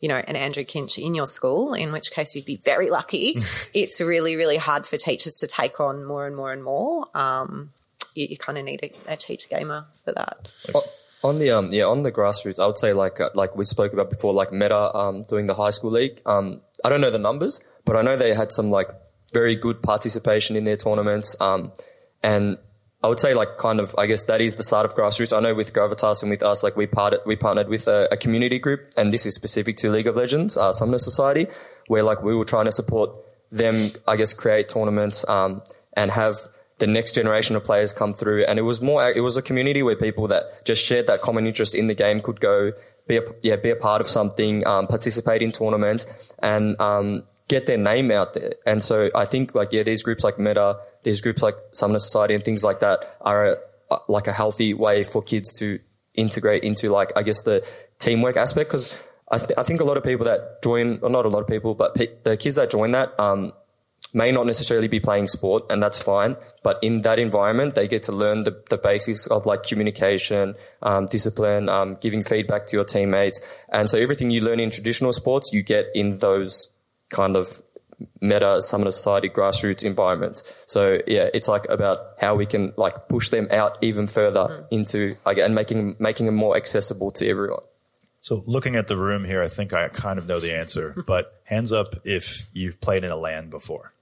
you 0.00 0.08
know, 0.08 0.16
an 0.16 0.36
Andrew 0.36 0.64
Kinch 0.64 0.98
in 0.98 1.14
your 1.14 1.26
school, 1.26 1.72
in 1.72 1.90
which 1.90 2.10
case 2.10 2.34
you'd 2.34 2.44
be 2.44 2.56
very 2.56 2.90
lucky. 2.90 3.40
it's 3.72 4.00
really, 4.00 4.36
really 4.36 4.58
hard 4.58 4.84
for 4.84 4.96
teachers 4.96 5.36
to 5.36 5.46
take 5.46 5.80
on 5.80 6.04
more 6.04 6.26
and 6.26 6.36
more 6.36 6.52
and 6.52 6.62
more. 6.62 7.06
Um, 7.14 7.70
you, 8.14 8.26
you 8.30 8.36
kind 8.36 8.58
of 8.58 8.64
need 8.64 8.80
a, 8.82 9.12
a, 9.12 9.16
teacher 9.16 9.48
gamer 9.48 9.86
for 10.04 10.12
that. 10.12 10.48
On 11.26 11.40
the 11.40 11.50
um 11.50 11.72
yeah 11.72 11.86
on 11.86 12.04
the 12.04 12.12
grassroots, 12.12 12.60
I 12.60 12.66
would 12.66 12.78
say 12.78 12.92
like 12.92 13.20
uh, 13.20 13.30
like 13.34 13.56
we 13.56 13.64
spoke 13.64 13.92
about 13.92 14.10
before, 14.10 14.32
like 14.32 14.52
Meta 14.52 14.94
um 14.96 15.22
doing 15.22 15.48
the 15.48 15.54
high 15.54 15.70
school 15.70 15.90
league. 15.90 16.20
Um, 16.24 16.60
I 16.84 16.88
don't 16.88 17.00
know 17.00 17.10
the 17.10 17.18
numbers, 17.18 17.60
but 17.84 17.96
I 17.96 18.02
know 18.02 18.16
they 18.16 18.32
had 18.32 18.52
some 18.52 18.70
like 18.70 18.90
very 19.32 19.56
good 19.56 19.82
participation 19.82 20.54
in 20.54 20.62
their 20.62 20.76
tournaments. 20.76 21.34
Um, 21.40 21.72
and 22.22 22.58
I 23.02 23.08
would 23.08 23.18
say 23.18 23.34
like 23.34 23.56
kind 23.58 23.80
of 23.80 23.92
I 23.98 24.06
guess 24.06 24.24
that 24.24 24.40
is 24.40 24.54
the 24.54 24.62
start 24.62 24.86
of 24.86 24.94
grassroots. 24.94 25.36
I 25.36 25.40
know 25.40 25.54
with 25.54 25.72
Gravitas 25.72 26.22
and 26.22 26.30
with 26.30 26.44
us, 26.44 26.62
like 26.62 26.76
we 26.76 26.86
parted 26.86 27.20
we 27.26 27.34
partnered 27.34 27.68
with 27.68 27.88
a, 27.88 28.08
a 28.12 28.16
community 28.16 28.60
group, 28.60 28.80
and 28.96 29.12
this 29.12 29.26
is 29.26 29.34
specific 29.34 29.76
to 29.78 29.90
League 29.90 30.06
of 30.06 30.14
Legends, 30.14 30.56
uh, 30.56 30.72
Summoner 30.72 30.98
Society, 30.98 31.48
where 31.88 32.04
like 32.04 32.22
we 32.22 32.36
were 32.36 32.44
trying 32.44 32.66
to 32.66 32.72
support 32.72 33.10
them. 33.50 33.90
I 34.06 34.16
guess 34.16 34.32
create 34.32 34.68
tournaments 34.68 35.28
um, 35.28 35.62
and 35.94 36.12
have 36.12 36.36
the 36.78 36.86
next 36.86 37.14
generation 37.14 37.56
of 37.56 37.64
players 37.64 37.92
come 37.92 38.12
through. 38.12 38.44
And 38.44 38.58
it 38.58 38.62
was 38.62 38.80
more, 38.80 39.10
it 39.10 39.20
was 39.20 39.36
a 39.36 39.42
community 39.42 39.82
where 39.82 39.96
people 39.96 40.26
that 40.28 40.64
just 40.64 40.84
shared 40.84 41.06
that 41.06 41.22
common 41.22 41.46
interest 41.46 41.74
in 41.74 41.86
the 41.86 41.94
game 41.94 42.20
could 42.20 42.40
go 42.40 42.72
be 43.06 43.16
a, 43.16 43.22
yeah, 43.42 43.56
be 43.56 43.70
a 43.70 43.76
part 43.76 44.00
of 44.00 44.08
something, 44.08 44.66
um, 44.66 44.86
participate 44.86 45.40
in 45.40 45.52
tournaments 45.52 46.06
and, 46.40 46.78
um, 46.80 47.22
get 47.48 47.66
their 47.66 47.78
name 47.78 48.10
out 48.10 48.34
there. 48.34 48.54
And 48.66 48.82
so 48.82 49.10
I 49.14 49.24
think 49.24 49.54
like, 49.54 49.72
yeah, 49.72 49.84
these 49.84 50.02
groups 50.02 50.24
like 50.24 50.38
Meta, 50.38 50.78
these 51.04 51.20
groups 51.20 51.42
like 51.42 51.54
Summoner 51.72 52.00
Society 52.00 52.34
and 52.34 52.44
things 52.44 52.64
like 52.64 52.80
that 52.80 53.16
are 53.20 53.58
a, 53.90 53.96
like 54.08 54.26
a 54.26 54.32
healthy 54.32 54.74
way 54.74 55.04
for 55.04 55.22
kids 55.22 55.56
to 55.60 55.78
integrate 56.14 56.64
into 56.64 56.90
like, 56.90 57.16
I 57.16 57.22
guess 57.22 57.42
the 57.42 57.66
teamwork 58.00 58.36
aspect. 58.36 58.70
Cause 58.70 59.02
I, 59.30 59.38
th- 59.38 59.52
I 59.56 59.62
think 59.62 59.80
a 59.80 59.84
lot 59.84 59.96
of 59.96 60.02
people 60.02 60.24
that 60.24 60.62
join, 60.62 60.98
or 61.02 61.08
not 61.08 61.24
a 61.24 61.28
lot 61.28 61.40
of 61.40 61.46
people, 61.46 61.74
but 61.74 61.94
pe- 61.94 62.14
the 62.24 62.36
kids 62.36 62.56
that 62.56 62.70
join 62.70 62.90
that, 62.90 63.18
um, 63.20 63.52
may 64.16 64.32
not 64.32 64.46
necessarily 64.46 64.88
be 64.88 64.98
playing 64.98 65.26
sport 65.26 65.62
and 65.68 65.82
that's 65.82 66.02
fine. 66.02 66.36
But 66.62 66.78
in 66.82 67.02
that 67.02 67.18
environment, 67.18 67.74
they 67.74 67.86
get 67.86 68.02
to 68.04 68.12
learn 68.12 68.44
the, 68.44 68.62
the 68.70 68.78
basics 68.78 69.26
of 69.26 69.44
like 69.44 69.62
communication, 69.62 70.54
um, 70.82 71.04
discipline, 71.04 71.68
um, 71.68 71.98
giving 72.00 72.22
feedback 72.22 72.66
to 72.66 72.76
your 72.76 72.84
teammates. 72.86 73.46
And 73.68 73.90
so 73.90 73.98
everything 73.98 74.30
you 74.30 74.40
learn 74.40 74.58
in 74.58 74.70
traditional 74.70 75.12
sports, 75.12 75.50
you 75.52 75.62
get 75.62 75.88
in 75.94 76.16
those 76.16 76.72
kind 77.10 77.36
of 77.36 77.60
meta 78.22 78.62
summoner 78.62 78.90
society 78.90 79.28
grassroots 79.28 79.84
environments. 79.84 80.54
So 80.66 80.98
yeah, 81.06 81.28
it's 81.34 81.46
like 81.46 81.68
about 81.68 81.98
how 82.18 82.36
we 82.36 82.46
can 82.46 82.72
like 82.78 83.08
push 83.08 83.28
them 83.28 83.48
out 83.50 83.76
even 83.82 84.06
further 84.06 84.48
mm. 84.48 84.66
into 84.70 85.16
like, 85.26 85.36
and 85.36 85.54
making, 85.54 85.96
making 85.98 86.24
them 86.24 86.36
more 86.36 86.56
accessible 86.56 87.10
to 87.12 87.28
everyone. 87.28 87.62
So 88.22 88.42
looking 88.46 88.76
at 88.76 88.88
the 88.88 88.96
room 88.96 89.26
here, 89.26 89.42
I 89.42 89.48
think 89.48 89.74
I 89.74 89.88
kind 89.88 90.18
of 90.18 90.26
know 90.26 90.40
the 90.40 90.56
answer, 90.56 90.94
but 91.06 91.38
hands 91.44 91.70
up 91.70 91.88
if 92.04 92.48
you've 92.54 92.80
played 92.80 93.04
in 93.04 93.10
a 93.10 93.16
LAN 93.16 93.50
before. 93.50 93.92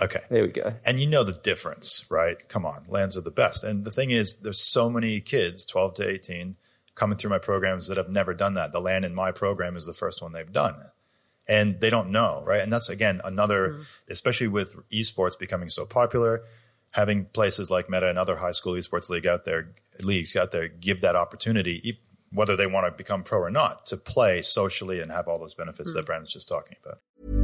Okay. 0.00 0.20
There 0.28 0.42
we 0.42 0.48
go. 0.48 0.74
And 0.84 0.98
you 0.98 1.06
know 1.06 1.22
the 1.22 1.32
difference, 1.32 2.04
right? 2.10 2.36
Come 2.48 2.66
on, 2.66 2.84
LANs 2.88 3.16
are 3.16 3.20
the 3.22 3.30
best. 3.30 3.62
And 3.62 3.84
the 3.84 3.90
thing 3.90 4.10
is, 4.10 4.36
there's 4.36 4.60
so 4.60 4.90
many 4.90 5.20
kids, 5.20 5.64
12 5.66 5.94
to 5.94 6.08
18, 6.08 6.56
coming 6.94 7.16
through 7.16 7.30
my 7.30 7.38
programs 7.38 7.86
that 7.88 7.96
have 7.96 8.08
never 8.08 8.34
done 8.34 8.54
that. 8.54 8.72
The 8.72 8.80
LAN 8.80 9.04
in 9.04 9.14
my 9.14 9.30
program 9.30 9.76
is 9.76 9.86
the 9.86 9.92
first 9.92 10.22
one 10.22 10.32
they've 10.32 10.52
done. 10.52 10.76
And 11.46 11.80
they 11.80 11.90
don't 11.90 12.10
know, 12.10 12.42
right? 12.46 12.62
And 12.62 12.72
that's 12.72 12.88
again 12.88 13.20
another, 13.22 13.70
mm. 13.70 13.84
especially 14.08 14.48
with 14.48 14.76
esports 14.90 15.38
becoming 15.38 15.68
so 15.68 15.84
popular, 15.84 16.42
having 16.90 17.26
places 17.26 17.70
like 17.70 17.90
Meta 17.90 18.08
and 18.08 18.18
other 18.18 18.36
high 18.36 18.52
school 18.52 18.72
esports 18.72 19.10
league 19.10 19.26
out 19.26 19.44
there, 19.44 19.74
leagues 20.02 20.34
out 20.36 20.52
there, 20.52 20.68
give 20.68 21.02
that 21.02 21.16
opportunity, 21.16 22.00
whether 22.32 22.56
they 22.56 22.66
want 22.66 22.86
to 22.86 22.96
become 22.96 23.22
pro 23.22 23.40
or 23.40 23.50
not, 23.50 23.84
to 23.86 23.96
play 23.98 24.40
socially 24.40 25.00
and 25.00 25.12
have 25.12 25.28
all 25.28 25.38
those 25.38 25.54
benefits 25.54 25.90
mm. 25.90 25.96
that 25.96 26.06
Brandon's 26.06 26.32
just 26.32 26.48
talking 26.48 26.78
about. 26.82 27.43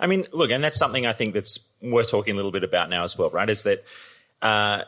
I 0.00 0.06
mean, 0.06 0.24
look, 0.32 0.50
and 0.50 0.64
that's 0.64 0.78
something 0.78 1.06
I 1.06 1.12
think 1.12 1.34
that's 1.34 1.68
worth 1.82 2.10
talking 2.10 2.32
a 2.32 2.36
little 2.36 2.50
bit 2.50 2.64
about 2.64 2.90
now 2.90 3.04
as 3.04 3.16
well, 3.18 3.30
right? 3.30 3.48
Is 3.48 3.64
that 3.64 3.84
uh, 4.40 4.82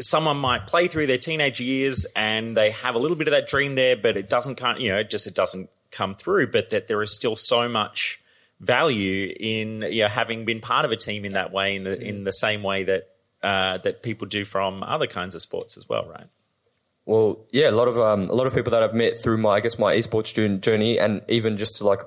someone 0.00 0.36
might 0.36 0.66
play 0.66 0.88
through 0.88 1.06
their 1.06 1.18
teenage 1.18 1.60
years 1.60 2.06
and 2.16 2.56
they 2.56 2.72
have 2.72 2.94
a 2.94 2.98
little 2.98 3.16
bit 3.16 3.28
of 3.28 3.32
that 3.32 3.48
dream 3.48 3.76
there, 3.76 3.96
but 3.96 4.16
it 4.16 4.28
doesn't, 4.28 4.60
you 4.78 4.90
know, 4.90 5.02
just 5.02 5.26
it 5.26 5.34
doesn't 5.34 5.70
come 5.90 6.14
through, 6.14 6.48
but 6.48 6.70
that 6.70 6.88
there 6.88 7.02
is 7.02 7.14
still 7.14 7.36
so 7.36 7.68
much 7.68 8.20
value 8.60 9.32
in 9.38 9.82
you 9.82 10.02
know 10.02 10.08
having 10.08 10.44
been 10.44 10.60
part 10.60 10.84
of 10.84 10.90
a 10.90 10.96
team 10.96 11.24
in 11.24 11.34
that 11.34 11.52
way, 11.52 11.76
in 11.76 11.84
the 11.84 12.00
in 12.00 12.24
the 12.24 12.32
same 12.32 12.62
way 12.62 12.84
that 12.84 13.08
uh, 13.42 13.78
that 13.78 14.02
people 14.02 14.26
do 14.26 14.44
from 14.44 14.82
other 14.82 15.06
kinds 15.06 15.34
of 15.34 15.42
sports 15.42 15.76
as 15.76 15.88
well, 15.88 16.06
right? 16.06 16.26
Well, 17.06 17.46
yeah, 17.52 17.70
a 17.70 17.72
lot 17.72 17.88
of 17.88 17.96
um, 17.98 18.28
a 18.28 18.34
lot 18.34 18.46
of 18.46 18.54
people 18.54 18.72
that 18.72 18.82
I've 18.82 18.94
met 18.94 19.18
through 19.18 19.38
my 19.38 19.50
I 19.50 19.60
guess 19.60 19.78
my 19.78 19.96
esports 19.96 20.60
journey, 20.60 20.98
and 20.98 21.22
even 21.28 21.56
just 21.56 21.76
to 21.78 21.86
like 21.86 22.00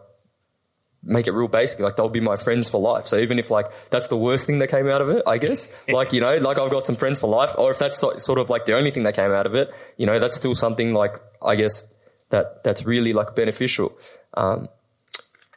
make 1.04 1.28
it 1.28 1.32
real 1.32 1.48
basic, 1.48 1.80
like 1.80 1.96
they'll 1.96 2.10
be 2.10 2.20
my 2.20 2.36
friends 2.36 2.70
for 2.70 2.80
life. 2.80 3.06
So 3.08 3.18
even 3.18 3.40
if 3.40 3.50
like 3.50 3.68
that's 3.90 4.08
the 4.08 4.18
worst 4.18 4.46
thing 4.46 4.60
that 4.60 4.68
came 4.68 4.90
out 4.90 5.02
of 5.02 5.10
it, 5.10 5.24
I 5.26 5.38
guess, 5.38 5.76
like 5.90 6.14
you 6.14 6.22
know, 6.22 6.38
like 6.38 6.60
I've 6.60 6.72
got 6.72 6.86
some 6.86 6.96
friends 6.96 7.20
for 7.20 7.28
life, 7.28 7.56
or 7.58 7.72
if 7.72 7.80
that's 7.80 7.98
sort 7.98 8.38
of 8.38 8.50
like 8.50 8.66
the 8.66 8.76
only 8.76 8.92
thing 8.92 9.04
that 9.04 9.16
came 9.16 9.32
out 9.32 9.46
of 9.46 9.56
it, 9.56 9.74
you 9.98 10.06
know, 10.06 10.20
that's 10.20 10.38
still 10.38 10.56
something 10.56 10.94
like 10.94 11.20
I 11.42 11.56
guess 11.56 11.94
that 12.30 12.64
that's 12.64 12.86
really 12.86 13.14
like 13.14 13.36
beneficial. 13.36 13.98
Um, 14.36 14.70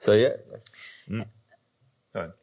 so 0.01 0.13
yeah. 0.13 0.35
Mm. 1.09 1.27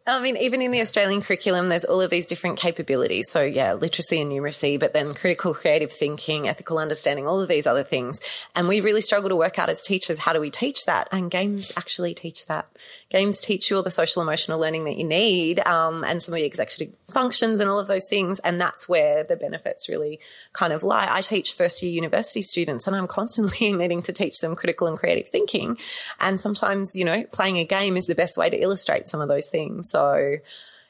I 0.08 0.20
mean, 0.20 0.36
even 0.38 0.64
in 0.64 0.72
the 0.72 0.82
Australian 0.82 1.22
curriculum, 1.22 1.70
there's 1.70 1.86
all 1.86 2.02
of 2.02 2.10
these 2.10 2.26
different 2.26 2.58
capabilities. 2.58 3.30
So, 3.30 3.44
yeah, 3.44 3.74
literacy 3.74 4.20
and 4.20 4.32
numeracy, 4.32 4.80
but 4.80 4.94
then 4.94 5.14
critical 5.14 5.54
creative 5.54 5.92
thinking, 5.92 6.48
ethical 6.48 6.80
understanding, 6.80 7.28
all 7.28 7.40
of 7.40 7.48
these 7.48 7.68
other 7.68 7.84
things. 7.84 8.20
And 8.56 8.68
we 8.68 8.82
really 8.82 9.02
struggle 9.02 9.30
to 9.30 9.36
work 9.36 9.60
out 9.60 9.70
as 9.70 9.84
teachers 9.84 10.18
how 10.18 10.34
do 10.34 10.40
we 10.40 10.50
teach 10.50 10.86
that? 10.86 11.08
And 11.12 11.30
games 11.30 11.72
actually 11.78 12.16
teach 12.16 12.48
that. 12.48 12.68
Games 13.10 13.40
teach 13.40 13.70
you 13.70 13.78
all 13.78 13.84
the 13.84 13.92
social 13.92 14.24
emotional 14.24 14.60
learning 14.60 14.86
that 14.86 14.98
you 14.98 15.04
need 15.04 15.60
um, 15.68 16.04
and 16.04 16.20
some 16.20 16.34
of 16.34 16.40
the 16.40 16.46
executive 16.46 16.96
functions 17.08 17.60
and 17.60 17.70
all 17.70 17.80
of 17.80 17.88
those 17.88 18.08
things. 18.10 18.40
And 18.40 18.60
that's 18.60 18.90
where 18.90 19.24
the 19.24 19.36
benefits 19.36 19.88
really 19.88 20.20
kind 20.54 20.74
of 20.74 20.84
lie. 20.84 21.08
I 21.12 21.22
teach 21.22 21.54
first 21.54 21.84
year 21.84 21.92
university 21.92 22.42
students 22.42 22.88
and 22.88 22.96
I'm 22.96 23.08
constantly 23.08 23.72
needing 23.74 24.02
to 24.04 24.14
teach 24.14 24.40
them 24.40 24.56
critical 24.56 24.88
and 24.88 24.98
creative 24.98 25.30
thinking. 25.30 25.78
And 26.20 26.40
sometimes, 26.40 26.96
you 26.96 27.06
know, 27.06 27.24
playing 27.32 27.58
a 27.58 27.66
game 27.66 27.98
is 27.98 28.08
the 28.08 28.16
best 28.16 28.36
way 28.36 28.50
to 28.50 28.58
illustrate 28.58 29.08
some 29.08 29.22
of 29.22 29.28
those 29.28 29.50
things. 29.50 29.92
So, 29.92 30.01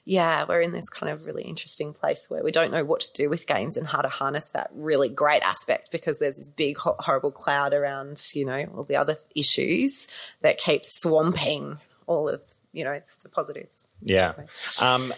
yeah, 0.03 0.45
we're 0.47 0.61
in 0.61 0.71
this 0.71 0.89
kind 0.89 1.11
of 1.11 1.25
really 1.25 1.43
interesting 1.43 1.93
place 1.93 2.25
where 2.29 2.43
we 2.43 2.51
don't 2.51 2.71
know 2.71 2.83
what 2.83 3.01
to 3.01 3.13
do 3.13 3.29
with 3.29 3.45
games 3.45 3.77
and 3.77 3.87
how 3.87 4.01
to 4.01 4.09
harness 4.09 4.49
that 4.51 4.71
really 4.73 5.09
great 5.09 5.43
aspect 5.43 5.91
because 5.91 6.19
there's 6.19 6.37
this 6.37 6.49
big, 6.49 6.77
horrible 6.77 7.31
cloud 7.31 7.73
around, 7.73 8.21
you 8.33 8.45
know, 8.45 8.65
all 8.75 8.83
the 8.83 8.95
other 8.95 9.17
issues 9.35 10.07
that 10.41 10.57
keeps 10.57 11.01
swamping 11.01 11.77
all 12.07 12.27
of, 12.27 12.41
you 12.73 12.83
know, 12.83 12.99
the 13.21 13.29
positives. 13.29 13.87
Yeah. 14.01 14.33
Um, 14.81 15.13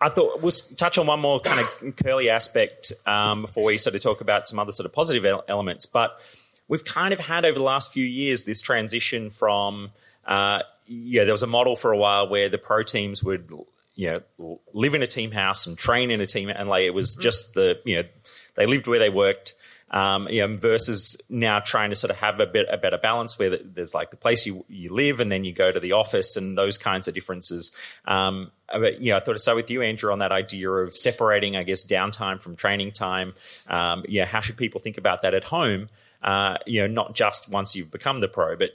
I 0.00 0.08
thought 0.08 0.42
we'll 0.42 0.52
touch 0.76 0.98
on 0.98 1.06
one 1.06 1.20
more 1.20 1.40
kind 1.40 1.60
of 1.60 1.96
curly 1.96 2.30
aspect 2.30 2.92
um, 3.06 3.42
before 3.42 3.64
we 3.64 3.76
sort 3.76 3.94
of 3.94 4.02
talk 4.02 4.20
about 4.20 4.48
some 4.48 4.58
other 4.58 4.72
sort 4.72 4.86
of 4.86 4.92
positive 4.92 5.24
elements. 5.48 5.86
But 5.86 6.18
we've 6.66 6.84
kind 6.84 7.12
of 7.12 7.20
had 7.20 7.44
over 7.44 7.58
the 7.58 7.64
last 7.64 7.92
few 7.92 8.04
years 8.04 8.44
this 8.44 8.60
transition 8.60 9.30
from 9.30 9.92
uh, 10.26 10.60
yeah, 10.86 11.24
there 11.24 11.34
was 11.34 11.42
a 11.42 11.48
model 11.48 11.76
for 11.76 11.92
a 11.92 11.96
while 11.96 12.28
where 12.28 12.48
the 12.48 12.58
pro 12.58 12.82
teams 12.82 13.22
would 13.22 13.50
you 13.94 14.20
know 14.38 14.60
live 14.72 14.94
in 14.94 15.02
a 15.02 15.06
team 15.06 15.30
house 15.30 15.66
and 15.66 15.78
train 15.78 16.10
in 16.10 16.20
a 16.20 16.26
team 16.26 16.48
and 16.48 16.68
like 16.68 16.82
it 16.82 16.90
was 16.90 17.14
mm-hmm. 17.14 17.22
just 17.22 17.54
the 17.54 17.78
you 17.84 17.96
know 17.96 18.08
they 18.56 18.66
lived 18.66 18.86
where 18.86 18.98
they 18.98 19.08
worked 19.08 19.54
um, 19.94 20.28
you 20.28 20.46
know, 20.46 20.56
versus 20.56 21.16
now 21.28 21.60
trying 21.60 21.90
to 21.90 21.96
sort 21.96 22.10
of 22.10 22.16
have 22.16 22.40
a 22.40 22.46
bit 22.46 22.66
a 22.68 22.76
better 22.76 22.98
balance 22.98 23.38
where 23.38 23.56
there's 23.56 23.94
like 23.94 24.10
the 24.10 24.16
place 24.16 24.44
you 24.44 24.64
you 24.68 24.92
live 24.92 25.20
and 25.20 25.30
then 25.30 25.44
you 25.44 25.52
go 25.52 25.70
to 25.70 25.78
the 25.78 25.92
office 25.92 26.36
and 26.36 26.58
those 26.58 26.78
kinds 26.78 27.06
of 27.06 27.14
differences. 27.14 27.70
Um, 28.04 28.50
but 28.72 29.00
you 29.00 29.12
know, 29.12 29.18
I 29.18 29.20
thought 29.20 29.34
to 29.34 29.38
start 29.38 29.56
with 29.56 29.70
you, 29.70 29.82
Andrew, 29.82 30.10
on 30.10 30.18
that 30.18 30.32
idea 30.32 30.68
of 30.68 30.96
separating, 30.96 31.56
I 31.56 31.62
guess, 31.62 31.86
downtime 31.86 32.40
from 32.40 32.56
training 32.56 32.90
time. 32.90 33.34
Um, 33.68 34.04
yeah, 34.08 34.24
how 34.24 34.40
should 34.40 34.56
people 34.56 34.80
think 34.80 34.98
about 34.98 35.22
that 35.22 35.32
at 35.32 35.44
home? 35.44 35.88
Uh, 36.24 36.56
you 36.64 36.80
know, 36.80 36.86
not 36.86 37.14
just 37.14 37.50
once 37.50 37.76
you've 37.76 37.90
become 37.90 38.20
the 38.20 38.28
pro, 38.28 38.56
but 38.56 38.70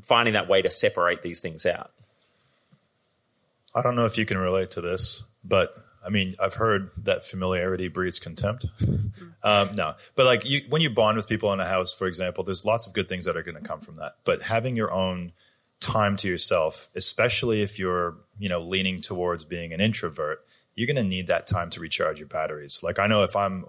finding 0.00 0.34
that 0.34 0.48
way 0.48 0.62
to 0.62 0.70
separate 0.70 1.22
these 1.22 1.40
things 1.40 1.66
out. 1.66 1.90
I 3.74 3.82
don't 3.82 3.96
know 3.96 4.04
if 4.04 4.16
you 4.16 4.24
can 4.24 4.38
relate 4.38 4.70
to 4.72 4.80
this, 4.80 5.24
but 5.42 5.76
I 6.06 6.10
mean, 6.10 6.36
I've 6.38 6.54
heard 6.54 6.90
that 6.98 7.26
familiarity 7.26 7.88
breeds 7.88 8.20
contempt. 8.20 8.66
um, 9.42 9.74
no, 9.74 9.94
but 10.14 10.24
like 10.24 10.44
you, 10.44 10.62
when 10.68 10.82
you 10.82 10.90
bond 10.90 11.16
with 11.16 11.28
people 11.28 11.52
in 11.52 11.58
a 11.58 11.66
house, 11.66 11.92
for 11.92 12.06
example, 12.06 12.44
there's 12.44 12.64
lots 12.64 12.86
of 12.86 12.92
good 12.92 13.08
things 13.08 13.24
that 13.24 13.36
are 13.36 13.42
going 13.42 13.56
to 13.56 13.66
come 13.66 13.80
from 13.80 13.96
that. 13.96 14.16
But 14.22 14.42
having 14.42 14.76
your 14.76 14.92
own 14.92 15.32
time 15.80 16.16
to 16.18 16.28
yourself, 16.28 16.88
especially 16.94 17.62
if 17.62 17.76
you're, 17.76 18.18
you 18.38 18.48
know, 18.48 18.60
leaning 18.60 19.00
towards 19.00 19.44
being 19.44 19.72
an 19.72 19.80
introvert, 19.80 20.44
you're 20.76 20.86
going 20.86 20.96
to 20.96 21.02
need 21.02 21.26
that 21.26 21.48
time 21.48 21.70
to 21.70 21.80
recharge 21.80 22.20
your 22.20 22.28
batteries. 22.28 22.82
Like 22.84 23.00
I 23.00 23.08
know 23.08 23.24
if 23.24 23.34
I'm 23.34 23.64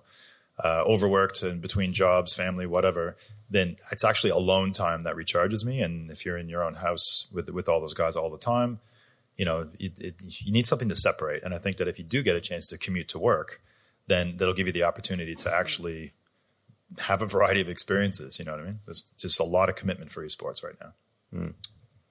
uh, 0.63 0.83
overworked 0.85 1.43
and 1.43 1.61
between 1.61 1.93
jobs, 1.93 2.33
family, 2.33 2.65
whatever, 2.65 3.17
then 3.49 3.75
it's 3.91 4.03
actually 4.03 4.29
alone 4.29 4.73
time 4.73 5.01
that 5.01 5.15
recharges 5.15 5.65
me. 5.65 5.81
And 5.81 6.09
if 6.09 6.25
you're 6.25 6.37
in 6.37 6.49
your 6.49 6.63
own 6.63 6.75
house 6.75 7.27
with 7.31 7.49
with 7.49 7.69
all 7.69 7.79
those 7.79 7.93
guys 7.93 8.15
all 8.15 8.29
the 8.29 8.37
time, 8.37 8.79
you 9.37 9.45
know, 9.45 9.69
it, 9.79 9.99
it, 9.99 10.15
you 10.19 10.51
need 10.51 10.65
something 10.65 10.89
to 10.89 10.95
separate. 10.95 11.43
And 11.43 11.53
I 11.53 11.57
think 11.57 11.77
that 11.77 11.87
if 11.87 11.99
you 11.99 12.05
do 12.05 12.23
get 12.23 12.35
a 12.35 12.41
chance 12.41 12.67
to 12.69 12.77
commute 12.77 13.09
to 13.09 13.19
work, 13.19 13.61
then 14.07 14.37
that'll 14.37 14.53
give 14.53 14.67
you 14.67 14.73
the 14.73 14.83
opportunity 14.83 15.35
to 15.35 15.53
actually 15.53 16.13
have 16.99 17.21
a 17.21 17.25
variety 17.25 17.61
of 17.61 17.69
experiences. 17.69 18.39
You 18.39 18.45
know 18.45 18.53
what 18.53 18.61
I 18.61 18.65
mean? 18.65 18.79
There's 18.85 19.01
just 19.17 19.39
a 19.39 19.43
lot 19.43 19.69
of 19.69 19.75
commitment 19.75 20.11
for 20.11 20.25
esports 20.25 20.63
right 20.63 20.75
now. 20.81 20.93
Mm. 21.33 21.53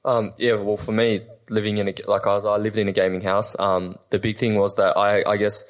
Um, 0.05 0.35
yeah, 0.37 0.61
well, 0.61 0.77
for 0.77 0.93
me, 0.93 1.23
living 1.49 1.79
in 1.79 1.89
a, 1.89 1.95
like 2.07 2.27
I 2.27 2.35
was, 2.35 2.45
I 2.45 2.57
lived 2.57 2.77
in 2.77 2.89
a 2.89 2.93
gaming 2.93 3.23
house. 3.23 3.59
Um, 3.59 3.97
the 4.11 4.19
big 4.19 4.37
thing 4.37 4.57
was 4.57 4.75
that 4.75 4.99
I, 4.99 5.25
I 5.27 5.39
guess 5.39 5.65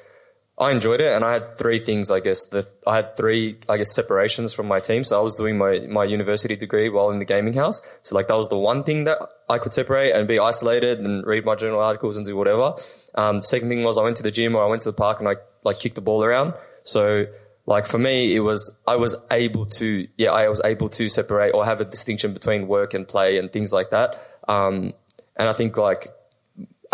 I 0.57 0.71
enjoyed 0.71 1.01
it, 1.01 1.11
and 1.13 1.25
I 1.25 1.33
had 1.33 1.57
three 1.57 1.79
things. 1.79 2.09
I 2.09 2.21
guess 2.21 2.45
the 2.45 2.65
I 2.87 2.95
had 2.95 3.17
three, 3.17 3.57
I 3.67 3.75
guess, 3.75 3.93
separations 3.93 4.53
from 4.53 4.67
my 4.67 4.79
team. 4.79 5.03
So 5.03 5.19
I 5.19 5.21
was 5.21 5.35
doing 5.35 5.57
my 5.57 5.79
my 5.89 6.05
university 6.05 6.55
degree 6.55 6.87
while 6.87 7.11
in 7.11 7.19
the 7.19 7.25
gaming 7.25 7.55
house. 7.55 7.81
So 8.03 8.15
like 8.15 8.29
that 8.29 8.37
was 8.37 8.47
the 8.47 8.57
one 8.57 8.83
thing 8.83 9.03
that 9.03 9.17
I 9.49 9.57
could 9.57 9.73
separate 9.73 10.13
and 10.13 10.27
be 10.27 10.39
isolated 10.39 10.99
and 10.99 11.25
read 11.25 11.43
my 11.43 11.55
journal 11.55 11.81
articles 11.81 12.15
and 12.15 12.25
do 12.25 12.37
whatever. 12.37 12.73
Um, 13.15 13.37
the 13.37 13.43
second 13.43 13.67
thing 13.67 13.83
was 13.83 13.97
I 13.97 14.03
went 14.03 14.15
to 14.17 14.23
the 14.23 14.31
gym 14.31 14.55
or 14.55 14.63
I 14.63 14.67
went 14.67 14.83
to 14.83 14.89
the 14.89 14.97
park 14.97 15.19
and 15.19 15.27
I 15.27 15.35
like 15.63 15.79
kicked 15.79 15.95
the 15.95 16.01
ball 16.01 16.23
around. 16.23 16.53
So 16.83 17.25
like 17.65 17.85
for 17.85 17.97
me, 17.97 18.33
it 18.33 18.39
was 18.39 18.81
I 18.87 18.95
was 18.95 19.13
able 19.31 19.65
to 19.65 20.07
yeah 20.17 20.31
I 20.31 20.47
was 20.47 20.61
able 20.63 20.87
to 20.89 21.09
separate 21.09 21.51
or 21.51 21.65
have 21.65 21.81
a 21.81 21.85
distinction 21.85 22.33
between 22.33 22.69
work 22.69 22.93
and 22.93 23.05
play 23.05 23.37
and 23.37 23.51
things 23.51 23.73
like 23.73 23.89
that. 23.89 24.21
Um, 24.47 24.93
and 25.35 25.49
I 25.49 25.53
think 25.53 25.75
like 25.75 26.07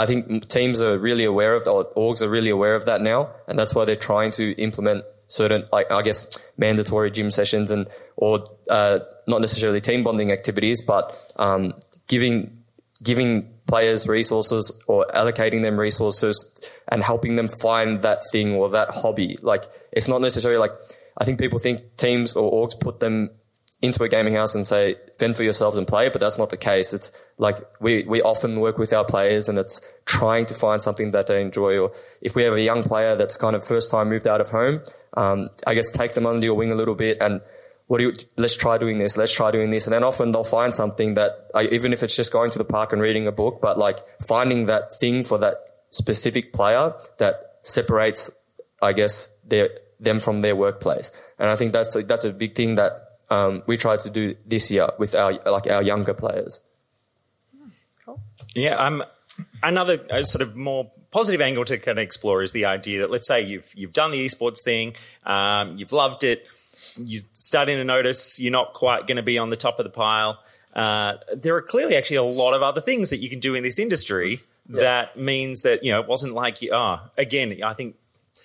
I 0.01 0.07
think 0.07 0.47
teams 0.47 0.81
are 0.81 0.97
really 0.97 1.25
aware 1.25 1.53
of, 1.53 1.67
or 1.67 1.85
orgs 1.93 2.23
are 2.23 2.29
really 2.29 2.49
aware 2.49 2.73
of 2.73 2.85
that 2.85 3.01
now, 3.01 3.29
and 3.47 3.57
that's 3.59 3.75
why 3.75 3.85
they're 3.85 3.95
trying 3.95 4.31
to 4.31 4.59
implement 4.59 5.03
certain, 5.27 5.65
like 5.71 5.91
I 5.91 6.01
guess, 6.01 6.39
mandatory 6.57 7.11
gym 7.11 7.29
sessions 7.29 7.69
and 7.69 7.87
or 8.15 8.43
uh, 8.69 8.99
not 9.27 9.41
necessarily 9.41 9.79
team 9.79 10.03
bonding 10.03 10.31
activities, 10.31 10.83
but 10.83 11.15
um, 11.37 11.73
giving 12.07 12.63
giving 13.03 13.53
players 13.67 14.07
resources 14.07 14.71
or 14.87 15.05
allocating 15.13 15.61
them 15.61 15.79
resources 15.79 16.35
and 16.87 17.03
helping 17.03 17.35
them 17.35 17.47
find 17.47 18.01
that 18.01 18.21
thing 18.31 18.55
or 18.55 18.69
that 18.69 18.89
hobby. 18.89 19.37
Like 19.43 19.65
it's 19.91 20.07
not 20.07 20.21
necessarily 20.21 20.59
like 20.59 20.71
I 21.19 21.25
think 21.25 21.39
people 21.39 21.59
think 21.59 21.95
teams 21.97 22.35
or 22.35 22.51
orgs 22.51 22.79
put 22.79 22.99
them 22.99 23.29
into 23.81 24.03
a 24.03 24.09
gaming 24.09 24.35
house 24.35 24.53
and 24.55 24.65
say, 24.65 24.95
fend 25.17 25.35
for 25.35 25.43
yourselves 25.43 25.77
and 25.77 25.87
play, 25.87 26.09
but 26.09 26.21
that's 26.21 26.37
not 26.37 26.49
the 26.49 26.57
case. 26.57 26.93
It's 26.93 27.11
like 27.41 27.57
we, 27.79 28.03
we 28.03 28.21
often 28.21 28.59
work 28.59 28.77
with 28.77 28.93
our 28.93 29.03
players 29.03 29.49
and 29.49 29.57
it's 29.57 29.81
trying 30.05 30.45
to 30.45 30.53
find 30.53 30.79
something 30.79 31.09
that 31.09 31.25
they 31.25 31.41
enjoy. 31.41 31.79
Or 31.79 31.91
if 32.21 32.35
we 32.35 32.43
have 32.43 32.53
a 32.53 32.61
young 32.61 32.83
player 32.83 33.15
that's 33.15 33.35
kind 33.35 33.55
of 33.55 33.65
first 33.65 33.89
time 33.89 34.09
moved 34.09 34.27
out 34.27 34.41
of 34.41 34.49
home, 34.51 34.81
um, 35.17 35.47
I 35.65 35.73
guess 35.73 35.89
take 35.89 36.13
them 36.13 36.27
under 36.27 36.45
your 36.45 36.53
wing 36.53 36.71
a 36.71 36.75
little 36.75 36.93
bit 36.93 37.17
and 37.19 37.41
what 37.87 37.97
do 37.97 38.03
you, 38.03 38.13
let's 38.37 38.55
try 38.55 38.77
doing 38.77 38.99
this, 38.99 39.17
let's 39.17 39.33
try 39.33 39.49
doing 39.49 39.71
this. 39.71 39.87
And 39.87 39.93
then 39.93 40.03
often 40.03 40.29
they'll 40.29 40.43
find 40.43 40.73
something 40.73 41.15
that, 41.15 41.49
even 41.71 41.93
if 41.93 42.03
it's 42.03 42.15
just 42.15 42.31
going 42.31 42.51
to 42.51 42.59
the 42.59 42.63
park 42.63 42.93
and 42.93 43.01
reading 43.01 43.25
a 43.25 43.31
book, 43.31 43.59
but 43.59 43.75
like 43.75 43.97
finding 44.21 44.67
that 44.67 44.93
thing 44.93 45.23
for 45.23 45.39
that 45.39 45.55
specific 45.89 46.53
player 46.53 46.93
that 47.17 47.57
separates, 47.63 48.29
I 48.83 48.93
guess, 48.93 49.35
their, 49.43 49.71
them 49.99 50.19
from 50.19 50.41
their 50.41 50.55
workplace. 50.55 51.11
And 51.39 51.49
I 51.49 51.55
think 51.55 51.73
that's 51.73 51.95
a, 51.95 52.03
that's 52.03 52.23
a 52.23 52.31
big 52.31 52.53
thing 52.53 52.75
that 52.75 53.17
um, 53.31 53.63
we 53.65 53.77
tried 53.77 54.01
to 54.01 54.11
do 54.11 54.35
this 54.45 54.69
year 54.69 54.89
with 54.99 55.15
our 55.15 55.33
like 55.45 55.65
our 55.71 55.81
younger 55.81 56.13
players. 56.13 56.61
Yeah, 58.55 58.75
um, 58.75 59.03
another 59.63 59.97
sort 60.23 60.41
of 60.41 60.55
more 60.55 60.91
positive 61.11 61.41
angle 61.41 61.65
to 61.65 61.77
kind 61.77 61.97
of 61.97 62.03
explore 62.03 62.43
is 62.43 62.53
the 62.53 62.65
idea 62.65 63.01
that 63.01 63.11
let's 63.11 63.27
say 63.27 63.41
you've 63.41 63.69
you've 63.75 63.93
done 63.93 64.11
the 64.11 64.25
esports 64.25 64.63
thing, 64.63 64.95
um, 65.25 65.77
you've 65.77 65.91
loved 65.91 66.23
it, 66.23 66.45
you're 66.97 67.21
starting 67.33 67.77
to 67.77 67.83
notice 67.83 68.39
you're 68.39 68.51
not 68.51 68.73
quite 68.73 69.07
going 69.07 69.17
to 69.17 69.23
be 69.23 69.37
on 69.37 69.49
the 69.49 69.55
top 69.55 69.79
of 69.79 69.83
the 69.83 69.91
pile. 69.91 70.39
Uh, 70.73 71.15
there 71.35 71.55
are 71.55 71.61
clearly 71.61 71.97
actually 71.97 72.15
a 72.15 72.23
lot 72.23 72.53
of 72.53 72.61
other 72.61 72.79
things 72.79 73.09
that 73.09 73.17
you 73.17 73.29
can 73.29 73.39
do 73.39 73.55
in 73.55 73.63
this 73.63 73.77
industry 73.77 74.39
yeah. 74.69 74.79
that 74.79 75.17
means 75.17 75.63
that 75.63 75.83
you 75.83 75.91
know 75.91 75.99
it 75.99 76.07
wasn't 76.07 76.33
like 76.33 76.61
you. 76.61 76.71
Oh, 76.73 76.99
again, 77.17 77.61
I 77.63 77.73
think 77.73 77.95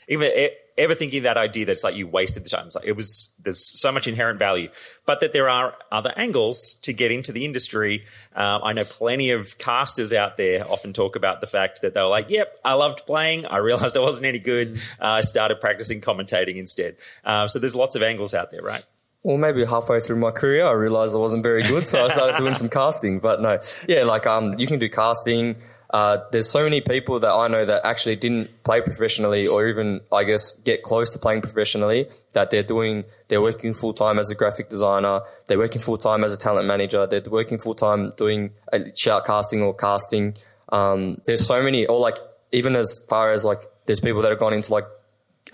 even 0.08 0.30
ever 0.78 0.94
thinking 0.94 1.22
that 1.22 1.36
idea 1.36 1.66
that 1.66 1.72
it's 1.72 1.84
like 1.84 1.96
you 1.96 2.06
wasted 2.06 2.44
the 2.44 2.48
time. 2.48 2.66
It's 2.66 2.76
like 2.76 2.86
it 2.86 2.96
was 2.96 3.30
there's 3.42 3.80
so 3.80 3.92
much 3.92 4.06
inherent 4.06 4.38
value, 4.38 4.68
but 5.06 5.20
that 5.20 5.32
there 5.32 5.48
are 5.48 5.74
other 5.90 6.12
angles 6.16 6.74
to 6.82 6.92
get 6.92 7.10
into 7.10 7.32
the 7.32 7.44
industry. 7.44 8.04
Um, 8.34 8.60
I 8.64 8.72
know 8.72 8.84
plenty 8.84 9.30
of 9.30 9.58
casters 9.58 10.12
out 10.12 10.36
there 10.36 10.66
often 10.70 10.92
talk 10.92 11.16
about 11.16 11.40
the 11.40 11.46
fact 11.46 11.82
that 11.82 11.94
they 11.94 12.00
were 12.00 12.08
like, 12.08 12.30
"Yep, 12.30 12.60
I 12.64 12.74
loved 12.74 13.06
playing. 13.06 13.46
I 13.46 13.58
realized 13.58 13.96
I 13.96 14.00
wasn't 14.00 14.26
any 14.26 14.38
good. 14.38 14.76
Uh, 15.00 15.06
I 15.06 15.20
started 15.22 15.60
practicing 15.60 16.00
commentating 16.00 16.56
instead." 16.56 16.96
Uh, 17.24 17.48
so 17.48 17.58
there's 17.58 17.74
lots 17.74 17.96
of 17.96 18.02
angles 18.02 18.34
out 18.34 18.50
there, 18.50 18.62
right? 18.62 18.84
Well, 19.26 19.38
maybe 19.38 19.64
halfway 19.64 19.98
through 19.98 20.20
my 20.20 20.30
career, 20.30 20.64
I 20.64 20.70
realized 20.70 21.12
I 21.12 21.18
wasn't 21.18 21.42
very 21.42 21.64
good, 21.64 21.84
so 21.84 22.04
I 22.04 22.08
started 22.08 22.36
doing 22.36 22.54
some 22.54 22.68
casting. 22.68 23.18
But 23.18 23.40
no, 23.40 23.58
yeah, 23.88 24.04
like 24.04 24.24
um, 24.24 24.54
you 24.56 24.68
can 24.68 24.78
do 24.78 24.88
casting. 24.88 25.56
Uh, 25.96 26.18
there's 26.30 26.50
so 26.50 26.62
many 26.62 26.82
people 26.82 27.18
that 27.18 27.32
I 27.32 27.48
know 27.48 27.64
that 27.64 27.80
actually 27.86 28.16
didn't 28.16 28.50
play 28.64 28.82
professionally 28.82 29.46
or 29.46 29.66
even, 29.66 30.02
I 30.12 30.24
guess, 30.24 30.56
get 30.56 30.82
close 30.82 31.10
to 31.14 31.18
playing 31.18 31.40
professionally 31.40 32.00
that 32.34 32.50
they're 32.50 32.62
doing, 32.62 33.04
they're 33.28 33.40
working 33.40 33.72
full 33.72 33.94
time 33.94 34.18
as 34.18 34.28
a 34.30 34.34
graphic 34.34 34.68
designer. 34.68 35.22
They're 35.46 35.56
working 35.56 35.80
full 35.80 35.96
time 35.96 36.22
as 36.22 36.34
a 36.34 36.38
talent 36.38 36.66
manager. 36.66 37.06
They're 37.06 37.22
working 37.30 37.56
full 37.56 37.74
time 37.74 38.12
doing 38.18 38.50
shoutcasting 39.02 39.64
or 39.64 39.72
casting. 39.74 40.34
Um, 40.68 41.22
there's 41.24 41.46
so 41.46 41.62
many, 41.62 41.86
or 41.86 41.98
like, 41.98 42.18
even 42.52 42.76
as 42.76 43.02
far 43.08 43.32
as 43.32 43.42
like, 43.42 43.62
there's 43.86 44.00
people 44.00 44.20
that 44.20 44.30
have 44.30 44.38
gone 44.38 44.52
into 44.52 44.74
like, 44.74 44.86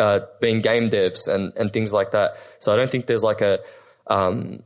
uh, 0.01 0.21
being 0.41 0.61
game 0.61 0.89
devs 0.89 1.33
and, 1.33 1.53
and 1.57 1.73
things 1.73 1.93
like 1.93 2.11
that. 2.11 2.33
So 2.59 2.73
I 2.73 2.77
don't 2.77 2.91
think 2.91 3.07
there's 3.07 3.23
like 3.23 3.43
a, 3.43 3.61
um, 4.09 4.65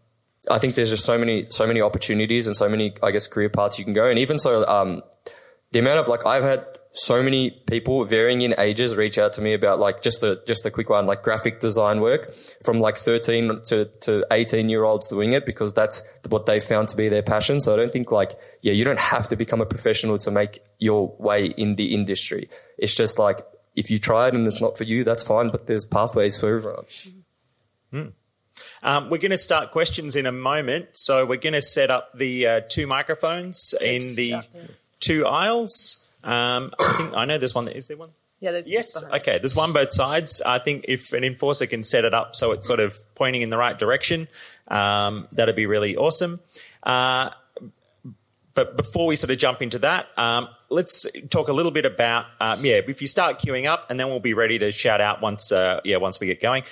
I 0.50 0.56
think 0.56 0.74
there's 0.74 0.88
just 0.88 1.04
so 1.04 1.18
many, 1.18 1.48
so 1.50 1.66
many 1.66 1.82
opportunities 1.82 2.46
and 2.46 2.56
so 2.56 2.66
many, 2.66 2.94
I 3.02 3.10
guess, 3.10 3.26
career 3.26 3.50
paths 3.50 3.78
you 3.78 3.84
can 3.84 3.92
go. 3.92 4.08
And 4.08 4.18
even 4.18 4.38
so, 4.38 4.66
um, 4.66 5.02
the 5.72 5.78
amount 5.78 5.98
of 5.98 6.08
like 6.08 6.26
I've 6.26 6.42
had 6.42 6.64
so 6.92 7.22
many 7.22 7.50
people 7.66 8.04
varying 8.04 8.40
in 8.40 8.54
ages 8.58 8.96
reach 8.96 9.18
out 9.18 9.34
to 9.34 9.42
me 9.42 9.52
about 9.52 9.78
like 9.78 10.00
just 10.00 10.22
a 10.22 10.40
just 10.46 10.64
a 10.64 10.70
quick 10.70 10.88
one 10.88 11.06
like 11.06 11.22
graphic 11.22 11.60
design 11.60 12.00
work 12.00 12.34
from 12.64 12.80
like 12.80 12.96
13 12.96 13.60
to, 13.66 13.84
to 14.00 14.24
18 14.30 14.68
year 14.68 14.84
olds 14.84 15.06
doing 15.08 15.32
it 15.32 15.44
because 15.44 15.74
that's 15.74 16.02
what 16.28 16.46
they 16.46 16.58
found 16.58 16.88
to 16.88 16.96
be 16.96 17.08
their 17.08 17.22
passion. 17.22 17.60
So 17.60 17.74
i 17.74 17.76
don't 17.76 17.92
think 17.92 18.10
like 18.10 18.32
yeah 18.62 18.72
you 18.72 18.84
don't 18.84 18.98
have 18.98 19.28
to 19.28 19.36
become 19.36 19.60
a 19.60 19.66
professional 19.66 20.18
to 20.18 20.30
make 20.30 20.60
your 20.78 21.14
way 21.18 21.46
in 21.46 21.76
the 21.76 21.94
industry. 21.94 22.48
It's 22.78 22.94
just 22.94 23.18
like 23.18 23.40
if 23.74 23.90
you 23.90 23.98
try 23.98 24.28
it 24.28 24.34
and 24.34 24.46
it's 24.46 24.60
not 24.60 24.78
for 24.78 24.84
you 24.84 25.04
that's 25.04 25.22
fine 25.22 25.50
but 25.50 25.66
there's 25.66 25.84
pathways 25.84 26.38
for 26.38 26.56
everyone. 26.56 26.84
Um, 28.82 29.10
we're 29.10 29.18
going 29.18 29.32
to 29.32 29.36
start 29.36 29.70
questions 29.70 30.16
in 30.16 30.24
a 30.24 30.32
moment, 30.32 30.96
so 30.96 31.26
we're 31.26 31.36
going 31.36 31.52
to 31.52 31.60
set 31.60 31.90
up 31.90 32.16
the 32.16 32.46
uh, 32.46 32.60
two 32.66 32.86
microphones 32.86 33.74
in 33.80 34.14
the 34.14 34.36
two 35.00 35.26
aisles. 35.26 36.04
Um, 36.24 36.72
I 36.80 36.92
think 36.96 37.16
I 37.16 37.24
know 37.24 37.38
there's 37.38 37.54
one. 37.54 37.68
Is 37.68 37.88
there 37.88 37.96
one? 37.96 38.10
Yeah, 38.40 38.52
there's 38.52 38.70
Yes. 38.70 39.02
Okay. 39.04 39.38
There's 39.38 39.56
one 39.56 39.72
both 39.72 39.92
sides. 39.92 40.42
I 40.44 40.58
think 40.58 40.84
if 40.88 41.12
an 41.12 41.24
enforcer 41.24 41.66
can 41.66 41.82
set 41.82 42.04
it 42.04 42.12
up 42.12 42.36
so 42.36 42.52
it's 42.52 42.66
sort 42.66 42.80
of 42.80 42.98
pointing 43.14 43.42
in 43.42 43.50
the 43.50 43.56
right 43.56 43.78
direction, 43.78 44.28
um, 44.68 45.28
that'd 45.32 45.56
be 45.56 45.66
really 45.66 45.96
awesome. 45.96 46.40
Uh, 46.82 47.30
but 48.54 48.76
before 48.76 49.06
we 49.06 49.16
sort 49.16 49.30
of 49.30 49.38
jump 49.38 49.62
into 49.62 49.78
that, 49.80 50.06
um, 50.16 50.48
let's 50.70 51.06
talk 51.30 51.48
a 51.48 51.52
little 51.52 51.72
bit 51.72 51.86
about 51.86 52.26
um, 52.40 52.64
yeah. 52.64 52.80
If 52.86 53.00
you 53.00 53.06
start 53.06 53.38
queuing 53.38 53.66
up, 53.66 53.90
and 53.90 54.00
then 54.00 54.08
we'll 54.08 54.20
be 54.20 54.34
ready 54.34 54.58
to 54.58 54.72
shout 54.72 55.00
out 55.00 55.20
once 55.20 55.52
uh, 55.52 55.80
yeah 55.84 55.98
once 55.98 56.18
we 56.20 56.26
get 56.26 56.40
going. 56.40 56.64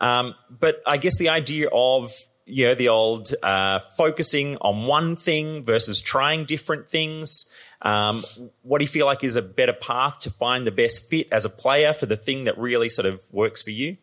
Um, 0.00 0.34
but 0.50 0.82
I 0.86 0.96
guess 0.96 1.18
the 1.18 1.28
idea 1.30 1.68
of 1.72 2.12
you 2.46 2.66
know 2.66 2.74
the 2.74 2.88
old 2.88 3.32
uh, 3.42 3.80
focusing 3.96 4.56
on 4.58 4.86
one 4.86 5.16
thing 5.16 5.64
versus 5.64 6.00
trying 6.00 6.44
different 6.44 6.88
things. 6.88 7.50
Um, 7.82 8.24
what 8.62 8.78
do 8.78 8.84
you 8.84 8.88
feel 8.88 9.06
like 9.06 9.24
is 9.24 9.36
a 9.36 9.42
better 9.42 9.72
path 9.72 10.20
to 10.20 10.30
find 10.30 10.66
the 10.66 10.70
best 10.70 11.10
fit 11.10 11.28
as 11.32 11.44
a 11.44 11.50
player 11.50 11.92
for 11.92 12.06
the 12.06 12.16
thing 12.16 12.44
that 12.44 12.56
really 12.56 12.88
sort 12.88 13.06
of 13.06 13.20
works 13.32 13.60
for 13.62 13.70
you? 13.70 13.96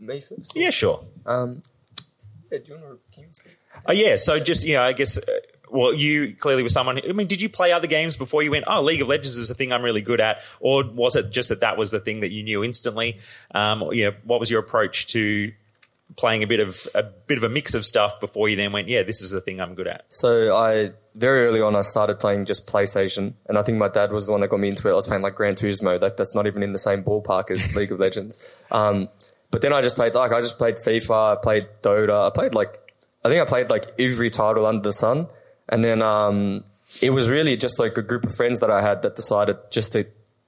me 0.00 0.20
first 0.20 0.52
Yeah, 0.56 0.70
sure. 0.70 1.04
um 1.26 1.62
yeah, 2.50 2.58
do 2.58 2.64
you 2.72 2.74
want 2.74 3.00
to 3.12 3.22
Oh, 3.86 3.92
yeah. 3.92 4.16
So 4.16 4.38
just 4.38 4.66
you 4.66 4.74
know, 4.74 4.82
I 4.82 4.92
guess. 4.92 5.18
Uh, 5.18 5.22
well, 5.70 5.94
you 5.94 6.36
clearly 6.36 6.62
were 6.62 6.68
someone. 6.68 7.00
I 7.02 7.12
mean, 7.12 7.26
did 7.26 7.40
you 7.40 7.48
play 7.48 7.72
other 7.72 7.86
games 7.86 8.18
before 8.18 8.42
you 8.42 8.50
went? 8.50 8.66
Oh, 8.68 8.82
League 8.82 9.00
of 9.00 9.08
Legends 9.08 9.38
is 9.38 9.48
the 9.48 9.54
thing 9.54 9.72
I'm 9.72 9.80
really 9.82 10.02
good 10.02 10.20
at, 10.20 10.42
or 10.60 10.84
was 10.86 11.16
it 11.16 11.30
just 11.30 11.48
that 11.48 11.60
that 11.60 11.78
was 11.78 11.90
the 11.90 11.98
thing 11.98 12.20
that 12.20 12.30
you 12.30 12.42
knew 12.42 12.62
instantly? 12.62 13.18
Um, 13.54 13.82
you 13.92 14.04
know, 14.04 14.12
what 14.24 14.38
was 14.38 14.50
your 14.50 14.60
approach 14.60 15.06
to 15.08 15.50
playing 16.16 16.42
a 16.42 16.46
bit 16.46 16.60
of 16.60 16.86
a 16.94 17.02
bit 17.02 17.38
of 17.38 17.44
a 17.44 17.48
mix 17.48 17.74
of 17.74 17.86
stuff 17.86 18.20
before 18.20 18.48
you 18.48 18.56
then 18.56 18.72
went? 18.72 18.88
Yeah, 18.88 19.02
this 19.02 19.22
is 19.22 19.30
the 19.30 19.40
thing 19.40 19.60
I'm 19.60 19.74
good 19.74 19.86
at. 19.86 20.04
So 20.10 20.54
I 20.56 20.92
very 21.14 21.46
early 21.46 21.60
on 21.60 21.76
I 21.76 21.82
started 21.82 22.18
playing 22.18 22.46
just 22.46 22.66
PlayStation, 22.66 23.34
and 23.46 23.58
I 23.58 23.62
think 23.62 23.78
my 23.78 23.88
dad 23.88 24.12
was 24.12 24.26
the 24.26 24.32
one 24.32 24.40
that 24.40 24.48
got 24.48 24.60
me 24.60 24.68
into 24.68 24.88
it. 24.88 24.92
I 24.92 24.94
was 24.94 25.06
playing 25.06 25.22
like 25.22 25.34
Gran 25.34 25.54
Turismo, 25.54 26.00
like 26.00 26.16
that's 26.16 26.34
not 26.34 26.46
even 26.46 26.62
in 26.62 26.72
the 26.72 26.78
same 26.78 27.02
ballpark 27.02 27.50
as 27.50 27.74
League 27.76 27.92
of 27.92 28.00
Legends. 28.00 28.38
Um, 28.70 29.08
but 29.50 29.62
then 29.62 29.72
I 29.72 29.82
just 29.82 29.96
played 29.96 30.14
like 30.14 30.32
I 30.32 30.40
just 30.40 30.58
played 30.58 30.76
FIFA, 30.76 31.36
I 31.38 31.40
played 31.40 31.68
Dota, 31.82 32.26
I 32.26 32.30
played 32.30 32.54
like 32.54 32.76
I 33.24 33.28
think 33.28 33.40
I 33.40 33.44
played 33.44 33.70
like 33.70 33.86
every 33.98 34.30
title 34.30 34.66
under 34.66 34.82
the 34.82 34.92
sun, 34.92 35.28
and 35.68 35.84
then 35.84 36.02
um, 36.02 36.64
it 37.00 37.10
was 37.10 37.30
really 37.30 37.56
just 37.56 37.78
like 37.78 37.96
a 37.96 38.02
group 38.02 38.24
of 38.24 38.34
friends 38.34 38.60
that 38.60 38.70
I 38.70 38.82
had 38.82 39.02
that 39.02 39.16
decided 39.16 39.56
just 39.70 39.92
to 39.92 40.06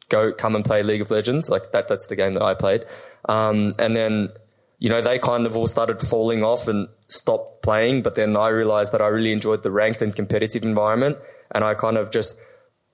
go 0.09 0.33
come 0.33 0.55
and 0.55 0.65
play 0.65 0.83
League 0.83 1.01
of 1.01 1.11
Legends. 1.11 1.49
Like 1.49 1.73
that, 1.73 1.89
that's 1.89 2.07
the 2.07 2.17
game 2.17 2.35
that 2.35 2.43
I 2.43 2.55
played. 2.55 2.85
Um, 3.29 3.73
and 3.79 3.97
then, 3.97 4.31
you 4.79 4.91
know, 4.91 5.01
they 5.01 5.19
kind 5.19 5.47
of 5.47 5.57
all 5.57 5.67
started 5.67 6.01
falling 6.01 6.43
off 6.43 6.69
and 6.69 6.89
stopped 7.09 7.63
playing. 7.63 8.03
But 8.03 8.15
then 8.15 8.37
I 8.37 8.49
realized 8.49 8.93
that 8.93 9.01
I 9.01 9.07
really 9.07 9.33
enjoyed 9.33 9.63
the 9.63 9.71
ranked 9.71 10.03
and 10.03 10.15
competitive 10.15 10.65
environment. 10.65 11.19
And 11.53 11.65
I 11.65 11.75
kind 11.75 11.97
of 11.97 12.11
just, 12.11 12.39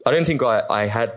I 0.07 0.11
don't 0.11 0.25
think 0.25 0.43
I, 0.43 0.63
I 0.71 0.87
had, 0.87 1.13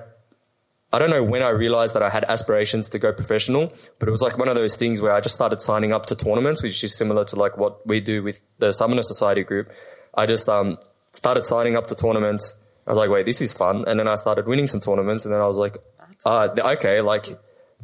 I 0.92 1.00
don't 1.00 1.10
know 1.10 1.24
when 1.24 1.44
I 1.44 1.50
realized 1.50 1.96
that 1.96 2.04
I 2.04 2.10
had 2.10 2.24
aspirations 2.26 2.90
to 2.90 3.00
go 3.00 3.12
professional, 3.12 3.74
but 4.00 4.08
it 4.08 4.12
was 4.12 4.22
like 4.22 4.38
one 4.38 4.48
of 4.48 4.56
those 4.56 4.76
things 4.78 5.02
where 5.02 5.12
I 5.12 5.22
just 5.22 5.36
started 5.36 5.62
signing 5.62 5.92
up 5.92 6.06
to 6.08 6.16
tournaments, 6.16 6.62
which 6.64 6.84
is 6.84 6.96
similar 6.96 7.26
to 7.26 7.36
like 7.36 7.58
what 7.58 7.86
we 7.88 8.00
do 8.00 8.24
with 8.24 8.48
the 8.60 8.72
Summoner 8.72 9.02
Society 9.02 9.44
group. 9.44 9.72
I 10.16 10.26
just, 10.26 10.48
um, 10.48 10.78
started 11.14 11.46
signing 11.46 11.76
up 11.76 11.88
to 11.88 11.96
tournaments. 11.96 12.60
I 12.86 12.92
was 12.92 12.98
like, 12.98 13.10
wait, 13.10 13.26
this 13.26 13.42
is 13.42 13.54
fun. 13.54 13.86
And 13.88 14.00
then 14.00 14.08
I 14.08 14.16
started 14.16 14.48
winning 14.48 14.68
some 14.68 14.82
tournaments. 14.82 15.26
And 15.26 15.34
then 15.34 15.42
I 15.42 15.48
was 15.48 15.58
like, 15.58 15.78
uh, 16.26 16.50
okay, 16.58 17.02
like 17.02 17.28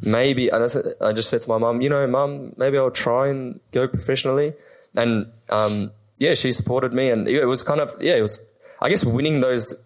maybe, 0.02 0.48
and 0.48 0.64
I, 1.00 1.12
just 1.12 1.30
said 1.30 1.42
to 1.42 1.48
my 1.48 1.58
mum, 1.58 1.80
you 1.80 1.88
know, 1.88 2.06
mum, 2.06 2.54
maybe 2.56 2.78
I'll 2.78 2.90
try 2.90 3.28
and 3.28 3.60
go 3.70 3.86
professionally. 3.86 4.54
And, 4.96 5.26
um, 5.48 5.92
yeah, 6.18 6.34
she 6.34 6.52
supported 6.52 6.92
me 6.92 7.10
and 7.10 7.28
it 7.28 7.46
was 7.46 7.62
kind 7.62 7.80
of, 7.80 7.94
yeah, 8.00 8.16
it 8.16 8.22
was, 8.22 8.42
I 8.80 8.88
guess 8.88 9.04
winning 9.04 9.40
those 9.40 9.82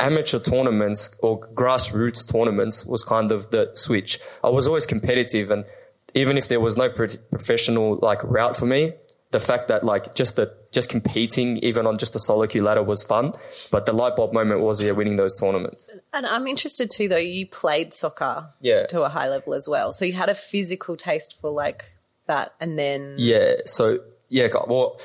amateur 0.00 0.38
tournaments 0.38 1.16
or 1.20 1.40
grassroots 1.54 2.30
tournaments 2.30 2.84
was 2.84 3.02
kind 3.02 3.32
of 3.32 3.50
the 3.50 3.70
switch. 3.74 4.20
I 4.42 4.50
was 4.50 4.66
always 4.66 4.86
competitive 4.86 5.50
and 5.50 5.64
even 6.14 6.38
if 6.38 6.48
there 6.48 6.60
was 6.60 6.76
no 6.76 6.88
pro- 6.88 7.08
professional 7.30 7.98
like 8.00 8.22
route 8.24 8.56
for 8.56 8.66
me, 8.66 8.92
the 9.30 9.40
fact 9.40 9.68
that 9.68 9.84
like 9.84 10.14
just 10.14 10.36
the 10.36 10.54
just 10.72 10.88
competing 10.90 11.56
even 11.58 11.86
on 11.86 11.96
just 11.98 12.12
the 12.12 12.18
solo 12.18 12.46
queue 12.46 12.62
ladder 12.62 12.82
was 12.82 13.02
fun. 13.02 13.32
But 13.70 13.86
the 13.86 13.92
light 13.92 14.16
bulb 14.16 14.32
moment 14.32 14.60
was 14.60 14.82
yeah 14.82 14.92
winning 14.92 15.16
those 15.16 15.38
tournaments. 15.38 15.88
And 16.12 16.26
I'm 16.26 16.46
interested 16.46 16.90
too, 16.90 17.08
though. 17.08 17.16
You 17.16 17.46
played 17.46 17.92
soccer 17.94 18.48
Yeah. 18.60 18.86
to 18.86 19.02
a 19.02 19.08
high 19.08 19.28
level 19.28 19.54
as 19.54 19.66
well, 19.68 19.92
so 19.92 20.04
you 20.04 20.12
had 20.14 20.28
a 20.28 20.34
physical 20.34 20.96
taste 20.96 21.38
for 21.40 21.50
like 21.50 21.84
that, 22.26 22.54
and 22.60 22.78
then 22.78 23.14
Yeah. 23.18 23.54
So 23.64 24.00
yeah. 24.28 24.48
Well, 24.66 25.00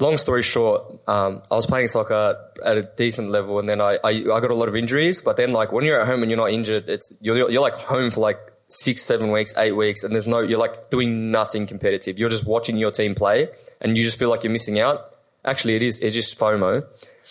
long 0.00 0.18
story 0.18 0.42
short, 0.42 0.82
um, 1.08 1.42
I 1.50 1.54
was 1.56 1.66
playing 1.66 1.88
soccer 1.88 2.36
at 2.64 2.76
a 2.76 2.82
decent 2.96 3.30
level, 3.30 3.58
and 3.58 3.68
then 3.68 3.80
I, 3.80 3.98
I 4.04 4.10
I 4.10 4.40
got 4.40 4.50
a 4.50 4.54
lot 4.54 4.68
of 4.68 4.76
injuries. 4.76 5.20
But 5.20 5.36
then 5.36 5.52
like 5.52 5.72
when 5.72 5.84
you're 5.84 6.00
at 6.00 6.06
home 6.06 6.22
and 6.22 6.30
you're 6.30 6.38
not 6.38 6.50
injured, 6.50 6.88
it's 6.88 7.16
you're 7.20 7.50
you're 7.50 7.60
like 7.62 7.74
home 7.74 8.10
for 8.10 8.20
like 8.20 8.38
six, 8.74 9.02
seven 9.02 9.30
weeks, 9.30 9.56
eight 9.56 9.72
weeks, 9.72 10.02
and 10.04 10.12
there's 10.12 10.26
no 10.26 10.40
you're 10.40 10.58
like 10.58 10.90
doing 10.90 11.30
nothing 11.30 11.66
competitive. 11.66 12.18
You're 12.18 12.28
just 12.28 12.46
watching 12.46 12.76
your 12.76 12.90
team 12.90 13.14
play, 13.14 13.48
and 13.80 13.96
you 13.96 14.02
just 14.02 14.18
feel 14.18 14.28
like 14.28 14.44
you're 14.44 14.52
missing 14.52 14.78
out. 14.80 15.14
Actually, 15.44 15.76
it 15.76 15.82
is 15.82 16.00
it's 16.00 16.14
just 16.14 16.38
FOMO. 16.38 16.84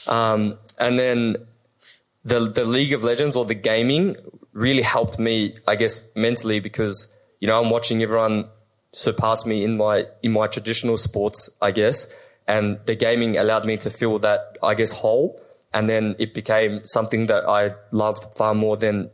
Um, 0.08 0.58
and 0.80 0.98
then 0.98 1.38
the 2.24 2.50
the 2.50 2.66
League 2.66 2.94
of 2.94 3.04
Legends 3.04 3.36
or 3.36 3.46
the 3.46 3.56
gaming 3.56 4.16
really 4.54 4.84
helped 4.84 5.20
me, 5.20 5.56
I 5.68 5.76
guess, 5.76 6.08
mentally 6.16 6.60
because 6.60 7.14
you 7.40 7.48
know 7.48 7.62
I'm 7.62 7.70
watching 7.70 8.02
everyone 8.02 8.50
surpass 8.94 9.46
me 9.46 9.64
in 9.64 9.78
my 9.78 10.06
in 10.22 10.32
my 10.32 10.48
traditional 10.48 10.98
sports, 10.98 11.50
I 11.62 11.72
guess, 11.72 12.14
and 12.48 12.80
the 12.86 12.96
gaming 12.96 13.38
allowed 13.38 13.66
me 13.66 13.78
to 13.78 13.90
fill 13.90 14.18
that, 14.20 14.58
I 14.64 14.76
guess, 14.76 14.92
hole, 14.92 15.42
and 15.74 15.90
then 15.90 16.16
it 16.20 16.34
became 16.34 16.82
something 16.86 17.26
that 17.28 17.48
I 17.50 17.72
loved 17.92 18.38
far 18.38 18.56
more 18.56 18.78
than 18.78 19.10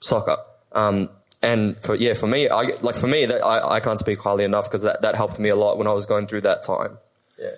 soccer. 0.00 0.36
Um, 0.72 1.08
and 1.42 1.82
for 1.82 1.94
yeah, 1.94 2.14
for 2.14 2.26
me, 2.26 2.48
I 2.48 2.62
like 2.82 2.96
for 2.96 3.06
me 3.08 3.26
that 3.26 3.44
I, 3.44 3.76
I 3.76 3.80
can't 3.80 3.98
speak 3.98 4.20
highly 4.20 4.44
enough 4.44 4.66
because 4.68 4.82
that 4.82 5.02
that 5.02 5.14
helped 5.16 5.38
me 5.38 5.48
a 5.48 5.56
lot 5.56 5.78
when 5.78 5.86
I 5.86 5.92
was 5.92 6.06
going 6.06 6.26
through 6.26 6.42
that 6.42 6.62
time. 6.62 6.98
Yeah. 7.38 7.56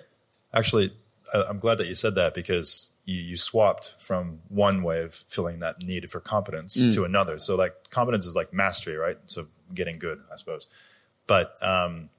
Actually, 0.53 0.93
I- 1.33 1.43
I'm 1.49 1.59
glad 1.59 1.77
that 1.77 1.87
you 1.87 1.95
said 1.95 2.15
that 2.15 2.33
because 2.33 2.91
you, 3.05 3.17
you 3.21 3.37
swapped 3.37 3.93
from 3.99 4.39
one 4.49 4.81
way 4.81 5.01
of 5.03 5.13
filling 5.13 5.59
that 5.59 5.83
need 5.83 6.09
for 6.09 6.19
competence 6.19 6.73
to 6.73 7.03
another. 7.05 7.37
So, 7.37 7.55
like, 7.55 7.89
competence 7.91 8.25
is 8.25 8.35
like 8.35 8.51
mastery, 8.53 8.95
right? 8.95 9.17
So, 9.27 9.47
getting 9.73 9.99
good, 9.99 10.21
I 10.33 10.37
suppose. 10.37 10.67
But 11.27 11.55
um, 11.61 12.09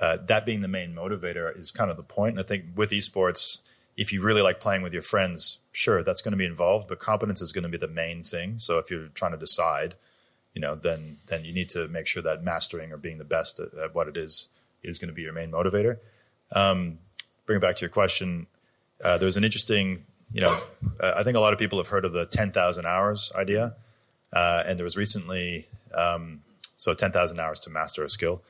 uh, 0.00 0.16
that 0.26 0.46
being 0.46 0.62
the 0.62 0.68
main 0.68 0.94
motivator 0.94 1.54
is 1.58 1.70
kind 1.70 1.90
of 1.90 1.96
the 1.98 2.02
point. 2.02 2.36
And 2.38 2.40
I 2.40 2.42
think 2.48 2.64
with 2.74 2.90
esports, 2.90 3.58
if 3.98 4.12
you 4.12 4.22
really 4.22 4.40
like 4.42 4.60
playing 4.60 4.80
with 4.82 4.92
your 4.94 5.02
friends, 5.02 5.58
sure, 5.72 6.02
that's 6.02 6.22
going 6.22 6.32
to 6.32 6.38
be 6.38 6.46
involved, 6.46 6.88
but 6.88 6.98
competence 7.00 7.42
is 7.42 7.52
going 7.52 7.64
to 7.64 7.68
be 7.68 7.78
the 7.78 7.88
main 7.88 8.22
thing. 8.22 8.58
So, 8.58 8.78
if 8.78 8.90
you're 8.90 9.08
trying 9.08 9.32
to 9.32 9.38
decide, 9.38 9.94
you 10.54 10.60
know, 10.60 10.74
then 10.74 11.18
then 11.26 11.44
you 11.44 11.52
need 11.52 11.68
to 11.70 11.88
make 11.88 12.06
sure 12.06 12.22
that 12.22 12.42
mastering 12.42 12.92
or 12.92 12.96
being 12.96 13.18
the 13.18 13.24
best 13.24 13.60
at, 13.60 13.74
at 13.74 13.94
what 13.94 14.08
it 14.08 14.16
is 14.16 14.48
is 14.82 14.98
going 14.98 15.08
to 15.08 15.14
be 15.14 15.22
your 15.22 15.32
main 15.32 15.50
motivator 15.50 15.98
bring 17.48 17.56
it 17.56 17.60
back 17.60 17.76
to 17.76 17.80
your 17.80 17.90
question, 17.90 18.46
uh, 19.02 19.18
there 19.18 19.26
was 19.26 19.36
an 19.36 19.44
interesting, 19.44 20.00
you 20.32 20.42
know, 20.42 20.56
uh, 21.00 21.14
I 21.16 21.22
think 21.22 21.36
a 21.36 21.40
lot 21.40 21.52
of 21.52 21.58
people 21.58 21.78
have 21.78 21.88
heard 21.88 22.04
of 22.04 22.12
the 22.12 22.26
10,000 22.26 22.86
hours 22.86 23.32
idea. 23.34 23.74
Uh, 24.32 24.62
and 24.66 24.78
there 24.78 24.84
was 24.84 24.96
recently, 24.96 25.66
um, 25.94 26.42
so 26.76 26.94
10,000 26.94 27.40
hours 27.40 27.60
to 27.60 27.70
master 27.70 28.04
a 28.04 28.10
skill. 28.10 28.42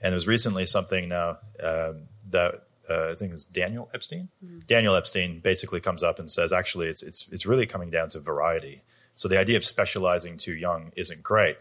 And 0.00 0.12
there 0.12 0.16
was 0.16 0.26
recently 0.26 0.66
something 0.66 1.08
now 1.08 1.38
uh, 1.62 1.92
that 2.30 2.62
uh, 2.88 3.08
I 3.10 3.14
think 3.14 3.30
it 3.30 3.34
was 3.34 3.44
Daniel 3.44 3.90
Epstein. 3.92 4.28
Daniel 4.66 4.94
Epstein 4.94 5.40
basically 5.40 5.80
comes 5.80 6.02
up 6.02 6.18
and 6.18 6.30
says, 6.30 6.52
actually, 6.52 6.88
it's, 6.88 7.02
it's, 7.02 7.28
it's 7.30 7.44
really 7.44 7.66
coming 7.66 7.90
down 7.90 8.08
to 8.10 8.20
variety. 8.20 8.82
So 9.16 9.28
the 9.28 9.38
idea 9.38 9.56
of 9.56 9.64
specializing 9.64 10.36
too 10.36 10.54
young 10.54 10.92
isn't 10.94 11.24
great. 11.24 11.56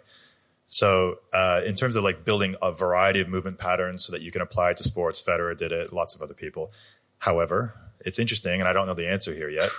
So, 0.67 1.19
uh, 1.33 1.61
in 1.65 1.75
terms 1.75 1.95
of 1.95 2.03
like 2.03 2.25
building 2.25 2.55
a 2.61 2.71
variety 2.71 3.21
of 3.21 3.29
movement 3.29 3.57
patterns 3.57 4.05
so 4.05 4.11
that 4.11 4.21
you 4.21 4.31
can 4.31 4.41
apply 4.41 4.71
it 4.71 4.77
to 4.77 4.83
sports, 4.83 5.23
Federer 5.23 5.57
did 5.57 5.71
it, 5.71 5.93
lots 5.93 6.15
of 6.15 6.21
other 6.21 6.33
people. 6.33 6.71
However, 7.19 7.73
it's 8.01 8.19
interesting, 8.19 8.59
and 8.59 8.67
I 8.67 8.73
don't 8.73 8.87
know 8.87 8.93
the 8.93 9.09
answer 9.09 9.33
here 9.33 9.49
yet, 9.49 9.69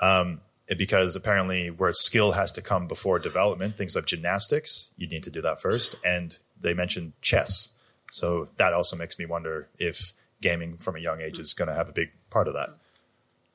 um, 0.00 0.40
because 0.76 1.16
apparently 1.16 1.70
where 1.70 1.92
skill 1.92 2.32
has 2.32 2.52
to 2.52 2.62
come 2.62 2.86
before 2.86 3.18
development, 3.18 3.76
things 3.76 3.96
like 3.96 4.06
gymnastics, 4.06 4.90
you 4.96 5.06
need 5.06 5.22
to 5.24 5.30
do 5.30 5.42
that 5.42 5.60
first. 5.60 5.96
And 6.04 6.36
they 6.60 6.72
mentioned 6.72 7.14
chess. 7.20 7.70
So 8.10 8.48
that 8.58 8.72
also 8.72 8.96
makes 8.96 9.18
me 9.18 9.26
wonder 9.26 9.68
if 9.78 10.12
gaming 10.40 10.76
from 10.76 10.96
a 10.96 11.00
young 11.00 11.20
age 11.20 11.38
is 11.38 11.54
going 11.54 11.68
to 11.68 11.74
have 11.74 11.88
a 11.88 11.92
big 11.92 12.10
part 12.30 12.48
of 12.48 12.54
that. 12.54 12.70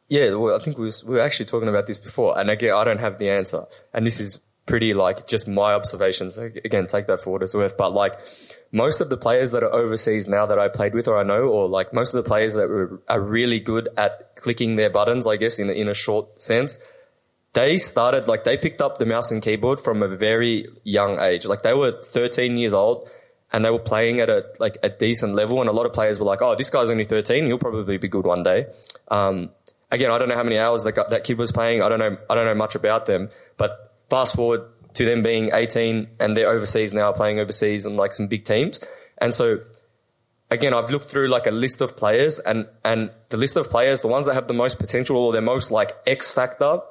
Yeah, 0.10 0.34
well, 0.34 0.56
I 0.56 0.60
think 0.60 0.78
we, 0.78 0.86
was, 0.86 1.04
we 1.04 1.16
were 1.16 1.22
actually 1.22 1.46
talking 1.46 1.70
about 1.70 1.86
this 1.88 1.98
before, 1.98 2.38
and 2.38 2.50
again, 2.50 2.74
I 2.74 2.84
don't 2.84 3.00
have 3.00 3.20
the 3.20 3.30
answer, 3.30 3.64
and 3.94 4.06
this 4.06 4.20
is 4.20 4.42
pretty 4.66 4.94
like 4.94 5.28
just 5.28 5.48
my 5.48 5.74
observations. 5.74 6.38
Again, 6.38 6.86
take 6.86 7.08
that 7.08 7.20
for 7.20 7.32
what 7.32 7.42
it's 7.42 7.56
worth, 7.56 7.76
but 7.76 7.92
like 7.92 8.14
most 8.72 9.02
of 9.02 9.10
the 9.10 9.18
players 9.18 9.52
that 9.52 9.64
are 9.64 9.74
overseas 9.74 10.28
now 10.28 10.46
that 10.46 10.60
I 10.60 10.68
played 10.68 10.94
with 10.94 11.08
or 11.08 11.18
I 11.18 11.24
know, 11.24 11.44
or 11.48 11.68
like 11.68 11.92
most 11.94 12.14
of 12.14 12.24
the 12.24 12.28
players 12.28 12.54
that 12.54 12.70
were, 12.70 13.02
are 13.10 13.20
really 13.20 13.60
good 13.60 13.90
at 13.98 14.36
clicking 14.36 14.76
their 14.76 14.90
buttons, 14.90 15.26
I 15.28 15.38
guess 15.38 15.60
in 15.60 15.70
in 15.70 15.88
a 15.88 15.94
short 15.94 16.40
sense, 16.40 16.88
they 17.54 17.78
started 17.78 18.28
like 18.28 18.44
they 18.44 18.58
picked 18.58 18.82
up 18.82 19.00
the 19.00 19.06
mouse 19.06 19.32
and 19.32 19.42
keyboard 19.42 19.80
from 19.80 20.04
a 20.04 20.08
very 20.08 20.68
young 20.84 21.20
age. 21.20 21.46
Like 21.46 21.64
they 21.64 21.74
were 21.74 22.00
13 22.02 22.58
years 22.58 22.74
old 22.74 23.10
and 23.52 23.66
they 23.66 23.72
were 23.72 23.80
playing 23.80 24.20
at 24.20 24.30
a 24.30 24.46
like 24.60 24.78
a 24.84 24.90
decent 24.90 25.34
level. 25.34 25.60
And 25.62 25.70
a 25.70 25.74
lot 25.74 25.88
of 25.88 25.94
players 25.94 26.20
were 26.20 26.26
like, 26.26 26.42
"Oh, 26.42 26.56
this 26.56 26.70
guy's 26.70 26.92
only 26.92 27.06
13. 27.06 27.46
He'll 27.46 27.58
probably 27.58 27.98
be 27.98 28.08
good 28.08 28.26
one 28.26 28.44
day." 28.44 28.68
Um, 29.08 29.50
again, 29.92 30.12
I 30.12 30.18
don't 30.18 30.30
know 30.30 30.36
how 30.36 30.44
many 30.44 30.58
hours 30.58 30.84
that 30.84 30.96
that 31.10 31.24
kid 31.24 31.38
was 31.38 31.52
playing. 31.52 31.82
I 31.82 31.90
don't 31.90 32.00
know. 32.00 32.18
I 32.30 32.36
don't 32.36 32.46
know 32.46 32.56
much 32.56 32.76
about 32.76 33.06
them. 33.06 33.30
But 33.58 33.96
fast 34.10 34.36
forward 34.36 34.62
to 34.94 35.06
them 35.06 35.22
being 35.22 35.52
18 35.54 36.08
and 36.20 36.36
they're 36.36 36.50
overseas 36.50 36.94
now, 36.94 37.12
playing 37.12 37.40
overseas 37.40 37.86
and 37.86 37.98
like 37.98 38.14
some 38.14 38.28
big 38.28 38.44
teams. 38.44 38.80
And 39.20 39.34
so 39.34 39.62
again, 40.50 40.74
I've 40.74 40.90
looked 40.90 41.06
through 41.06 41.28
like 41.28 41.48
a 41.48 41.52
list 41.52 41.82
of 41.82 41.96
players 41.96 42.40
and, 42.40 42.68
and 42.84 43.12
the 43.30 43.38
list 43.38 43.56
of 43.56 43.70
players, 43.70 44.02
the 44.02 44.08
ones 44.08 44.26
that 44.26 44.34
have 44.34 44.48
the 44.48 44.54
most 44.54 44.80
potential 44.80 45.18
or 45.18 45.32
their 45.32 45.42
most 45.42 45.72
like 45.72 45.92
X 46.08 46.32
factor 46.32 46.82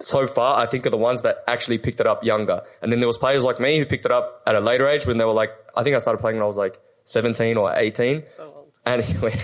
so 0.00 0.26
far, 0.26 0.60
I 0.60 0.66
think 0.66 0.86
are 0.86 0.90
the 0.90 0.96
ones 0.96 1.22
that 1.22 1.42
actually 1.48 1.78
picked 1.78 2.00
it 2.00 2.06
up 2.06 2.22
younger. 2.22 2.62
And 2.82 2.92
then 2.92 3.00
there 3.00 3.08
was 3.08 3.18
players 3.18 3.44
like 3.44 3.58
me 3.58 3.78
who 3.78 3.86
picked 3.86 4.04
it 4.04 4.12
up 4.12 4.42
at 4.46 4.54
a 4.54 4.60
later 4.60 4.86
age 4.88 5.06
when 5.06 5.16
they 5.16 5.24
were 5.24 5.32
like, 5.32 5.50
I 5.76 5.82
think 5.82 5.96
I 5.96 5.98
started 5.98 6.18
playing 6.20 6.36
when 6.36 6.44
I 6.44 6.46
was 6.46 6.58
like 6.58 6.78
17 7.04 7.56
or 7.56 7.74
18. 7.74 8.28
So 8.28 8.52
old. 8.56 8.64
Anyway, 8.86 9.34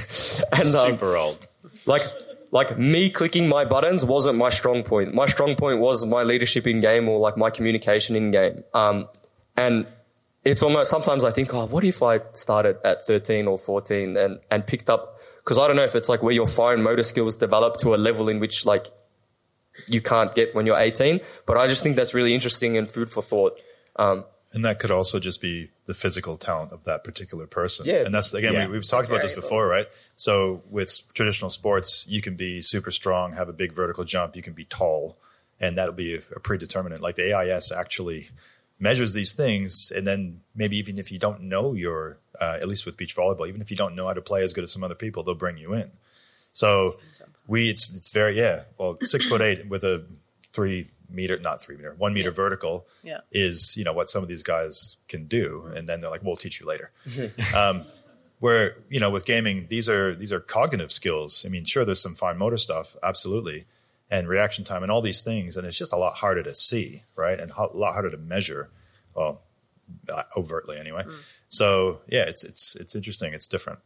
and, 0.52 0.74
um, 0.74 0.92
super 0.92 1.18
old. 1.18 1.46
Like, 1.86 2.02
like 2.50 2.78
me 2.78 3.10
clicking 3.10 3.48
my 3.48 3.64
buttons 3.64 4.04
wasn't 4.04 4.38
my 4.38 4.50
strong 4.50 4.82
point. 4.82 5.14
My 5.14 5.26
strong 5.26 5.56
point 5.56 5.80
was 5.80 6.06
my 6.06 6.22
leadership 6.22 6.66
in 6.66 6.80
game 6.80 7.08
or 7.08 7.18
like 7.18 7.36
my 7.36 7.50
communication 7.50 8.16
in 8.16 8.30
game. 8.30 8.64
Um, 8.72 9.08
and 9.56 9.86
it's 10.44 10.62
almost 10.62 10.90
sometimes 10.90 11.24
I 11.24 11.30
think, 11.30 11.52
oh, 11.54 11.66
what 11.66 11.84
if 11.84 12.02
I 12.02 12.20
started 12.32 12.76
at 12.84 13.06
13 13.06 13.46
or 13.46 13.58
14 13.58 14.16
and, 14.16 14.40
and 14.50 14.66
picked 14.66 14.88
up, 14.88 15.18
cause 15.44 15.58
I 15.58 15.66
don't 15.66 15.76
know 15.76 15.84
if 15.84 15.94
it's 15.94 16.08
like 16.08 16.22
where 16.22 16.34
your 16.34 16.46
fine 16.46 16.82
motor 16.82 17.02
skills 17.02 17.36
develop 17.36 17.78
to 17.78 17.94
a 17.94 17.96
level 17.96 18.28
in 18.28 18.40
which 18.40 18.64
like 18.64 18.86
you 19.88 20.00
can't 20.00 20.34
get 20.34 20.54
when 20.54 20.66
you're 20.66 20.78
18. 20.78 21.20
But 21.46 21.56
I 21.56 21.66
just 21.66 21.82
think 21.82 21.96
that's 21.96 22.14
really 22.14 22.34
interesting 22.34 22.76
and 22.76 22.90
food 22.90 23.10
for 23.10 23.22
thought. 23.22 23.58
Um, 23.96 24.24
and 24.52 24.64
that 24.64 24.78
could 24.78 24.90
also 24.90 25.18
just 25.18 25.40
be 25.40 25.70
the 25.86 25.94
physical 25.94 26.36
talent 26.36 26.72
of 26.72 26.84
that 26.84 27.04
particular 27.04 27.46
person. 27.46 27.86
Yeah. 27.86 28.04
And 28.04 28.14
that's, 28.14 28.32
again, 28.32 28.54
yeah. 28.54 28.66
we, 28.68 28.76
have 28.76 28.86
talked 28.86 29.08
about 29.08 29.20
this 29.20 29.32
before, 29.32 29.68
right? 29.68 29.86
So 30.16 30.62
with 30.70 31.02
traditional 31.12 31.50
sports, 31.50 32.06
you 32.08 32.22
can 32.22 32.36
be 32.36 32.62
super 32.62 32.90
strong, 32.90 33.34
have 33.34 33.48
a 33.48 33.52
big 33.52 33.72
vertical 33.72 34.04
jump, 34.04 34.34
you 34.34 34.42
can 34.42 34.54
be 34.54 34.64
tall, 34.64 35.18
and 35.60 35.76
that'll 35.76 35.94
be 35.94 36.14
a, 36.14 36.20
a 36.34 36.40
predeterminant. 36.40 37.02
Like 37.02 37.16
the 37.16 37.34
AIS 37.34 37.70
actually 37.70 38.30
measures 38.78 39.12
these 39.12 39.32
things. 39.32 39.92
And 39.94 40.06
then 40.06 40.40
maybe 40.54 40.76
even 40.78 40.98
if 40.98 41.12
you 41.12 41.18
don't 41.18 41.42
know 41.42 41.74
your, 41.74 42.18
uh, 42.40 42.58
at 42.60 42.66
least 42.66 42.86
with 42.86 42.96
beach 42.96 43.14
volleyball, 43.14 43.46
even 43.46 43.60
if 43.60 43.70
you 43.70 43.76
don't 43.76 43.94
know 43.94 44.06
how 44.06 44.14
to 44.14 44.22
play 44.22 44.42
as 44.42 44.52
good 44.52 44.64
as 44.64 44.72
some 44.72 44.82
other 44.82 44.94
people, 44.94 45.22
they'll 45.22 45.34
bring 45.34 45.58
you 45.58 45.74
in. 45.74 45.90
So 46.50 46.98
we, 47.46 47.68
it's, 47.68 47.94
it's 47.94 48.10
very, 48.10 48.38
yeah, 48.38 48.62
well, 48.78 48.96
six 49.02 49.26
foot 49.26 49.42
eight 49.42 49.68
with 49.68 49.84
a 49.84 50.06
three 50.52 50.90
meter, 51.08 51.38
not 51.38 51.62
three 51.62 51.76
meter, 51.76 51.94
one 51.96 52.12
meter 52.12 52.30
yeah. 52.30 52.34
vertical 52.34 52.86
yeah. 53.02 53.20
is, 53.30 53.76
you 53.76 53.84
know, 53.84 53.92
what 53.92 54.08
some 54.08 54.22
of 54.22 54.28
these 54.28 54.42
guys 54.42 54.98
can 55.08 55.26
do. 55.26 55.70
And 55.74 55.88
then 55.88 56.00
they're 56.00 56.10
like, 56.10 56.22
we'll 56.22 56.36
teach 56.36 56.60
you 56.60 56.66
later. 56.66 56.90
um, 57.54 57.84
where, 58.40 58.76
you 58.88 59.00
know, 59.00 59.10
with 59.10 59.24
gaming, 59.24 59.66
these 59.68 59.88
are, 59.88 60.14
these 60.14 60.32
are 60.32 60.40
cognitive 60.40 60.92
skills. 60.92 61.44
I 61.46 61.48
mean, 61.48 61.64
sure, 61.64 61.84
there's 61.84 62.00
some 62.00 62.14
fine 62.14 62.36
motor 62.36 62.56
stuff. 62.56 62.96
Absolutely. 63.02 63.66
And 64.10 64.28
reaction 64.28 64.64
time 64.64 64.82
and 64.82 64.92
all 64.92 65.00
these 65.00 65.22
things. 65.22 65.56
And 65.56 65.66
it's 65.66 65.78
just 65.78 65.92
a 65.92 65.96
lot 65.96 66.14
harder 66.14 66.42
to 66.42 66.54
see, 66.54 67.02
right? 67.16 67.38
And 67.40 67.50
a 67.56 67.66
lot 67.74 67.92
harder 67.92 68.10
to 68.10 68.18
measure. 68.18 68.70
Well, 69.14 69.40
uh, 70.08 70.22
overtly 70.36 70.78
anyway. 70.78 71.04
Mm. 71.04 71.16
So 71.48 72.00
yeah, 72.08 72.24
it's, 72.24 72.44
it's, 72.44 72.74
it's 72.76 72.94
interesting. 72.94 73.32
It's 73.32 73.46
different. 73.46 73.78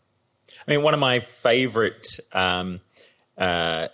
I 0.67 0.71
mean, 0.71 0.83
one 0.83 0.95
of 0.95 1.01
my 1.01 1.21
favorite, 1.21 2.07
um, 2.33 2.81
uh, 3.37 3.89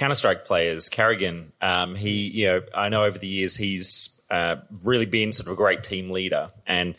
Counter 0.00 0.14
Strike 0.14 0.46
players, 0.46 0.88
Karrigan, 0.88 1.52
um, 1.60 1.94
he, 1.94 2.22
you 2.28 2.46
know, 2.46 2.62
I 2.74 2.88
know 2.88 3.04
over 3.04 3.18
the 3.18 3.26
years 3.26 3.54
he's 3.54 4.18
uh, 4.30 4.56
really 4.82 5.04
been 5.04 5.30
sort 5.30 5.46
of 5.46 5.52
a 5.52 5.56
great 5.56 5.82
team 5.82 6.08
leader, 6.08 6.52
and 6.66 6.94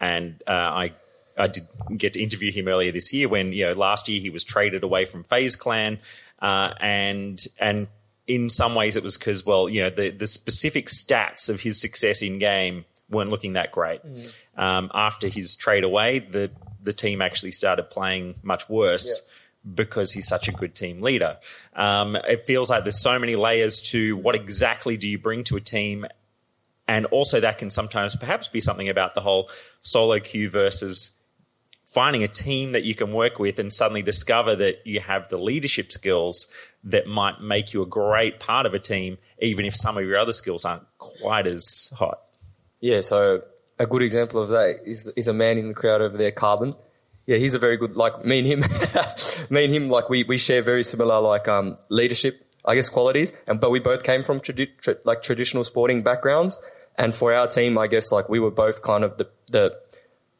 and 0.00 0.40
uh, 0.46 0.52
I 0.52 0.92
I 1.36 1.48
did 1.48 1.66
get 1.96 2.12
to 2.12 2.22
interview 2.22 2.52
him 2.52 2.68
earlier 2.68 2.92
this 2.92 3.12
year 3.12 3.28
when 3.28 3.52
you 3.52 3.66
know 3.66 3.72
last 3.72 4.08
year 4.08 4.20
he 4.20 4.30
was 4.30 4.44
traded 4.44 4.84
away 4.84 5.04
from 5.04 5.24
FaZe 5.24 5.56
Clan, 5.56 5.98
uh, 6.40 6.74
and 6.80 7.44
and 7.58 7.88
in 8.28 8.48
some 8.48 8.76
ways 8.76 8.94
it 8.94 9.02
was 9.02 9.18
because 9.18 9.44
well 9.44 9.68
you 9.68 9.82
know 9.82 9.90
the 9.90 10.10
the 10.10 10.28
specific 10.28 10.86
stats 10.86 11.48
of 11.48 11.60
his 11.60 11.80
success 11.80 12.22
in 12.22 12.38
game 12.38 12.84
weren't 13.10 13.30
looking 13.30 13.54
that 13.54 13.72
great. 13.72 14.00
Mm. 14.06 14.32
Um, 14.56 14.90
after 14.94 15.26
his 15.26 15.56
trade 15.56 15.82
away, 15.82 16.20
the 16.20 16.52
the 16.80 16.92
team 16.92 17.20
actually 17.20 17.50
started 17.50 17.90
playing 17.90 18.36
much 18.44 18.68
worse. 18.68 19.24
Yeah 19.26 19.33
because 19.72 20.12
he's 20.12 20.26
such 20.26 20.48
a 20.48 20.52
good 20.52 20.74
team 20.74 21.00
leader. 21.00 21.38
Um, 21.74 22.16
it 22.16 22.46
feels 22.46 22.68
like 22.68 22.84
there's 22.84 23.00
so 23.00 23.18
many 23.18 23.36
layers 23.36 23.80
to 23.90 24.16
what 24.16 24.34
exactly 24.34 24.96
do 24.96 25.08
you 25.08 25.18
bring 25.18 25.44
to 25.44 25.56
a 25.56 25.60
team. 25.60 26.06
And 26.86 27.06
also, 27.06 27.40
that 27.40 27.56
can 27.58 27.70
sometimes 27.70 28.14
perhaps 28.14 28.48
be 28.48 28.60
something 28.60 28.88
about 28.88 29.14
the 29.14 29.22
whole 29.22 29.48
solo 29.80 30.20
queue 30.20 30.50
versus 30.50 31.12
finding 31.86 32.22
a 32.22 32.28
team 32.28 32.72
that 32.72 32.82
you 32.82 32.94
can 32.94 33.12
work 33.12 33.38
with 33.38 33.58
and 33.58 33.72
suddenly 33.72 34.02
discover 34.02 34.56
that 34.56 34.86
you 34.86 35.00
have 35.00 35.28
the 35.28 35.40
leadership 35.40 35.92
skills 35.92 36.48
that 36.82 37.06
might 37.06 37.40
make 37.40 37.72
you 37.72 37.80
a 37.80 37.86
great 37.86 38.38
part 38.38 38.66
of 38.66 38.74
a 38.74 38.78
team, 38.78 39.16
even 39.38 39.64
if 39.64 39.74
some 39.74 39.96
of 39.96 40.04
your 40.04 40.18
other 40.18 40.32
skills 40.32 40.64
aren't 40.64 40.82
quite 40.98 41.46
as 41.46 41.90
hot. 41.96 42.20
Yeah, 42.80 43.00
so 43.00 43.42
a 43.78 43.86
good 43.86 44.02
example 44.02 44.42
of 44.42 44.50
that 44.50 44.80
is, 44.84 45.10
is 45.16 45.28
a 45.28 45.32
man 45.32 45.56
in 45.56 45.68
the 45.68 45.74
crowd 45.74 46.02
over 46.02 46.18
there, 46.18 46.32
Carbon 46.32 46.74
yeah, 47.26 47.38
he's 47.38 47.54
a 47.54 47.58
very 47.58 47.76
good, 47.76 47.96
like 47.96 48.24
me 48.24 48.38
and 48.40 48.46
him, 48.46 48.62
me 49.50 49.64
and 49.64 49.72
him, 49.72 49.88
like 49.88 50.10
we, 50.10 50.24
we 50.24 50.36
share 50.36 50.62
very 50.62 50.82
similar, 50.82 51.20
like, 51.20 51.48
um, 51.48 51.76
leadership, 51.88 52.46
I 52.64 52.74
guess, 52.74 52.88
qualities. 52.88 53.32
And, 53.46 53.60
but 53.60 53.70
we 53.70 53.80
both 53.80 54.02
came 54.04 54.22
from 54.22 54.40
tradi- 54.40 54.76
tra- 54.80 54.98
like 55.04 55.22
traditional 55.22 55.64
sporting 55.64 56.02
backgrounds. 56.02 56.60
And 56.96 57.14
for 57.14 57.32
our 57.32 57.46
team, 57.46 57.78
I 57.78 57.86
guess, 57.86 58.12
like 58.12 58.28
we 58.28 58.38
were 58.38 58.50
both 58.50 58.82
kind 58.82 59.04
of 59.04 59.16
the, 59.16 59.28
the, 59.50 59.76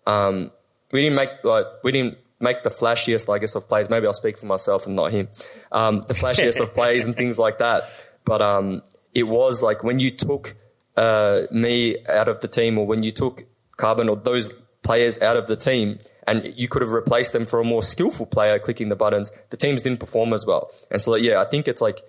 um, 0.07 0.51
we 0.93 1.03
didn't 1.03 1.17
make, 1.17 1.31
like, 1.43 1.67
we 1.83 1.91
didn't 1.91 2.19
make 2.39 2.63
the 2.63 2.71
flashiest, 2.71 3.33
I 3.33 3.39
guess, 3.39 3.55
of 3.55 3.67
plays. 3.69 3.89
Maybe 3.89 4.07
I'll 4.07 4.13
speak 4.13 4.37
for 4.37 4.47
myself 4.47 4.87
and 4.87 4.95
not 4.95 5.11
him. 5.11 5.29
Um, 5.73 6.03
the 6.03 6.15
flashiest 6.15 6.61
of 6.61 6.75
plays 6.75 7.07
and 7.07 7.17
things 7.17 7.39
like 7.39 7.59
that. 7.59 7.89
But, 8.25 8.43
um, 8.43 8.83
it 9.15 9.25
was 9.25 9.63
like 9.63 9.83
when 9.83 9.99
you 10.01 10.11
took, 10.11 10.55
uh, 10.97 11.43
me 11.51 11.97
out 12.09 12.29
of 12.29 12.41
the 12.41 12.49
team 12.49 12.79
or 12.79 12.87
when 12.87 13.03
you 13.03 13.11
took 13.11 13.45
Carbon 13.77 14.09
or 14.09 14.17
those 14.17 14.53
players 14.83 15.21
out 15.23 15.37
of 15.37 15.47
the 15.47 15.57
team, 15.57 15.99
and 16.27 16.53
you 16.57 16.69
could 16.69 16.83
have 16.83 16.91
replaced 16.91 17.33
them 17.33 17.45
for 17.45 17.61
a 17.61 17.65
more 17.65 17.83
skillful 17.83 18.27
player 18.27 18.59
clicking 18.59 18.89
the 18.89 18.97
buttons. 18.97 19.31
The 19.51 19.57
teams 19.57 19.83
didn't 19.83 20.01
perform 20.01 20.33
as 20.33 20.45
well. 20.47 20.71
And 20.91 21.01
so, 21.01 21.15
yeah, 21.15 21.41
I 21.41 21.45
think 21.45 21.69
it's 21.69 21.81
like 21.81 22.01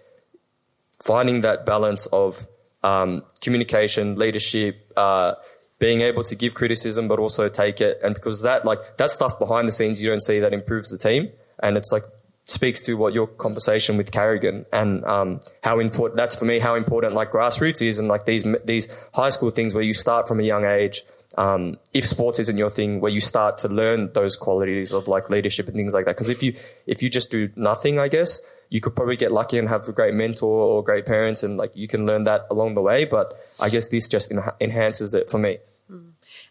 finding 1.04 1.42
that 1.42 1.66
balance 1.66 2.06
of 2.08 2.48
um, 2.84 3.24
communication, 3.42 4.16
leadership, 4.16 4.92
uh, 4.96 5.36
being 5.80 6.02
able 6.02 6.24
to 6.24 6.36
give 6.36 6.54
criticism, 6.54 7.08
but 7.08 7.20
also 7.20 7.50
take 7.50 7.82
it. 7.82 8.00
And 8.04 8.16
because 8.16 8.42
that, 8.44 8.64
like, 8.64 8.98
that 8.98 9.12
stuff 9.12 9.38
behind 9.38 9.68
the 9.68 9.72
scenes, 9.72 10.02
you 10.02 10.10
don't 10.10 10.24
see 10.24 10.40
that 10.40 10.54
improves 10.54 10.90
the 10.90 10.98
team. 10.98 11.30
And 11.60 11.76
it's 11.76 11.92
like, 11.92 12.04
speaks 12.46 12.82
to 12.84 12.94
what 12.94 13.14
your 13.14 13.28
conversation 13.28 13.98
with 13.98 14.12
Karrigan 14.12 14.66
and 14.72 15.04
um, 15.06 15.40
how 15.64 15.80
important 15.80 16.16
that's 16.16 16.36
for 16.36 16.46
me 16.46 16.60
how 16.60 16.76
important 16.76 17.14
like 17.14 17.32
grassroots 17.32 17.82
is 17.82 17.98
and 17.98 18.08
like 18.08 18.26
these 18.26 18.46
these 18.64 18.96
high 19.16 19.30
school 19.30 19.50
things 19.50 19.74
where 19.74 19.84
you 19.84 19.94
start 19.94 20.28
from 20.28 20.40
a 20.40 20.44
young 20.44 20.64
age 20.64 21.02
um, 21.38 21.78
if 21.94 22.06
sports 22.06 22.40
isn't 22.40 22.58
your 22.58 22.70
thing, 22.70 23.02
where 23.02 23.12
you 23.12 23.20
start 23.20 23.58
to 23.60 23.68
learn 23.68 24.12
those 24.14 24.36
qualities 24.36 24.94
of 24.94 25.08
like 25.08 25.30
leadership 25.30 25.68
and 25.68 25.76
things 25.76 25.94
like 25.94 26.06
that. 26.06 26.16
Because 26.16 26.30
if 26.30 26.42
you 26.42 26.54
if 26.86 27.02
you 27.04 27.10
just 27.10 27.32
do 27.32 27.50
nothing, 27.56 28.00
I 28.00 28.08
guess 28.08 28.42
you 28.70 28.82
could 28.82 28.96
probably 28.96 29.16
get 29.16 29.32
lucky 29.32 29.60
and 29.60 29.70
have 29.70 29.88
a 29.88 29.92
great 29.92 30.14
mentor 30.14 30.50
or 30.50 30.84
great 30.84 31.06
parents, 31.06 31.44
and 31.44 31.58
like 31.58 31.76
you 31.76 31.88
can 31.88 32.06
learn 32.06 32.24
that 32.24 32.46
along 32.50 32.76
the 32.76 32.82
way. 32.82 33.06
But 33.06 33.34
I 33.60 33.70
guess 33.70 33.90
this 33.90 34.08
just 34.08 34.32
en- 34.32 34.42
enhances 34.62 35.14
it 35.14 35.30
for 35.30 35.38
me. 35.38 35.58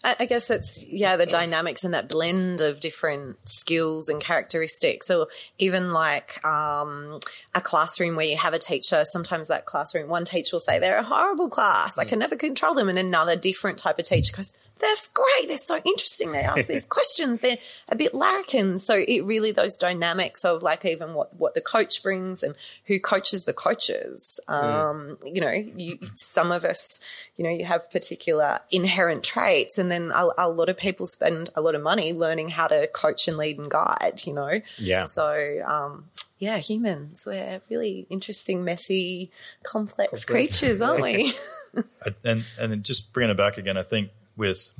Mm. 0.05 0.17
I 0.21 0.27
guess 0.27 0.51
it's 0.51 0.85
yeah 0.85 1.17
the 1.17 1.27
dynamics 1.27 1.85
and 1.85 1.95
that 1.95 2.09
blend 2.09 2.61
of 2.61 2.81
different 2.81 3.37
skills 3.49 4.09
and 4.09 4.21
characteristics. 4.21 5.07
So 5.07 5.29
even 5.59 5.93
like 5.93 6.45
um, 6.45 7.21
a 7.55 7.61
classroom 7.61 8.17
where 8.17 8.27
you 8.27 8.37
have 8.37 8.55
a 8.55 8.59
teacher, 8.59 9.05
sometimes 9.05 9.49
that 9.49 9.67
classroom 9.67 10.09
one 10.09 10.25
teacher 10.25 10.51
will 10.53 10.61
say 10.61 10.79
they're 10.79 10.99
a 10.99 11.03
horrible 11.03 11.49
class, 11.49 11.99
I 11.99 12.05
can 12.05 12.19
never 12.19 12.37
control 12.37 12.75
them, 12.75 12.89
and 12.89 12.99
another 12.99 13.37
different 13.37 13.79
type 13.79 13.99
of 13.99 14.07
teacher 14.07 14.37
goes 14.37 14.57
they're 14.85 14.97
great. 15.15 15.49
They're 15.49 15.57
so 15.57 15.81
interesting. 15.85 16.33
They 16.33 16.43
ask 16.43 16.67
these 16.67 16.85
questions. 16.89 17.41
They're 17.41 17.59
a 17.89 17.97
bit 17.97 18.15
lacking. 18.15 18.79
So 18.79 18.95
it 18.95 19.25
really 19.25 19.51
those 19.51 19.79
dynamics 19.79 20.45
of 20.45 20.63
like 20.63 20.85
even 20.85 21.15
what 21.15 21.35
what 21.37 21.55
the 21.55 21.61
coach 21.61 22.03
brings 22.03 22.43
and 22.43 22.55
who 22.87 23.01
coaches 23.01 23.45
the 23.45 23.53
coaches. 23.53 24.39
Mm. 24.49 24.63
Um, 24.63 25.19
mm. 25.23 25.35
You 25.35 25.41
know, 25.41 25.51
you, 25.51 25.99
some 26.15 26.53
of 26.53 26.65
us, 26.65 27.01
you 27.37 27.45
know, 27.45 27.51
you 27.51 27.65
have 27.65 27.91
particular 27.91 28.61
inherent 28.71 29.25
traits, 29.25 29.79
and 29.79 29.91
then 29.91 30.13
a, 30.15 30.29
a, 30.39 30.49
lot 30.49 30.69
of 30.69 30.77
people 30.77 31.07
spend 31.07 31.51
a 31.57 31.63
lot 31.63 31.75
of 31.75 31.83
money 31.83 32.13
learning 32.13 32.51
how 32.51 32.67
to 32.67 32.87
coach 32.89 33.27
and 33.27 33.39
lead 33.39 33.59
and 33.59 33.71
guide. 33.71 34.23
You 34.25 34.35
know, 34.35 34.61
yeah. 34.77 35.03
So 35.03 35.63
um, 35.67 36.11
yeah, 36.39 36.59
humans. 36.59 37.25
We're 37.27 37.63
really 37.71 38.07
interesting, 38.11 38.65
messy, 38.65 39.31
complex, 39.63 40.25
creatures, 40.25 40.83
aren't 40.83 41.03
we? 41.03 41.33
And 42.25 42.45
and 42.61 42.85
just 42.85 43.13
bringing 43.13 43.33
it 43.33 43.37
back 43.37 43.59
again, 43.59 43.77
I 43.77 43.83
think 43.83 44.11
with 44.37 44.73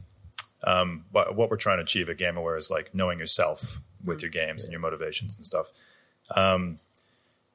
um, 0.63 1.05
what, 1.13 1.37
what 1.37 1.51
we're 1.51 1.57
trying 1.57 1.79
to 1.79 1.83
achieve 1.83 2.09
at 2.09 2.19
Game 2.19 2.37
Aware 2.37 2.57
is 2.57 2.71
like 2.71 2.95
knowing 2.95 3.19
yourself 3.19 3.81
with 4.05 4.23
your 4.23 4.31
games 4.31 4.65
and 4.65 4.73
your 4.73 4.81
motivations 4.81 5.37
and 5.37 5.45
stuff. 5.45 5.67
Um, 6.35 6.79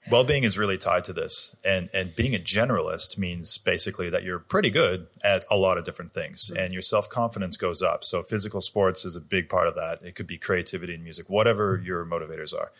well-being 0.09 0.43
is 0.45 0.57
really 0.57 0.77
tied 0.77 1.03
to 1.05 1.13
this, 1.13 1.55
and 1.63 1.89
and 1.93 2.15
being 2.15 2.33
a 2.33 2.39
generalist 2.39 3.17
means 3.17 3.57
basically 3.57 4.09
that 4.09 4.23
you're 4.23 4.39
pretty 4.39 4.69
good 4.69 5.07
at 5.23 5.43
a 5.51 5.57
lot 5.57 5.77
of 5.77 5.83
different 5.83 6.13
things, 6.13 6.49
and 6.49 6.71
your 6.71 6.81
self-confidence 6.81 7.57
goes 7.57 7.81
up. 7.81 8.03
So 8.05 8.23
physical 8.23 8.61
sports 8.61 9.03
is 9.03 9.15
a 9.15 9.21
big 9.21 9.49
part 9.49 9.67
of 9.67 9.75
that. 9.75 9.99
It 10.01 10.15
could 10.15 10.25
be 10.25 10.37
creativity 10.37 10.93
and 10.93 11.03
music, 11.03 11.29
whatever 11.29 11.81
your 11.83 12.05
motivators 12.05 12.53
are. 12.53 12.71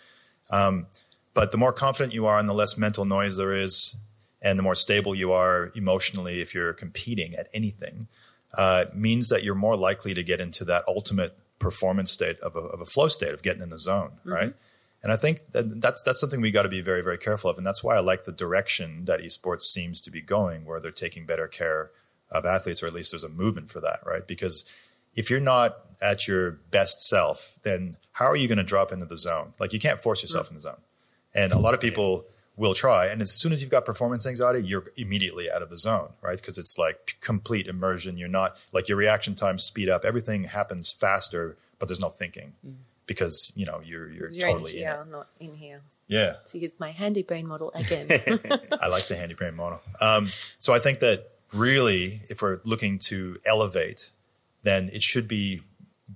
Um, 0.49 0.87
but 1.33 1.51
the 1.51 1.57
more 1.57 1.73
confident 1.73 2.13
you 2.13 2.25
are, 2.25 2.39
and 2.39 2.47
the 2.47 2.53
less 2.53 2.77
mental 2.77 3.05
noise 3.05 3.35
there 3.35 3.53
is, 3.53 3.97
and 4.41 4.57
the 4.57 4.63
more 4.63 4.75
stable 4.75 5.13
you 5.13 5.33
are 5.33 5.71
emotionally 5.75 6.39
if 6.39 6.55
you're 6.55 6.73
competing 6.73 7.35
at 7.35 7.47
anything, 7.53 8.07
uh, 8.55 8.85
means 8.93 9.29
that 9.29 9.43
you're 9.43 9.55
more 9.55 9.75
likely 9.75 10.13
to 10.13 10.23
get 10.23 10.39
into 10.39 10.65
that 10.65 10.83
ultimate 10.87 11.37
performance 11.59 12.11
state 12.11 12.39
of 12.39 12.55
a, 12.55 12.59
of 12.59 12.81
a 12.81 12.85
flow 12.85 13.07
state 13.07 13.33
of 13.33 13.43
getting 13.43 13.61
in 13.61 13.69
the 13.69 13.79
zone, 13.79 14.13
right? 14.23 14.53
And 15.01 15.11
I 15.11 15.17
think 15.17 15.51
that 15.51 15.81
that's 15.81 16.01
that's 16.01 16.19
something 16.19 16.41
we 16.41 16.51
got 16.51 16.63
to 16.63 16.69
be 16.69 16.81
very 16.81 17.01
very 17.01 17.17
careful 17.17 17.49
of, 17.49 17.57
and 17.57 17.65
that's 17.65 17.83
why 17.83 17.95
I 17.95 17.99
like 17.99 18.25
the 18.25 18.31
direction 18.31 19.05
that 19.05 19.21
esports 19.21 19.61
seems 19.61 20.01
to 20.01 20.11
be 20.11 20.21
going, 20.21 20.65
where 20.65 20.79
they're 20.79 20.91
taking 20.91 21.25
better 21.25 21.47
care 21.47 21.91
of 22.29 22.45
athletes, 22.45 22.83
or 22.83 22.87
at 22.87 22.93
least 22.93 23.11
there's 23.11 23.23
a 23.23 23.29
movement 23.29 23.69
for 23.69 23.79
that, 23.81 23.99
right? 24.05 24.27
Because 24.27 24.65
if 25.15 25.29
you're 25.29 25.39
not 25.39 25.77
at 26.01 26.27
your 26.27 26.51
best 26.51 26.99
self, 27.01 27.57
then 27.63 27.97
how 28.11 28.25
are 28.25 28.35
you 28.35 28.47
going 28.47 28.57
to 28.57 28.63
drop 28.63 28.91
into 28.91 29.05
the 29.05 29.17
zone? 29.17 29.53
Like 29.59 29.73
you 29.73 29.79
can't 29.79 30.01
force 30.01 30.21
yourself 30.21 30.49
in 30.49 30.55
the 30.55 30.61
zone, 30.61 30.81
and 31.33 31.53
a 31.53 31.59
lot 31.59 31.73
of 31.73 31.79
people 31.79 32.25
will 32.59 32.73
try, 32.73 33.05
and 33.05 33.21
as 33.21 33.31
soon 33.31 33.53
as 33.53 33.61
you've 33.61 33.71
got 33.71 33.85
performance 33.85 34.27
anxiety, 34.27 34.67
you're 34.67 34.83
immediately 34.97 35.49
out 35.49 35.61
of 35.61 35.69
the 35.69 35.77
zone, 35.77 36.09
right? 36.21 36.37
Because 36.37 36.57
it's 36.57 36.77
like 36.77 37.15
complete 37.21 37.67
immersion. 37.67 38.17
You're 38.17 38.27
not 38.27 38.57
like 38.73 38.89
your 38.89 38.97
reaction 38.97 39.33
times 39.33 39.63
speed 39.63 39.87
up, 39.87 40.03
everything 40.03 40.43
happens 40.43 40.91
faster, 40.91 41.55
but 41.79 41.87
there's 41.87 42.01
no 42.01 42.09
thinking 42.09 42.53
because 43.07 43.51
you 43.55 43.65
know 43.65 43.81
you're 43.83 44.09
you're 44.11 44.27
totally 44.27 44.73
in 44.73 44.77
in 44.77 44.83
here, 44.83 45.01
it. 45.01 45.11
not 45.11 45.27
in 45.39 45.55
here. 45.55 45.81
Yeah. 46.07 46.33
To 46.47 46.59
use 46.59 46.79
my 46.79 46.91
handy 46.91 47.23
brain 47.23 47.47
model 47.47 47.71
again. 47.73 48.07
I 48.81 48.87
like 48.87 49.07
the 49.07 49.15
handy 49.15 49.35
brain 49.35 49.55
model. 49.55 49.79
Um, 50.01 50.27
so 50.57 50.73
I 50.73 50.79
think 50.79 50.99
that 50.99 51.31
really, 51.53 52.21
if 52.29 52.41
we're 52.41 52.59
looking 52.65 52.99
to 53.07 53.39
elevate, 53.45 54.11
then 54.63 54.89
it 54.91 55.01
should 55.01 55.27
be 55.27 55.61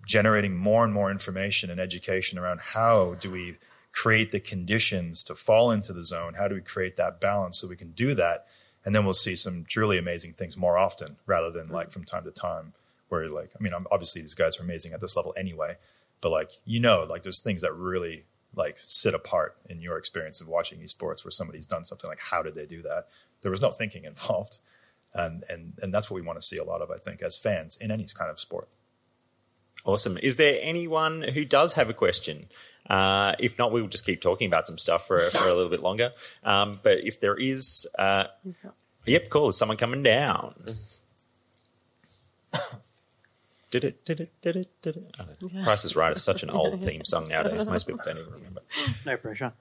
generating 0.05 0.55
more 0.57 0.83
and 0.83 0.93
more 0.93 1.09
information 1.09 1.69
and 1.69 1.79
education 1.79 2.37
around 2.37 2.59
how 2.59 3.15
do 3.19 3.31
we 3.31 3.57
create 3.93 4.31
the 4.31 4.39
conditions 4.39 5.23
to 5.23 5.35
fall 5.35 5.71
into 5.71 5.93
the 5.93 6.03
zone? 6.03 6.33
How 6.33 6.49
do 6.49 6.55
we 6.55 6.61
create 6.61 6.97
that 6.97 7.21
balance 7.21 7.59
so 7.59 7.67
we 7.67 7.77
can 7.77 7.91
do 7.91 8.13
that? 8.15 8.45
And 8.83 8.93
then 8.93 9.05
we'll 9.05 9.13
see 9.13 9.35
some 9.35 9.63
truly 9.63 9.97
amazing 9.97 10.33
things 10.33 10.57
more 10.57 10.77
often 10.77 11.15
rather 11.25 11.49
than 11.49 11.69
like 11.69 11.91
from 11.91 12.03
time 12.03 12.25
to 12.25 12.31
time 12.31 12.73
where 13.07 13.29
like, 13.29 13.51
I 13.57 13.63
mean, 13.63 13.73
obviously 13.91 14.21
these 14.21 14.33
guys 14.33 14.59
are 14.59 14.63
amazing 14.63 14.91
at 14.91 14.99
this 14.99 15.15
level 15.15 15.33
anyway, 15.37 15.77
but 16.19 16.31
like, 16.31 16.51
you 16.65 16.79
know, 16.79 17.05
like 17.07 17.23
there's 17.23 17.39
things 17.39 17.61
that 17.61 17.73
really 17.73 18.25
like 18.55 18.77
sit 18.85 19.13
apart 19.13 19.55
in 19.69 19.81
your 19.81 19.97
experience 19.97 20.41
of 20.41 20.47
watching 20.47 20.79
esports 20.79 21.23
where 21.23 21.31
somebody's 21.31 21.65
done 21.65 21.85
something 21.85 22.09
like, 22.09 22.19
how 22.19 22.43
did 22.43 22.55
they 22.55 22.65
do 22.65 22.81
that? 22.81 23.05
There 23.41 23.51
was 23.51 23.61
no 23.61 23.71
thinking 23.71 24.05
involved. 24.05 24.57
And, 25.13 25.43
and, 25.49 25.73
and 25.81 25.93
that's 25.93 26.09
what 26.09 26.15
we 26.15 26.25
want 26.25 26.41
to 26.41 26.45
see 26.45 26.57
a 26.57 26.63
lot 26.63 26.81
of, 26.81 26.89
I 26.89 26.97
think, 26.97 27.21
as 27.21 27.37
fans 27.37 27.77
in 27.77 27.91
any 27.91 28.07
kind 28.13 28.31
of 28.31 28.39
sport. 28.39 28.67
Awesome. 29.85 30.17
Is 30.23 30.37
there 30.37 30.57
anyone 30.61 31.21
who 31.21 31.45
does 31.45 31.73
have 31.73 31.89
a 31.89 31.93
question? 31.93 32.47
Uh, 32.89 33.33
if 33.39 33.57
not, 33.57 33.71
we 33.71 33.81
will 33.81 33.87
just 33.89 34.05
keep 34.05 34.21
talking 34.21 34.47
about 34.47 34.67
some 34.67 34.77
stuff 34.77 35.07
for, 35.07 35.19
for 35.29 35.43
a 35.49 35.53
little 35.53 35.69
bit 35.69 35.81
longer. 35.81 36.11
Um, 36.43 36.79
but 36.83 36.99
if 37.05 37.19
there 37.19 37.35
is, 37.35 37.87
uh, 37.97 38.25
yep, 39.05 39.29
cool. 39.29 39.43
There's 39.43 39.57
someone 39.57 39.77
coming 39.77 40.03
down. 40.03 40.77
Did 43.71 43.83
it? 43.85 44.05
Did 44.05 44.19
it? 44.19 44.31
Did 44.41 44.55
it? 44.55 44.69
Did 44.83 44.97
it? 44.97 45.15
I. 45.19 45.63
Price 45.63 45.83
is 45.83 45.95
Right 45.95 46.15
is 46.15 46.21
such 46.23 46.43
an 46.43 46.51
old 46.51 46.83
theme 46.83 47.03
song 47.03 47.27
nowadays. 47.27 47.65
Most 47.65 47.87
people 47.87 48.01
don't 48.05 48.19
even 48.19 48.31
remember. 48.31 48.61
No 49.05 49.17
pressure. 49.17 49.51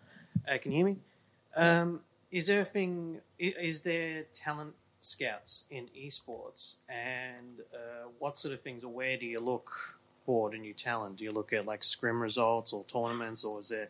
Uh, 0.46 0.58
can 0.58 0.72
you 0.72 0.76
hear 0.78 0.86
me? 0.86 0.96
Um, 1.56 2.00
is 2.30 2.46
there 2.46 2.60
a 2.60 2.64
thing? 2.66 3.20
i- 3.40 3.54
Is 3.60 3.80
there 3.82 4.24
talent 4.34 4.74
scouts 5.00 5.64
in 5.70 5.86
esports, 5.98 6.76
and 6.90 7.60
uh, 7.74 8.08
what 8.18 8.38
sort 8.38 8.52
of 8.52 8.60
things, 8.60 8.84
or 8.84 8.92
where 8.92 9.16
do 9.16 9.24
you 9.24 9.38
look 9.38 9.98
for 10.24 10.50
the 10.50 10.58
new 10.58 10.74
talent? 10.74 11.16
Do 11.16 11.24
you 11.24 11.32
look 11.32 11.52
at 11.52 11.66
like 11.66 11.84
scrim 11.84 12.22
results 12.22 12.72
or 12.72 12.84
tournaments, 12.84 13.44
or 13.44 13.60
is 13.60 13.68
there 13.68 13.88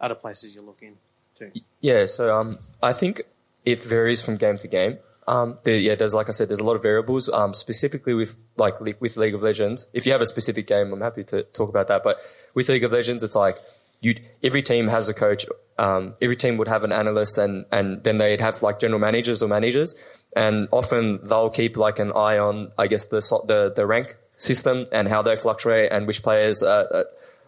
other 0.00 0.14
places 0.14 0.54
you 0.54 0.62
look 0.62 0.80
into? 0.82 1.60
Yeah, 1.80 2.06
so 2.06 2.34
um, 2.34 2.58
I 2.82 2.92
think 2.92 3.22
it 3.64 3.82
varies 3.84 4.22
from 4.22 4.36
game 4.36 4.58
to 4.58 4.68
game. 4.68 4.98
Um, 5.26 5.58
yeah, 5.64 5.94
there's 5.94 6.14
like 6.14 6.28
I 6.28 6.32
said, 6.32 6.48
there's 6.48 6.60
a 6.60 6.64
lot 6.64 6.76
of 6.76 6.82
variables. 6.82 7.28
Um, 7.28 7.54
specifically 7.54 8.14
with 8.14 8.44
like 8.56 8.80
with 8.80 9.16
League 9.16 9.34
of 9.34 9.42
Legends. 9.42 9.88
If 9.92 10.06
you 10.06 10.12
have 10.12 10.20
a 10.20 10.26
specific 10.26 10.66
game, 10.66 10.92
I'm 10.92 11.00
happy 11.00 11.24
to 11.24 11.42
talk 11.42 11.68
about 11.68 11.88
that. 11.88 12.02
But 12.02 12.18
with 12.52 12.68
League 12.68 12.84
of 12.84 12.92
Legends, 12.92 13.22
it's 13.22 13.36
like 13.36 13.56
you 14.00 14.16
every 14.42 14.62
team 14.62 14.88
has 14.88 15.08
a 15.08 15.14
coach. 15.14 15.46
Um, 15.78 16.14
every 16.20 16.36
team 16.36 16.56
would 16.58 16.68
have 16.68 16.84
an 16.84 16.92
analyst, 16.92 17.38
and 17.38 17.64
and 17.72 18.04
then 18.04 18.18
they'd 18.18 18.40
have 18.40 18.62
like 18.62 18.78
general 18.78 19.00
managers 19.00 19.42
or 19.42 19.48
managers, 19.48 19.94
and 20.36 20.68
often 20.70 21.20
they'll 21.24 21.50
keep 21.50 21.76
like 21.76 21.98
an 21.98 22.12
eye 22.12 22.38
on, 22.38 22.72
I 22.78 22.86
guess 22.86 23.06
the 23.06 23.20
the 23.46 23.72
the 23.74 23.86
rank 23.86 24.16
system 24.36 24.84
and 24.92 25.08
how 25.08 25.22
they 25.22 25.36
fluctuate 25.36 25.92
and 25.92 26.06
which 26.06 26.22
players, 26.22 26.62
uh, 26.62 27.04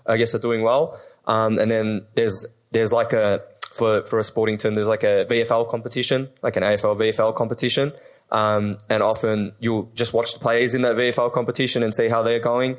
I 0.07 0.17
guess, 0.17 0.35
are 0.35 0.39
doing 0.39 0.63
well. 0.63 0.99
Um, 1.27 1.59
and 1.59 1.71
then 1.71 2.07
there's 2.15 2.47
there's 2.71 2.93
like 2.93 3.13
a 3.13 3.43
for 3.77 4.05
for 4.07 4.19
a 4.19 4.25
sporting 4.25 4.59
term, 4.59 4.75
there's 4.75 4.89
like 4.89 5.05
a 5.05 5.27
VFL 5.29 5.69
competition, 5.69 6.29
like 6.43 6.57
an 6.57 6.63
AFL 6.63 6.97
VFL 6.97 7.35
competition. 7.35 7.93
Um, 8.33 8.79
and 8.91 9.03
often 9.03 9.53
you'll 9.61 9.91
just 9.95 10.13
watch 10.13 10.33
the 10.33 10.41
players 10.41 10.75
in 10.75 10.83
that 10.83 10.97
VFL 10.97 11.33
competition 11.33 11.83
and 11.83 11.95
see 11.95 12.09
how 12.09 12.23
they're 12.23 12.41
going. 12.41 12.77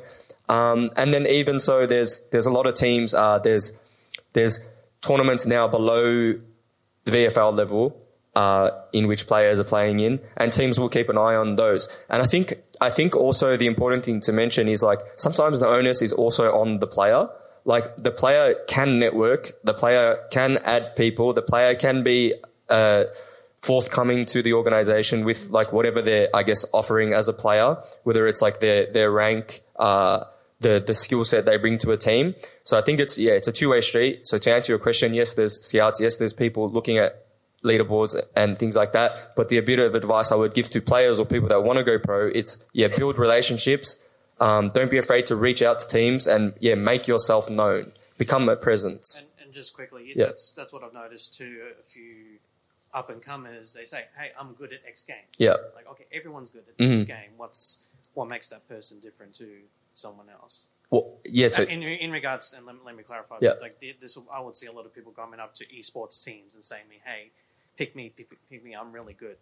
Um, 0.48 0.90
and 0.96 1.12
then 1.12 1.26
even 1.26 1.60
so, 1.60 1.86
there's 1.86 2.26
there's 2.32 2.46
a 2.46 2.50
lot 2.50 2.66
of 2.66 2.74
teams. 2.74 3.14
Uh, 3.14 3.38
there's 3.38 3.78
there's 4.32 4.68
tournaments 5.00 5.46
now 5.46 5.68
below 5.68 6.34
the 7.04 7.12
VFL 7.12 7.54
level 7.54 7.96
uh, 8.34 8.70
in 8.92 9.06
which 9.08 9.26
players 9.26 9.60
are 9.60 9.64
playing 9.64 10.00
in, 10.00 10.20
and 10.36 10.52
teams 10.52 10.78
will 10.78 10.88
keep 10.88 11.08
an 11.08 11.18
eye 11.18 11.34
on 11.34 11.56
those. 11.56 11.96
And 12.08 12.22
I 12.22 12.26
think 12.26 12.54
I 12.80 12.90
think 12.90 13.16
also 13.16 13.56
the 13.56 13.66
important 13.66 14.04
thing 14.04 14.20
to 14.20 14.32
mention 14.32 14.68
is 14.68 14.82
like 14.82 15.00
sometimes 15.16 15.60
the 15.60 15.68
onus 15.68 16.02
is 16.02 16.12
also 16.12 16.50
on 16.52 16.78
the 16.78 16.86
player. 16.86 17.28
Like 17.64 17.96
the 17.96 18.10
player 18.10 18.54
can 18.66 18.98
network, 18.98 19.52
the 19.62 19.74
player 19.74 20.18
can 20.30 20.58
add 20.58 20.96
people, 20.96 21.32
the 21.32 21.42
player 21.42 21.74
can 21.74 22.02
be 22.02 22.34
uh, 22.68 23.04
forthcoming 23.60 24.24
to 24.26 24.42
the 24.42 24.54
organization 24.54 25.24
with 25.24 25.50
like 25.50 25.72
whatever 25.72 26.00
they're 26.00 26.28
I 26.34 26.44
guess 26.44 26.64
offering 26.72 27.12
as 27.12 27.28
a 27.28 27.32
player, 27.32 27.76
whether 28.04 28.26
it's 28.26 28.40
like 28.40 28.60
their 28.60 28.90
their 28.92 29.10
rank. 29.10 29.60
Uh, 29.76 30.24
the 30.60 30.82
the 30.84 30.94
skill 30.94 31.24
set 31.24 31.46
they 31.46 31.56
bring 31.56 31.78
to 31.78 31.92
a 31.92 31.96
team. 31.96 32.34
So 32.64 32.76
I 32.76 32.82
think 32.82 32.98
it's 32.98 33.16
yeah, 33.16 33.32
it's 33.32 33.46
a 33.46 33.52
two 33.52 33.68
way 33.70 33.80
street. 33.80 34.26
So 34.26 34.38
to 34.38 34.52
answer 34.52 34.72
your 34.72 34.80
question, 34.80 35.14
yes, 35.14 35.34
there's 35.34 35.60
scouts, 35.60 36.00
yes, 36.00 36.16
there's 36.16 36.32
people 36.32 36.68
looking 36.68 36.98
at 36.98 37.27
leaderboards 37.64 38.14
and 38.36 38.58
things 38.58 38.76
like 38.76 38.92
that. 38.92 39.34
But 39.36 39.48
the 39.48 39.60
bit 39.60 39.78
of 39.78 39.94
advice 39.94 40.30
I 40.32 40.36
would 40.36 40.54
give 40.54 40.70
to 40.70 40.80
players 40.80 41.18
or 41.20 41.26
people 41.26 41.48
that 41.48 41.62
want 41.62 41.78
to 41.78 41.84
go 41.84 41.98
pro, 41.98 42.26
it's 42.28 42.64
yeah, 42.72 42.88
build 42.88 43.18
relationships. 43.18 43.98
Um, 44.40 44.70
don't 44.70 44.90
be 44.90 44.98
afraid 44.98 45.26
to 45.26 45.36
reach 45.36 45.62
out 45.62 45.80
to 45.80 45.86
teams 45.88 46.26
and 46.26 46.54
yeah, 46.60 46.74
make 46.76 47.08
yourself 47.08 47.50
known. 47.50 47.92
Become 48.18 48.48
a 48.48 48.56
presence. 48.56 49.18
And, 49.18 49.46
and 49.46 49.52
just 49.54 49.74
quickly, 49.74 50.12
Yeah. 50.14 50.26
that's 50.26 50.52
that's 50.52 50.72
what 50.72 50.82
I've 50.84 50.94
noticed 50.94 51.34
too. 51.36 51.62
A 51.80 51.82
few 51.90 52.38
up 52.94 53.10
and 53.10 53.20
comers, 53.20 53.72
they 53.72 53.84
say, 53.84 54.04
"Hey, 54.16 54.30
I'm 54.38 54.52
good 54.54 54.72
at 54.72 54.80
X 54.86 55.02
game." 55.04 55.16
Yeah. 55.38 55.54
Like, 55.74 55.88
okay, 55.90 56.06
everyone's 56.12 56.50
good 56.50 56.64
at 56.68 56.78
Mhm. 56.78 56.92
X 57.00 57.04
game. 57.04 57.30
What's 57.36 57.78
what 58.14 58.28
makes 58.28 58.48
that 58.48 58.68
person 58.68 58.98
different 59.00 59.34
to 59.36 59.46
someone 59.92 60.28
else? 60.30 60.62
Well, 60.90 61.18
yeah, 61.24 61.48
to, 61.48 61.62
Uh, 61.62 61.66
in, 61.66 61.82
in 61.82 62.10
regards, 62.10 62.54
and 62.54 62.64
let, 62.64 62.76
let 62.84 62.96
me 62.96 63.02
clarify. 63.02 63.38
Yeah. 63.42 63.52
Like 63.60 63.78
this, 63.78 64.16
I 64.32 64.40
would 64.40 64.56
see 64.56 64.66
a 64.66 64.72
lot 64.72 64.86
of 64.86 64.94
people 64.94 65.12
coming 65.12 65.38
up 65.38 65.54
to 65.56 65.66
esports 65.66 66.24
teams 66.24 66.54
and 66.54 66.64
saying, 66.64 66.88
"Me, 66.88 67.00
hey, 67.04 67.30
pick 67.78 67.96
me, 67.96 68.10
pick, 68.14 68.28
pick 68.50 68.62
me. 68.64 68.74
I'm 68.74 68.92
really 68.92 69.14
good 69.14 69.36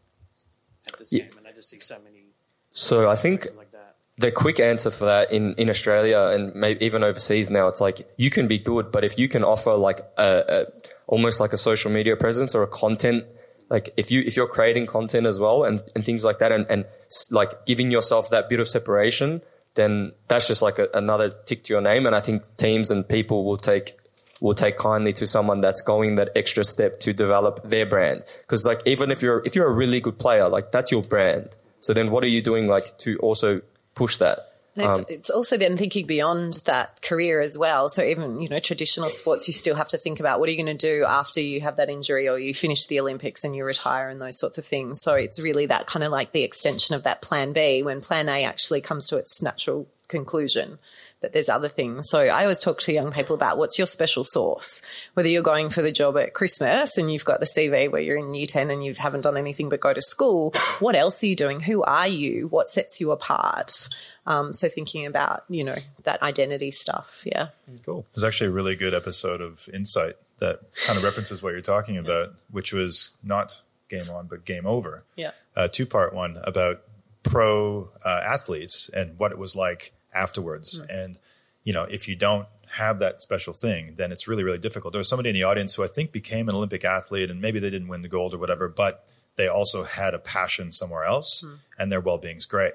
at 0.89 0.99
this 0.99 1.12
Yeah. 1.12 1.24
game." 1.24 1.39
And 1.39 1.47
I 1.49 1.53
just 1.53 1.68
see 1.70 1.80
so 1.80 1.99
many 1.99 2.26
so 2.72 3.09
I 3.09 3.16
think 3.16 3.47
like 3.57 3.72
the 4.18 4.30
quick 4.30 4.61
answer 4.61 4.91
for 4.91 5.07
that 5.07 5.32
in, 5.32 5.55
in 5.55 5.70
Australia 5.70 6.30
and 6.32 6.55
maybe 6.55 6.84
even 6.84 7.03
overseas 7.03 7.49
now, 7.51 7.68
it's 7.68 7.80
like 7.80 8.07
you 8.18 8.30
can 8.30 8.47
be 8.47 8.59
good, 8.59 8.93
but 8.93 9.03
if 9.03 9.18
you 9.18 9.28
can 9.28 9.43
offer 9.43 9.74
like 9.74 10.01
a, 10.18 10.45
a 10.49 10.64
almost 11.07 11.41
like 11.41 11.53
a 11.55 11.59
social 11.59 11.91
media 11.91 12.16
presence 12.16 12.55
or 12.55 12.62
a 12.62 12.66
content, 12.66 13.24
like 13.70 13.91
if 13.97 14.11
you 14.11 14.20
if 14.26 14.37
you're 14.37 14.47
creating 14.47 14.87
content 14.87 15.26
as 15.26 15.41
well 15.41 15.64
and, 15.64 15.82
and 15.95 16.05
things 16.05 16.22
like 16.22 16.39
that, 16.39 16.53
and, 16.53 16.66
and 16.68 16.84
like 17.30 17.64
giving 17.66 17.91
yourself 17.91 18.28
that 18.30 18.49
bit 18.49 18.61
of 18.61 18.68
separation, 18.68 19.43
then 19.74 20.12
that's 20.28 20.47
just 20.47 20.61
like 20.61 20.78
a, 20.78 20.89
another 20.95 21.30
tick 21.47 21.64
to 21.64 21.72
your 21.72 21.82
name. 21.82 22.07
And 22.07 22.14
I 22.14 22.20
think 22.20 22.45
teams 22.57 22.91
and 22.91 23.09
people 23.09 23.45
will 23.45 23.57
take 23.59 23.97
will 24.41 24.55
take 24.55 24.76
kindly 24.76 25.12
to 25.14 25.26
someone 25.26 25.61
that's 25.61 25.82
going 25.82 26.16
that 26.16 26.30
extra 26.37 26.64
step 26.64 27.01
to 27.01 27.12
develop 27.12 27.61
their 27.64 27.87
brand. 27.87 28.22
Because 28.43 28.66
like 28.66 28.80
even 28.87 29.11
if 29.11 29.22
you're 29.22 29.43
if 29.45 29.55
you're 29.55 29.68
a 29.68 29.72
really 29.72 30.01
good 30.01 30.18
player, 30.18 30.49
like 30.49 30.72
that's 30.72 30.93
your 30.93 31.03
brand. 31.03 31.57
So 31.80 31.95
then 31.95 32.11
what 32.11 32.24
are 32.24 32.28
you 32.28 32.43
doing 32.43 32.66
like 32.66 32.99
to 32.99 33.18
also 33.18 33.62
push 33.95 34.16
that? 34.18 34.41
And 34.76 34.84
it's, 34.84 34.99
Um, 34.99 35.05
it's 35.09 35.30
also 35.30 35.57
then 35.57 35.76
thinking 35.76 36.07
beyond 36.07 36.61
that 36.66 37.01
career 37.01 37.41
as 37.41 37.57
well. 37.57 37.89
So 37.89 38.03
even, 38.03 38.41
you 38.43 38.49
know, 38.49 38.59
traditional 38.59 39.09
sports, 39.09 39.49
you 39.49 39.55
still 39.55 39.74
have 39.74 39.89
to 39.89 39.99
think 39.99 40.20
about 40.20 40.39
what 40.39 40.49
are 40.49 40.53
you 40.53 40.62
going 40.62 40.76
to 40.76 40.87
do 40.87 41.05
after 41.05 41.41
you 41.41 41.62
have 41.62 41.76
that 41.76 41.89
injury 41.89 42.28
or 42.28 42.39
you 42.39 42.53
finish 42.53 42.87
the 42.87 43.01
Olympics 43.01 43.43
and 43.43 43.57
you 43.57 43.64
retire 43.64 44.11
and 44.11 44.20
those 44.20 44.39
sorts 44.39 44.59
of 44.59 44.66
things. 44.66 45.01
So 45.01 45.14
it's 45.14 45.41
really 45.41 45.66
that 45.66 45.87
kind 45.87 46.05
of 46.05 46.12
like 46.12 46.32
the 46.32 46.43
extension 46.43 46.95
of 46.95 47.05
that 47.05 47.22
plan 47.22 47.55
B 47.55 47.82
when 47.82 48.03
plan 48.03 48.28
A 48.28 48.45
actually 48.45 48.82
comes 48.82 49.09
to 49.09 49.16
its 49.16 49.41
natural 49.41 49.89
conclusion 50.09 50.78
that 51.20 51.32
there's 51.32 51.48
other 51.48 51.68
things. 51.68 52.09
So 52.11 52.20
I 52.20 52.42
always 52.42 52.62
talk 52.62 52.80
to 52.80 52.92
young 52.92 53.12
people 53.12 53.34
about 53.34 53.59
what's 53.59 53.78
your 53.78 53.86
special 53.86 54.24
sauce, 54.24 54.82
whether 55.14 55.28
you're 55.28 55.42
going 55.42 55.70
for 55.70 55.82
the 55.82 55.92
job 55.92 56.16
at 56.16 56.34
Christmas 56.34 56.98
and 56.98 57.12
you've 57.12 57.24
got 57.24 57.40
the 57.40 57.46
CV 57.46 57.90
where 57.90 58.00
you're 58.00 58.18
in 58.18 58.34
year 58.34 58.46
10 58.46 58.70
and 58.70 58.84
you 58.84 58.94
haven't 58.94 59.22
done 59.22 59.36
anything 59.36 59.68
but 59.68 59.80
go 59.80 59.92
to 59.92 60.02
school. 60.02 60.52
What 60.78 60.94
else 60.94 61.22
are 61.22 61.26
you 61.26 61.36
doing? 61.36 61.61
Who 61.61 61.82
are 61.82 62.09
you? 62.09 62.48
What 62.48 62.68
sets 62.68 63.00
you 63.00 63.11
apart? 63.11 63.88
Um, 64.26 64.52
so 64.52 64.68
thinking 64.68 65.07
about, 65.07 65.44
you 65.48 65.64
know, 65.64 65.76
that 66.04 66.22
identity 66.22 66.70
stuff. 66.70 67.22
Yeah. 67.24 67.48
Cool. 67.84 68.07
There's 68.14 68.24
actually 68.24 68.48
a 68.48 68.52
really 68.52 68.76
good 68.76 68.94
episode 68.94 69.40
of 69.40 69.68
Insight 69.72 70.16
that 70.38 70.61
kind 70.86 70.98
of 70.98 71.04
references 71.04 71.42
what 71.42 71.52
you're 71.52 71.62
talking 71.62 71.96
about, 71.96 72.34
which 72.50 72.72
was 72.72 73.12
not 73.22 73.62
Game 73.88 74.04
On, 74.12 74.26
but 74.26 74.44
Game 74.44 74.66
Over. 74.66 75.04
Yeah. 75.16 75.30
A 75.54 75.68
two 75.68 75.86
part 75.86 76.14
one 76.14 76.38
about 76.42 76.82
pro 77.22 77.90
uh, 78.04 78.22
athletes 78.24 78.88
and 78.90 79.18
what 79.18 79.32
it 79.32 79.38
was 79.38 79.57
like 79.57 79.92
afterwards. 80.17 80.81
And, 80.91 81.19
you 81.64 81.73
know, 81.73 81.85
if 81.85 82.09
you 82.09 82.17
don't 82.17 82.47
have 82.71 82.99
that 82.99 83.21
special 83.21 83.53
thing, 83.53 83.95
then 83.97 84.11
it's 84.12 84.27
really, 84.27 84.43
really 84.43 84.59
difficult. 84.59 84.93
There 84.93 84.99
was 84.99 85.09
somebody 85.09 85.29
in 85.31 85.35
the 85.35 85.45
audience 85.45 85.75
who 85.75 85.85
I 85.85 85.87
think 85.89 86.11
became 86.12 86.49
an 86.49 86.55
Olympic 86.55 86.85
athlete 86.85 87.31
and 87.31 87.41
maybe 87.41 87.59
they 87.61 87.71
didn't 87.71 87.89
win 87.89 88.03
the 88.03 88.09
gold 88.09 88.35
or 88.35 88.39
whatever, 88.39 88.69
but 88.69 89.07
they 89.37 89.47
also 89.49 89.85
had 89.85 90.14
a 90.14 90.19
passion 90.19 90.73
somewhere 90.73 91.05
else 91.05 91.45
and 91.79 91.93
their 91.93 92.01
well 92.01 92.19
being's 92.19 92.47
great. 92.47 92.75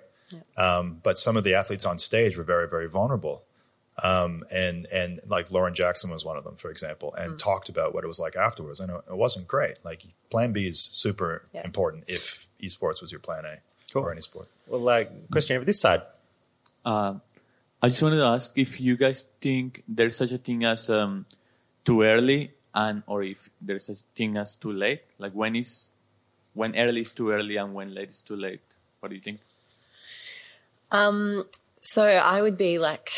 Um, 0.56 1.00
but 1.04 1.20
some 1.20 1.36
of 1.36 1.44
the 1.44 1.56
athletes 1.56 1.86
on 1.86 1.98
stage 1.98 2.38
were 2.38 2.44
very, 2.46 2.68
very 2.70 2.88
vulnerable. 2.88 3.44
Um, 4.02 4.46
and, 4.52 4.88
and 4.94 5.20
like 5.28 5.52
Lauren 5.52 5.74
Jackson 5.74 6.10
was 6.10 6.24
one 6.24 6.38
of 6.38 6.44
them, 6.46 6.56
for 6.56 6.72
example, 6.72 7.14
and 7.16 7.38
talked 7.38 7.68
about 7.68 7.94
what 7.94 8.04
it 8.06 8.08
was 8.08 8.20
like 8.20 8.36
afterwards. 8.38 8.80
And 8.80 8.90
it, 8.92 9.02
it 9.10 9.18
wasn't 9.18 9.48
great. 9.48 9.80
Like 9.84 10.04
plan 10.30 10.54
B 10.54 10.68
is 10.68 10.80
super 10.80 11.44
Yeah. 11.54 11.64
important 11.66 12.06
if 12.08 12.48
esports 12.64 13.02
was 13.02 13.12
your 13.12 13.20
plan 13.20 13.44
A 13.46 13.58
Cool. 13.92 14.04
or 14.04 14.12
any 14.12 14.22
sport. 14.22 14.48
Well, 14.68 14.88
uh, 14.88 15.04
question 15.32 15.58
over 15.58 15.66
this 15.66 15.82
side. 15.82 16.02
Uh, 16.86 17.16
I 17.82 17.90
just 17.90 18.04
wanted 18.04 18.18
to 18.18 18.26
ask 18.26 18.52
if 18.56 18.80
you 18.80 18.96
guys 18.96 19.26
think 19.42 19.84
there's 19.88 20.16
such 20.16 20.32
a 20.32 20.38
thing 20.38 20.66
as 20.66 20.90
um, 20.90 21.26
too 21.84 22.04
early, 22.04 22.52
and 22.74 23.04
or 23.08 23.24
if 23.24 23.50
there's 23.60 23.86
such 23.86 23.98
a 23.98 24.16
thing 24.16 24.38
as 24.38 24.56
too 24.56 24.72
late. 24.72 25.02
Like 25.18 25.34
when 25.34 25.56
is 25.56 25.90
when 26.54 26.76
early 26.76 27.02
is 27.02 27.12
too 27.12 27.32
early 27.32 27.58
and 27.58 27.74
when 27.74 27.94
late 27.94 28.10
is 28.10 28.22
too 28.22 28.36
late. 28.36 28.62
What 29.00 29.10
do 29.10 29.16
you 29.16 29.22
think? 29.22 29.40
Um, 30.92 31.46
So 31.82 32.04
I 32.06 32.42
would 32.42 32.58
be 32.58 32.78
like, 32.78 33.10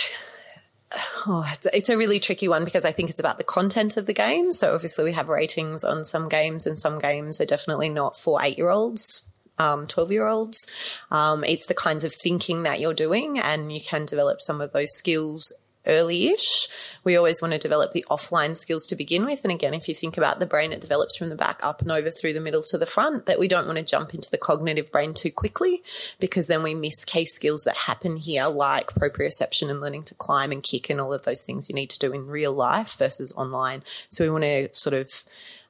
oh, 1.28 1.46
it's, 1.52 1.68
it's 1.74 1.90
a 1.90 1.98
really 1.98 2.20
tricky 2.20 2.48
one 2.48 2.64
because 2.64 2.86
I 2.86 2.92
think 2.94 3.10
it's 3.10 3.20
about 3.20 3.38
the 3.38 3.44
content 3.44 3.98
of 3.98 4.06
the 4.06 4.14
game. 4.14 4.54
So 4.54 4.74
obviously 4.74 5.04
we 5.04 5.12
have 5.12 5.28
ratings 5.28 5.84
on 5.84 6.06
some 6.06 6.30
games, 6.30 6.66
and 6.66 6.80
some 6.80 6.98
games 7.00 7.42
are 7.42 7.46
definitely 7.46 7.90
not 7.90 8.18
for 8.18 8.42
eight 8.42 8.58
year 8.58 8.70
olds. 8.70 9.30
Um, 9.60 9.86
12 9.86 10.12
year 10.12 10.28
olds. 10.28 10.68
Um, 11.12 11.44
it's 11.44 11.68
the 11.68 11.76
kinds 11.76 12.04
of 12.04 12.14
thinking 12.14 12.64
that 12.64 12.80
you're 12.80 12.96
doing, 12.96 13.38
and 13.38 13.72
you 13.72 13.80
can 13.80 14.06
develop 14.06 14.42
some 14.42 14.62
of 14.62 14.74
those 14.74 14.92
skills 14.92 15.54
early 15.86 16.28
ish. 16.30 16.68
We 17.04 17.16
always 17.16 17.42
want 17.42 17.54
to 17.54 17.60
develop 17.60 17.92
the 17.92 18.06
offline 18.10 18.56
skills 18.56 18.86
to 18.88 18.96
begin 18.96 19.26
with. 19.26 19.44
And 19.44 19.52
again, 19.52 19.74
if 19.74 19.88
you 19.88 19.96
think 19.96 20.18
about 20.18 20.40
the 20.40 20.46
brain, 20.46 20.72
it 20.72 20.82
develops 20.82 21.18
from 21.18 21.30
the 21.30 21.36
back 21.36 21.60
up 21.64 21.82
and 21.82 21.92
over 21.92 22.10
through 22.10 22.34
the 22.34 22.42
middle 22.42 22.64
to 22.70 22.78
the 22.78 22.86
front, 22.86 23.26
that 23.26 23.40
we 23.40 23.48
don't 23.48 23.66
want 23.66 23.78
to 23.78 23.84
jump 23.84 24.14
into 24.14 24.32
the 24.32 24.38
cognitive 24.38 24.92
brain 24.92 25.14
too 25.14 25.32
quickly 25.32 25.84
because 26.20 26.48
then 26.48 26.64
we 26.64 26.74
miss 26.74 27.04
key 27.06 27.26
skills 27.26 27.64
that 27.64 27.76
happen 27.76 28.18
here, 28.18 28.48
like 28.48 28.94
proprioception 28.94 29.70
and 29.70 29.82
learning 29.82 30.04
to 30.04 30.16
climb 30.16 30.52
and 30.52 30.64
kick 30.64 30.90
and 30.90 31.02
all 31.02 31.14
of 31.14 31.24
those 31.24 31.44
things 31.44 31.70
you 31.70 31.76
need 31.76 31.90
to 31.90 32.00
do 32.00 32.14
in 32.14 32.28
real 32.28 32.54
life 32.54 32.98
versus 32.98 33.32
online. 33.34 33.84
So 34.10 34.24
we 34.24 34.30
want 34.30 34.44
to 34.44 34.70
sort 34.74 34.94
of 34.94 35.24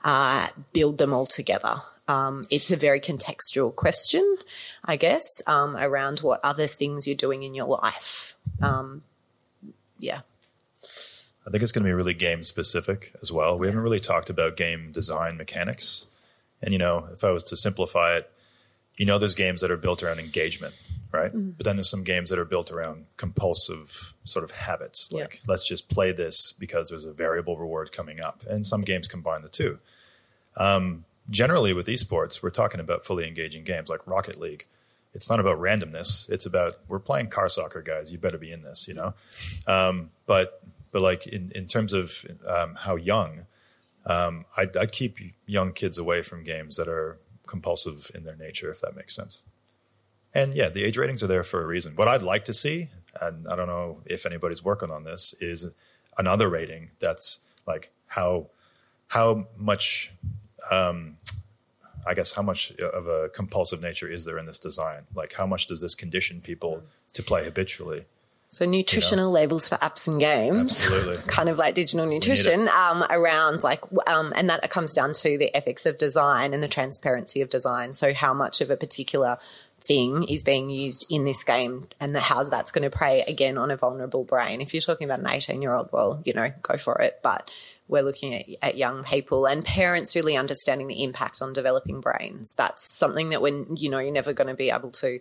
uh, 0.04 0.48
build 0.74 0.98
them 0.98 1.14
all 1.14 1.26
together. 1.26 1.82
Um, 2.08 2.44
it's 2.50 2.70
a 2.70 2.76
very 2.76 3.00
contextual 3.00 3.74
question, 3.76 4.38
I 4.84 4.98
guess, 4.98 5.24
um, 5.48 5.78
around 5.78 6.20
what 6.20 6.42
other 6.44 6.68
things 6.68 7.08
you're 7.08 7.16
doing 7.16 7.44
in 7.44 7.56
your 7.56 7.68
life. 7.68 8.36
Um, 8.62 9.04
yeah. 10.00 10.22
I 11.46 11.50
think 11.50 11.64
it's 11.64 11.72
going 11.72 11.84
to 11.84 11.88
be 11.88 11.94
really 11.94 12.14
game 12.14 12.44
specific 12.44 13.14
as 13.22 13.32
well. 13.32 13.58
We 13.58 13.68
haven't 13.68 13.82
really 13.82 14.00
talked 14.00 14.30
about 14.30 14.58
game 14.58 14.92
design 14.92 15.38
mechanics. 15.38 16.08
And, 16.62 16.72
you 16.72 16.78
know, 16.78 17.08
if 17.14 17.24
I 17.24 17.32
was 17.32 17.44
to 17.46 17.58
simplify 17.58 18.18
it, 18.18 18.30
you 18.98 19.06
know, 19.06 19.18
there's 19.18 19.36
games 19.36 19.62
that 19.62 19.72
are 19.72 19.78
built 19.78 20.04
around 20.04 20.20
engagement, 20.20 20.74
right? 21.12 21.32
But 21.34 21.66
then 21.66 21.76
there's 21.78 21.90
some 21.90 22.04
games 22.04 22.30
that 22.30 22.40
are 22.40 22.46
built 22.46 22.72
around 22.72 23.06
compulsive 23.18 24.14
sort 24.24 24.46
of 24.46 24.52
habits. 24.52 25.10
Yeah. 25.12 25.22
Like, 25.22 25.42
let's 25.48 25.68
just 25.68 25.90
play 25.90 26.12
this 26.12 26.54
because 26.54 26.90
there's 26.90 27.06
a 27.06 27.12
variable 27.12 27.58
reward 27.58 27.92
coming 27.92 28.22
up. 28.22 28.44
And 28.48 28.66
some 28.68 28.82
games 28.82 29.08
combine 29.08 29.42
the 29.42 29.50
two. 29.50 29.80
Um, 30.56 31.06
generally, 31.30 31.74
with 31.74 31.88
esports, 31.88 32.42
we're 32.42 32.50
talking 32.50 32.80
about 32.80 33.06
fully 33.06 33.28
engaging 33.28 33.64
games 33.64 33.90
like 33.90 34.06
Rocket 34.08 34.40
League. 34.40 34.66
It's 35.14 35.30
not 35.30 35.40
about 35.40 35.60
randomness. 35.60 36.30
It's 36.30 36.46
about 36.46 36.80
we're 36.88 37.00
playing 37.00 37.28
car 37.28 37.48
soccer, 37.48 37.82
guys. 37.82 38.12
You 38.12 38.18
better 38.18 38.38
be 38.38 38.52
in 38.52 38.64
this, 38.64 38.88
you 38.88 38.94
know. 38.94 39.14
Um, 39.68 40.10
but 40.26 40.62
but 40.92 41.02
like 41.02 41.28
in 41.28 41.52
in 41.54 41.68
terms 41.68 41.94
of 41.94 42.26
um, 42.48 42.76
how 42.76 42.96
young, 42.96 43.46
um, 44.06 44.46
I'd, 44.58 44.76
I'd 44.76 44.92
keep 44.92 45.18
young 45.46 45.72
kids 45.74 45.98
away 45.98 46.24
from 46.24 46.44
games 46.44 46.78
that 46.78 46.88
are 46.88 47.20
compulsive 47.46 48.12
in 48.16 48.24
their 48.24 48.36
nature, 48.36 48.72
if 48.72 48.82
that 48.82 48.96
makes 48.96 49.16
sense. 49.16 49.44
And 50.34 50.56
yeah, 50.56 50.70
the 50.70 50.84
age 50.84 50.98
ratings 50.98 51.22
are 51.22 51.28
there 51.28 51.44
for 51.44 51.62
a 51.62 51.68
reason. 51.68 51.96
What 51.96 52.08
I'd 52.08 52.24
like 52.24 52.46
to 52.46 52.54
see, 52.54 52.90
and 53.22 53.48
I 53.48 53.56
don't 53.56 53.68
know 53.68 54.00
if 54.06 54.26
anybody's 54.26 54.64
working 54.64 54.90
on 54.90 55.04
this, 55.04 55.36
is 55.40 55.68
another 56.18 56.50
rating 56.50 56.90
that's 57.00 57.40
like 57.68 57.92
how 58.08 58.48
how 59.08 59.46
much 59.58 60.12
um, 60.72 61.18
I 62.06 62.14
guess 62.14 62.34
how 62.34 62.42
much 62.42 62.72
of 62.72 63.08
a 63.08 63.30
compulsive 63.30 63.82
nature 63.82 64.08
is 64.08 64.26
there 64.26 64.38
in 64.38 64.46
this 64.46 64.60
design? 64.60 65.04
Like 65.16 65.34
how 65.34 65.46
much 65.46 65.68
does 65.68 65.82
this 65.82 65.96
condition 65.96 66.42
people 66.42 66.84
to 67.14 67.24
play 67.24 67.44
habitually? 67.44 68.06
So 68.48 68.66
nutritional 68.66 69.32
labels 69.32 69.68
for 69.68 69.78
apps 69.78 70.08
and 70.08 70.20
games, 70.20 70.80
Absolutely. 70.80 71.24
kind 71.28 71.50
of 71.50 71.58
like 71.58 71.74
digital 71.74 72.06
nutrition, 72.06 72.68
um, 72.68 73.04
around 73.10 73.64
like, 73.64 73.84
um, 74.08 74.32
and 74.36 74.48
that 74.48 74.70
comes 74.70 74.94
down 74.94 75.14
to 75.14 75.40
the 75.40 75.56
ethics 75.56 75.88
of 75.88 75.98
design 75.98 76.54
and 76.54 76.62
the 76.62 76.68
transparency 76.68 77.42
of 77.42 77.50
design. 77.50 77.94
So 77.94 78.14
how 78.14 78.32
much 78.32 78.62
of 78.62 78.70
a 78.70 78.78
particular 78.78 79.40
thing 79.82 80.24
is 80.26 80.44
being 80.44 80.70
used 80.70 81.08
in 81.10 81.26
this 81.26 81.44
game 81.44 81.88
and 82.00 82.14
the, 82.14 82.20
how's 82.20 82.52
that's 82.52 82.72
going 82.72 82.84
to 82.84 82.96
prey 82.96 83.24
again 83.28 83.58
on 83.58 83.72
a 83.72 83.76
vulnerable 83.76 84.24
brain. 84.24 84.62
If 84.62 84.74
you're 84.74 84.82
talking 84.82 85.06
about 85.06 85.20
an 85.20 85.28
18 85.28 85.62
year 85.62 85.74
old, 85.74 85.90
well, 85.92 86.22
you 86.24 86.34
know, 86.34 86.54
go 86.62 86.78
for 86.78 87.02
it. 87.02 87.22
But 87.24 87.52
we're 87.88 88.04
looking 88.04 88.34
at, 88.34 88.46
at 88.62 88.78
young 88.78 89.04
people 89.04 89.46
and 89.46 89.64
parents 89.64 90.16
really 90.16 90.38
understanding 90.38 90.88
the 90.88 91.04
impact 91.04 91.42
on 91.42 91.54
developing 91.54 92.02
brains. 92.02 92.54
That's 92.56 92.84
something 92.84 93.30
that 93.30 93.42
when, 93.42 93.76
you 93.76 93.90
know, 93.90 94.00
you're 94.00 94.12
never 94.12 94.34
going 94.34 94.48
to 94.48 94.54
be 94.54 94.70
able 94.70 94.92
to 94.92 95.20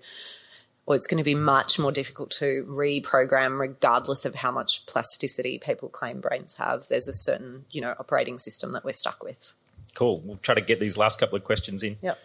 or 0.85 0.97
it's 0.97 1.07
going 1.07 1.19
to 1.19 1.25
be 1.25 1.35
much 1.35 1.79
more 1.79 1.93
difficult 1.93 2.31
to 2.31 2.67
reprogram 2.69 3.59
regardless 3.59 4.25
of 4.25 4.35
how 4.35 4.51
much 4.51 4.85
plasticity 4.87 5.59
people 5.59 5.89
claim 5.89 6.21
brains 6.21 6.55
have. 6.55 6.89
There's 6.89 7.09
a 7.09 7.13
certain, 7.13 7.67
you 7.71 7.81
know, 7.81 7.95
operating 7.99 8.39
system 8.39 8.73
that 8.73 8.85
we're 8.85 8.93
stuck 8.93 9.23
with. 9.23 9.55
Cool. 9.95 10.21
We'll 10.25 10.39
try 10.39 10.55
to 10.55 10.61
get 10.61 10.81
these 10.81 10.97
last 10.97 11.21
couple 11.21 11.37
of 11.37 11.45
questions 11.45 11.83
in. 11.83 11.99
Yep. 12.03 12.19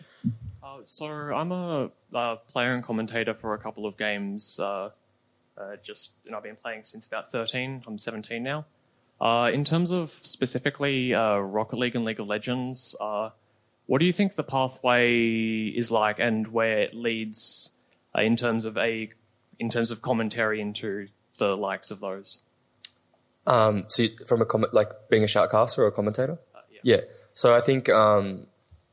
Uh, 0.63 0.77
so 0.85 1.05
I'm 1.05 1.51
a 1.51 1.91
uh, 2.13 2.35
player 2.47 2.71
and 2.71 2.83
commentator 2.83 3.33
for 3.33 3.53
a 3.53 3.59
couple 3.59 3.85
of 3.85 3.97
games. 3.97 4.59
Uh, 4.59 4.89
uh, 5.57 5.75
just 5.83 6.13
and 6.25 6.35
I've 6.35 6.43
been 6.43 6.55
playing 6.55 6.83
since 6.83 7.05
about 7.05 7.31
13. 7.31 7.83
I'm 7.85 7.99
17 7.99 8.41
now. 8.41 8.65
Uh, 9.19 9.49
in 9.51 9.63
terms 9.63 9.91
of 9.91 10.11
specifically 10.11 11.13
uh, 11.13 11.37
Rocket 11.37 11.77
League 11.77 11.95
and 11.95 12.05
League 12.05 12.19
of 12.19 12.27
Legends, 12.27 12.95
uh, 13.01 13.31
what 13.87 13.99
do 13.99 14.05
you 14.05 14.11
think 14.11 14.35
the 14.35 14.43
pathway 14.43 15.67
is 15.67 15.91
like, 15.91 16.19
and 16.19 16.47
where 16.49 16.79
it 16.79 16.93
leads 16.93 17.71
uh, 18.15 18.21
in 18.21 18.35
terms 18.35 18.65
of 18.65 18.77
a 18.77 19.09
in 19.59 19.69
terms 19.69 19.89
of 19.89 20.01
commentary 20.01 20.61
into 20.61 21.07
the 21.39 21.55
likes 21.55 21.89
of 21.89 21.99
those? 21.99 22.39
Um, 23.47 23.85
so 23.87 24.03
you, 24.03 24.09
from 24.27 24.41
a 24.41 24.45
comment, 24.45 24.73
like 24.73 24.91
being 25.09 25.23
a 25.23 25.27
shoutcaster 25.27 25.79
or 25.79 25.87
a 25.87 25.91
commentator? 25.91 26.37
yeah. 26.83 27.01
So 27.33 27.55
I 27.55 27.61
think 27.61 27.89
um, 27.89 28.47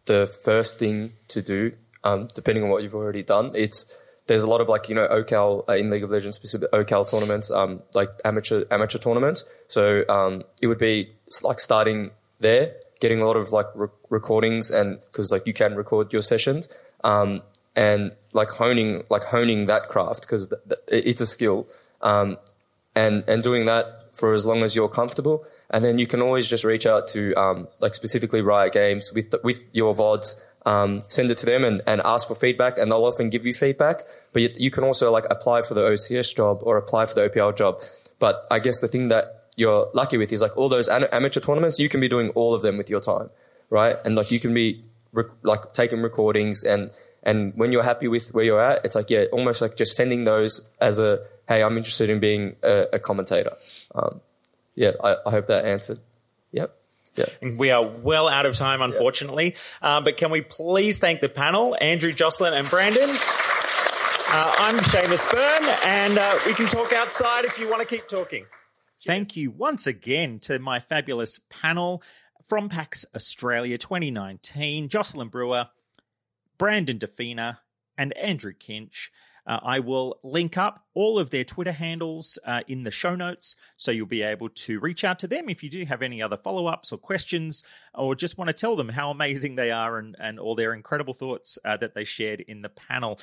the 0.06 0.26
first 0.44 0.78
thing 0.78 1.14
to 1.28 1.42
do, 1.42 1.72
um, 2.02 2.28
depending 2.34 2.62
on 2.64 2.70
what 2.70 2.82
you've 2.82 2.94
already 2.94 3.22
done, 3.22 3.50
it's 3.54 3.96
there's 4.26 4.42
a 4.42 4.48
lot 4.48 4.60
of 4.60 4.68
like 4.68 4.88
you 4.88 4.94
know 4.94 5.06
OCal 5.08 5.68
uh, 5.68 5.74
in 5.74 5.90
League 5.90 6.02
of 6.02 6.10
Legends 6.10 6.36
specific 6.36 6.70
OCal 6.72 7.08
tournaments, 7.08 7.50
um, 7.50 7.82
like 7.94 8.10
amateur 8.24 8.64
amateur 8.70 8.98
tournaments. 8.98 9.44
So 9.68 10.04
um, 10.08 10.42
it 10.62 10.66
would 10.66 10.78
be 10.78 11.10
like 11.42 11.60
starting 11.60 12.10
there, 12.40 12.74
getting 13.00 13.20
a 13.20 13.26
lot 13.26 13.36
of 13.36 13.52
like 13.52 13.66
re- 13.74 13.88
recordings, 14.08 14.70
and 14.70 14.98
because 15.10 15.30
like 15.30 15.46
you 15.46 15.52
can 15.52 15.74
record 15.74 16.12
your 16.12 16.22
sessions, 16.22 16.68
um, 17.02 17.42
and 17.76 18.12
like 18.32 18.50
honing 18.50 19.04
like 19.10 19.24
honing 19.24 19.66
that 19.66 19.88
craft 19.88 20.22
because 20.22 20.48
th- 20.48 20.60
th- 20.68 21.04
it's 21.06 21.20
a 21.20 21.26
skill, 21.26 21.66
um, 22.00 22.38
and 22.94 23.24
and 23.28 23.42
doing 23.42 23.66
that 23.66 24.14
for 24.14 24.32
as 24.32 24.46
long 24.46 24.62
as 24.62 24.74
you're 24.74 24.88
comfortable. 24.88 25.44
And 25.70 25.84
then 25.84 25.98
you 25.98 26.06
can 26.06 26.22
always 26.22 26.48
just 26.48 26.62
reach 26.62 26.86
out 26.86 27.08
to 27.08 27.34
um, 27.34 27.68
like 27.80 27.94
specifically 27.94 28.40
Riot 28.40 28.72
Games 28.72 29.10
with 29.12 29.34
with 29.42 29.66
your 29.72 29.92
vods 29.92 30.40
um, 30.64 31.00
send 31.08 31.30
it 31.30 31.38
to 31.38 31.46
them 31.46 31.64
and, 31.64 31.82
and 31.86 32.00
ask 32.04 32.26
for 32.26 32.34
feedback, 32.34 32.78
and 32.78 32.90
they'll 32.90 33.04
often 33.04 33.30
give 33.30 33.46
you 33.46 33.52
feedback. 33.52 34.02
But 34.32 34.42
you, 34.42 34.50
you 34.56 34.70
can 34.70 34.84
also 34.84 35.10
like 35.10 35.24
apply 35.30 35.62
for 35.62 35.74
the 35.74 35.82
OCS 35.82 36.34
job 36.34 36.60
or 36.62 36.76
apply 36.76 37.06
for 37.06 37.14
the 37.14 37.28
OPL 37.28 37.56
job. 37.56 37.82
But 38.18 38.46
I 38.50 38.58
guess 38.58 38.80
the 38.80 38.88
thing 38.88 39.08
that 39.08 39.44
you're 39.56 39.88
lucky 39.94 40.16
with 40.16 40.32
is 40.32 40.40
like 40.40 40.56
all 40.56 40.68
those 40.68 40.88
an- 40.88 41.08
amateur 41.12 41.40
tournaments, 41.40 41.78
you 41.78 41.88
can 41.88 42.00
be 42.00 42.08
doing 42.08 42.30
all 42.30 42.54
of 42.54 42.62
them 42.62 42.76
with 42.76 42.90
your 42.90 43.00
time, 43.00 43.30
right? 43.70 43.96
And 44.04 44.14
like 44.14 44.30
you 44.30 44.40
can 44.40 44.54
be 44.54 44.84
rec- 45.12 45.26
like 45.42 45.72
taking 45.72 46.02
recordings 46.02 46.64
and 46.64 46.90
and 47.26 47.54
when 47.56 47.72
you're 47.72 47.82
happy 47.82 48.06
with 48.06 48.34
where 48.34 48.44
you're 48.44 48.62
at, 48.62 48.84
it's 48.84 48.94
like 48.94 49.08
yeah, 49.08 49.24
almost 49.32 49.62
like 49.62 49.76
just 49.76 49.96
sending 49.96 50.24
those 50.24 50.68
as 50.80 50.98
a 50.98 51.20
hey, 51.48 51.62
I'm 51.62 51.76
interested 51.76 52.10
in 52.10 52.20
being 52.20 52.56
a, 52.62 52.86
a 52.94 52.98
commentator. 52.98 53.56
Um, 53.94 54.20
yeah, 54.74 54.92
I, 55.02 55.16
I 55.26 55.30
hope 55.30 55.46
that 55.48 55.64
answered. 55.64 56.00
Yep. 56.52 56.74
Yeah. 57.16 57.26
We 57.56 57.70
are 57.70 57.84
well 57.84 58.28
out 58.28 58.46
of 58.46 58.56
time, 58.56 58.82
unfortunately. 58.82 59.54
Uh, 59.80 60.00
but 60.00 60.16
can 60.16 60.30
we 60.30 60.40
please 60.40 60.98
thank 60.98 61.20
the 61.20 61.28
panel, 61.28 61.76
Andrew, 61.80 62.12
Jocelyn, 62.12 62.54
and 62.54 62.68
Brandon? 62.68 63.08
Uh, 63.08 64.54
I'm 64.58 64.76
Seamus 64.78 65.30
Byrne, 65.30 65.76
and 65.84 66.18
uh, 66.18 66.38
we 66.44 66.54
can 66.54 66.66
talk 66.66 66.92
outside 66.92 67.44
if 67.44 67.58
you 67.58 67.70
want 67.70 67.82
to 67.82 67.86
keep 67.86 68.08
talking. 68.08 68.46
Thank 69.06 69.36
you 69.36 69.50
once 69.50 69.86
again 69.86 70.40
to 70.40 70.58
my 70.58 70.80
fabulous 70.80 71.38
panel 71.50 72.02
from 72.44 72.68
PAX 72.68 73.06
Australia 73.14 73.78
2019, 73.78 74.88
Jocelyn 74.88 75.28
Brewer, 75.28 75.68
Brandon 76.58 76.98
Defina, 76.98 77.58
and 77.96 78.16
Andrew 78.16 78.52
Kinch. 78.52 79.10
Uh, 79.46 79.60
I 79.62 79.80
will 79.80 80.18
link 80.22 80.56
up 80.56 80.84
all 80.94 81.18
of 81.18 81.30
their 81.30 81.44
Twitter 81.44 81.72
handles 81.72 82.38
uh, 82.46 82.60
in 82.66 82.84
the 82.84 82.90
show 82.90 83.14
notes, 83.14 83.56
so 83.76 83.90
you'll 83.90 84.06
be 84.06 84.22
able 84.22 84.48
to 84.48 84.80
reach 84.80 85.04
out 85.04 85.18
to 85.20 85.26
them 85.26 85.48
if 85.48 85.62
you 85.62 85.70
do 85.70 85.84
have 85.84 86.02
any 86.02 86.22
other 86.22 86.36
follow 86.36 86.66
ups 86.66 86.92
or 86.92 86.98
questions, 86.98 87.62
or 87.94 88.14
just 88.14 88.38
want 88.38 88.48
to 88.48 88.54
tell 88.54 88.76
them 88.76 88.88
how 88.88 89.10
amazing 89.10 89.56
they 89.56 89.70
are 89.70 89.98
and, 89.98 90.16
and 90.18 90.38
all 90.38 90.54
their 90.54 90.72
incredible 90.72 91.14
thoughts 91.14 91.58
uh, 91.64 91.76
that 91.76 91.94
they 91.94 92.04
shared 92.04 92.40
in 92.40 92.62
the 92.62 92.68
panel. 92.70 93.18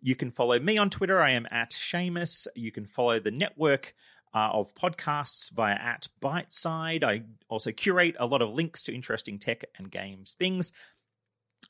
You 0.00 0.16
can 0.16 0.30
follow 0.30 0.58
me 0.58 0.76
on 0.76 0.90
Twitter. 0.90 1.20
I 1.20 1.30
am 1.30 1.46
at 1.50 1.70
Seamus. 1.70 2.46
You 2.54 2.72
can 2.72 2.86
follow 2.86 3.20
the 3.20 3.30
network 3.30 3.94
uh, 4.34 4.50
of 4.52 4.74
podcasts 4.74 5.50
via 5.52 5.74
at 5.74 6.08
Byteside. 6.20 7.04
I 7.04 7.22
also 7.48 7.70
curate 7.70 8.16
a 8.18 8.26
lot 8.26 8.42
of 8.42 8.50
links 8.50 8.82
to 8.84 8.94
interesting 8.94 9.38
tech 9.38 9.64
and 9.78 9.90
games 9.90 10.34
things. 10.38 10.72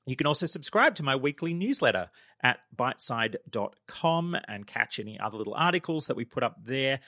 You 0.06 0.16
can 0.16 0.26
also 0.26 0.46
subscribe 0.46 0.94
to 0.96 1.02
my 1.02 1.16
weekly 1.16 1.54
newsletter 1.54 2.10
at 2.42 2.58
byteside.com 2.76 4.36
and 4.46 4.66
catch 4.66 4.98
any 4.98 5.18
other 5.18 5.38
little 5.38 5.54
articles 5.54 6.06
that 6.06 6.16
we 6.16 6.24
put 6.24 6.42
up 6.42 6.56
there. 6.64 7.00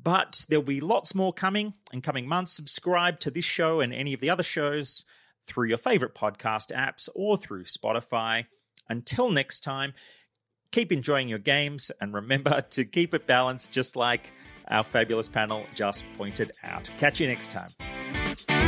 But 0.00 0.44
there'll 0.48 0.62
be 0.62 0.80
lots 0.80 1.14
more 1.14 1.32
coming 1.32 1.74
in 1.92 2.02
coming 2.02 2.28
months. 2.28 2.52
Subscribe 2.52 3.18
to 3.20 3.30
this 3.30 3.44
show 3.44 3.80
and 3.80 3.92
any 3.92 4.14
of 4.14 4.20
the 4.20 4.30
other 4.30 4.42
shows 4.42 5.04
through 5.46 5.68
your 5.68 5.78
favorite 5.78 6.14
podcast 6.14 6.72
apps 6.72 7.08
or 7.14 7.36
through 7.36 7.64
Spotify. 7.64 8.44
Until 8.88 9.30
next 9.30 9.60
time, 9.60 9.94
keep 10.70 10.92
enjoying 10.92 11.28
your 11.28 11.38
games 11.38 11.90
and 12.00 12.14
remember 12.14 12.60
to 12.70 12.84
keep 12.84 13.14
it 13.14 13.26
balanced, 13.26 13.72
just 13.72 13.96
like 13.96 14.32
our 14.68 14.84
fabulous 14.84 15.28
panel 15.28 15.64
just 15.74 16.04
pointed 16.16 16.52
out. 16.62 16.90
Catch 16.98 17.20
you 17.20 17.26
next 17.26 17.50
time. 17.50 18.67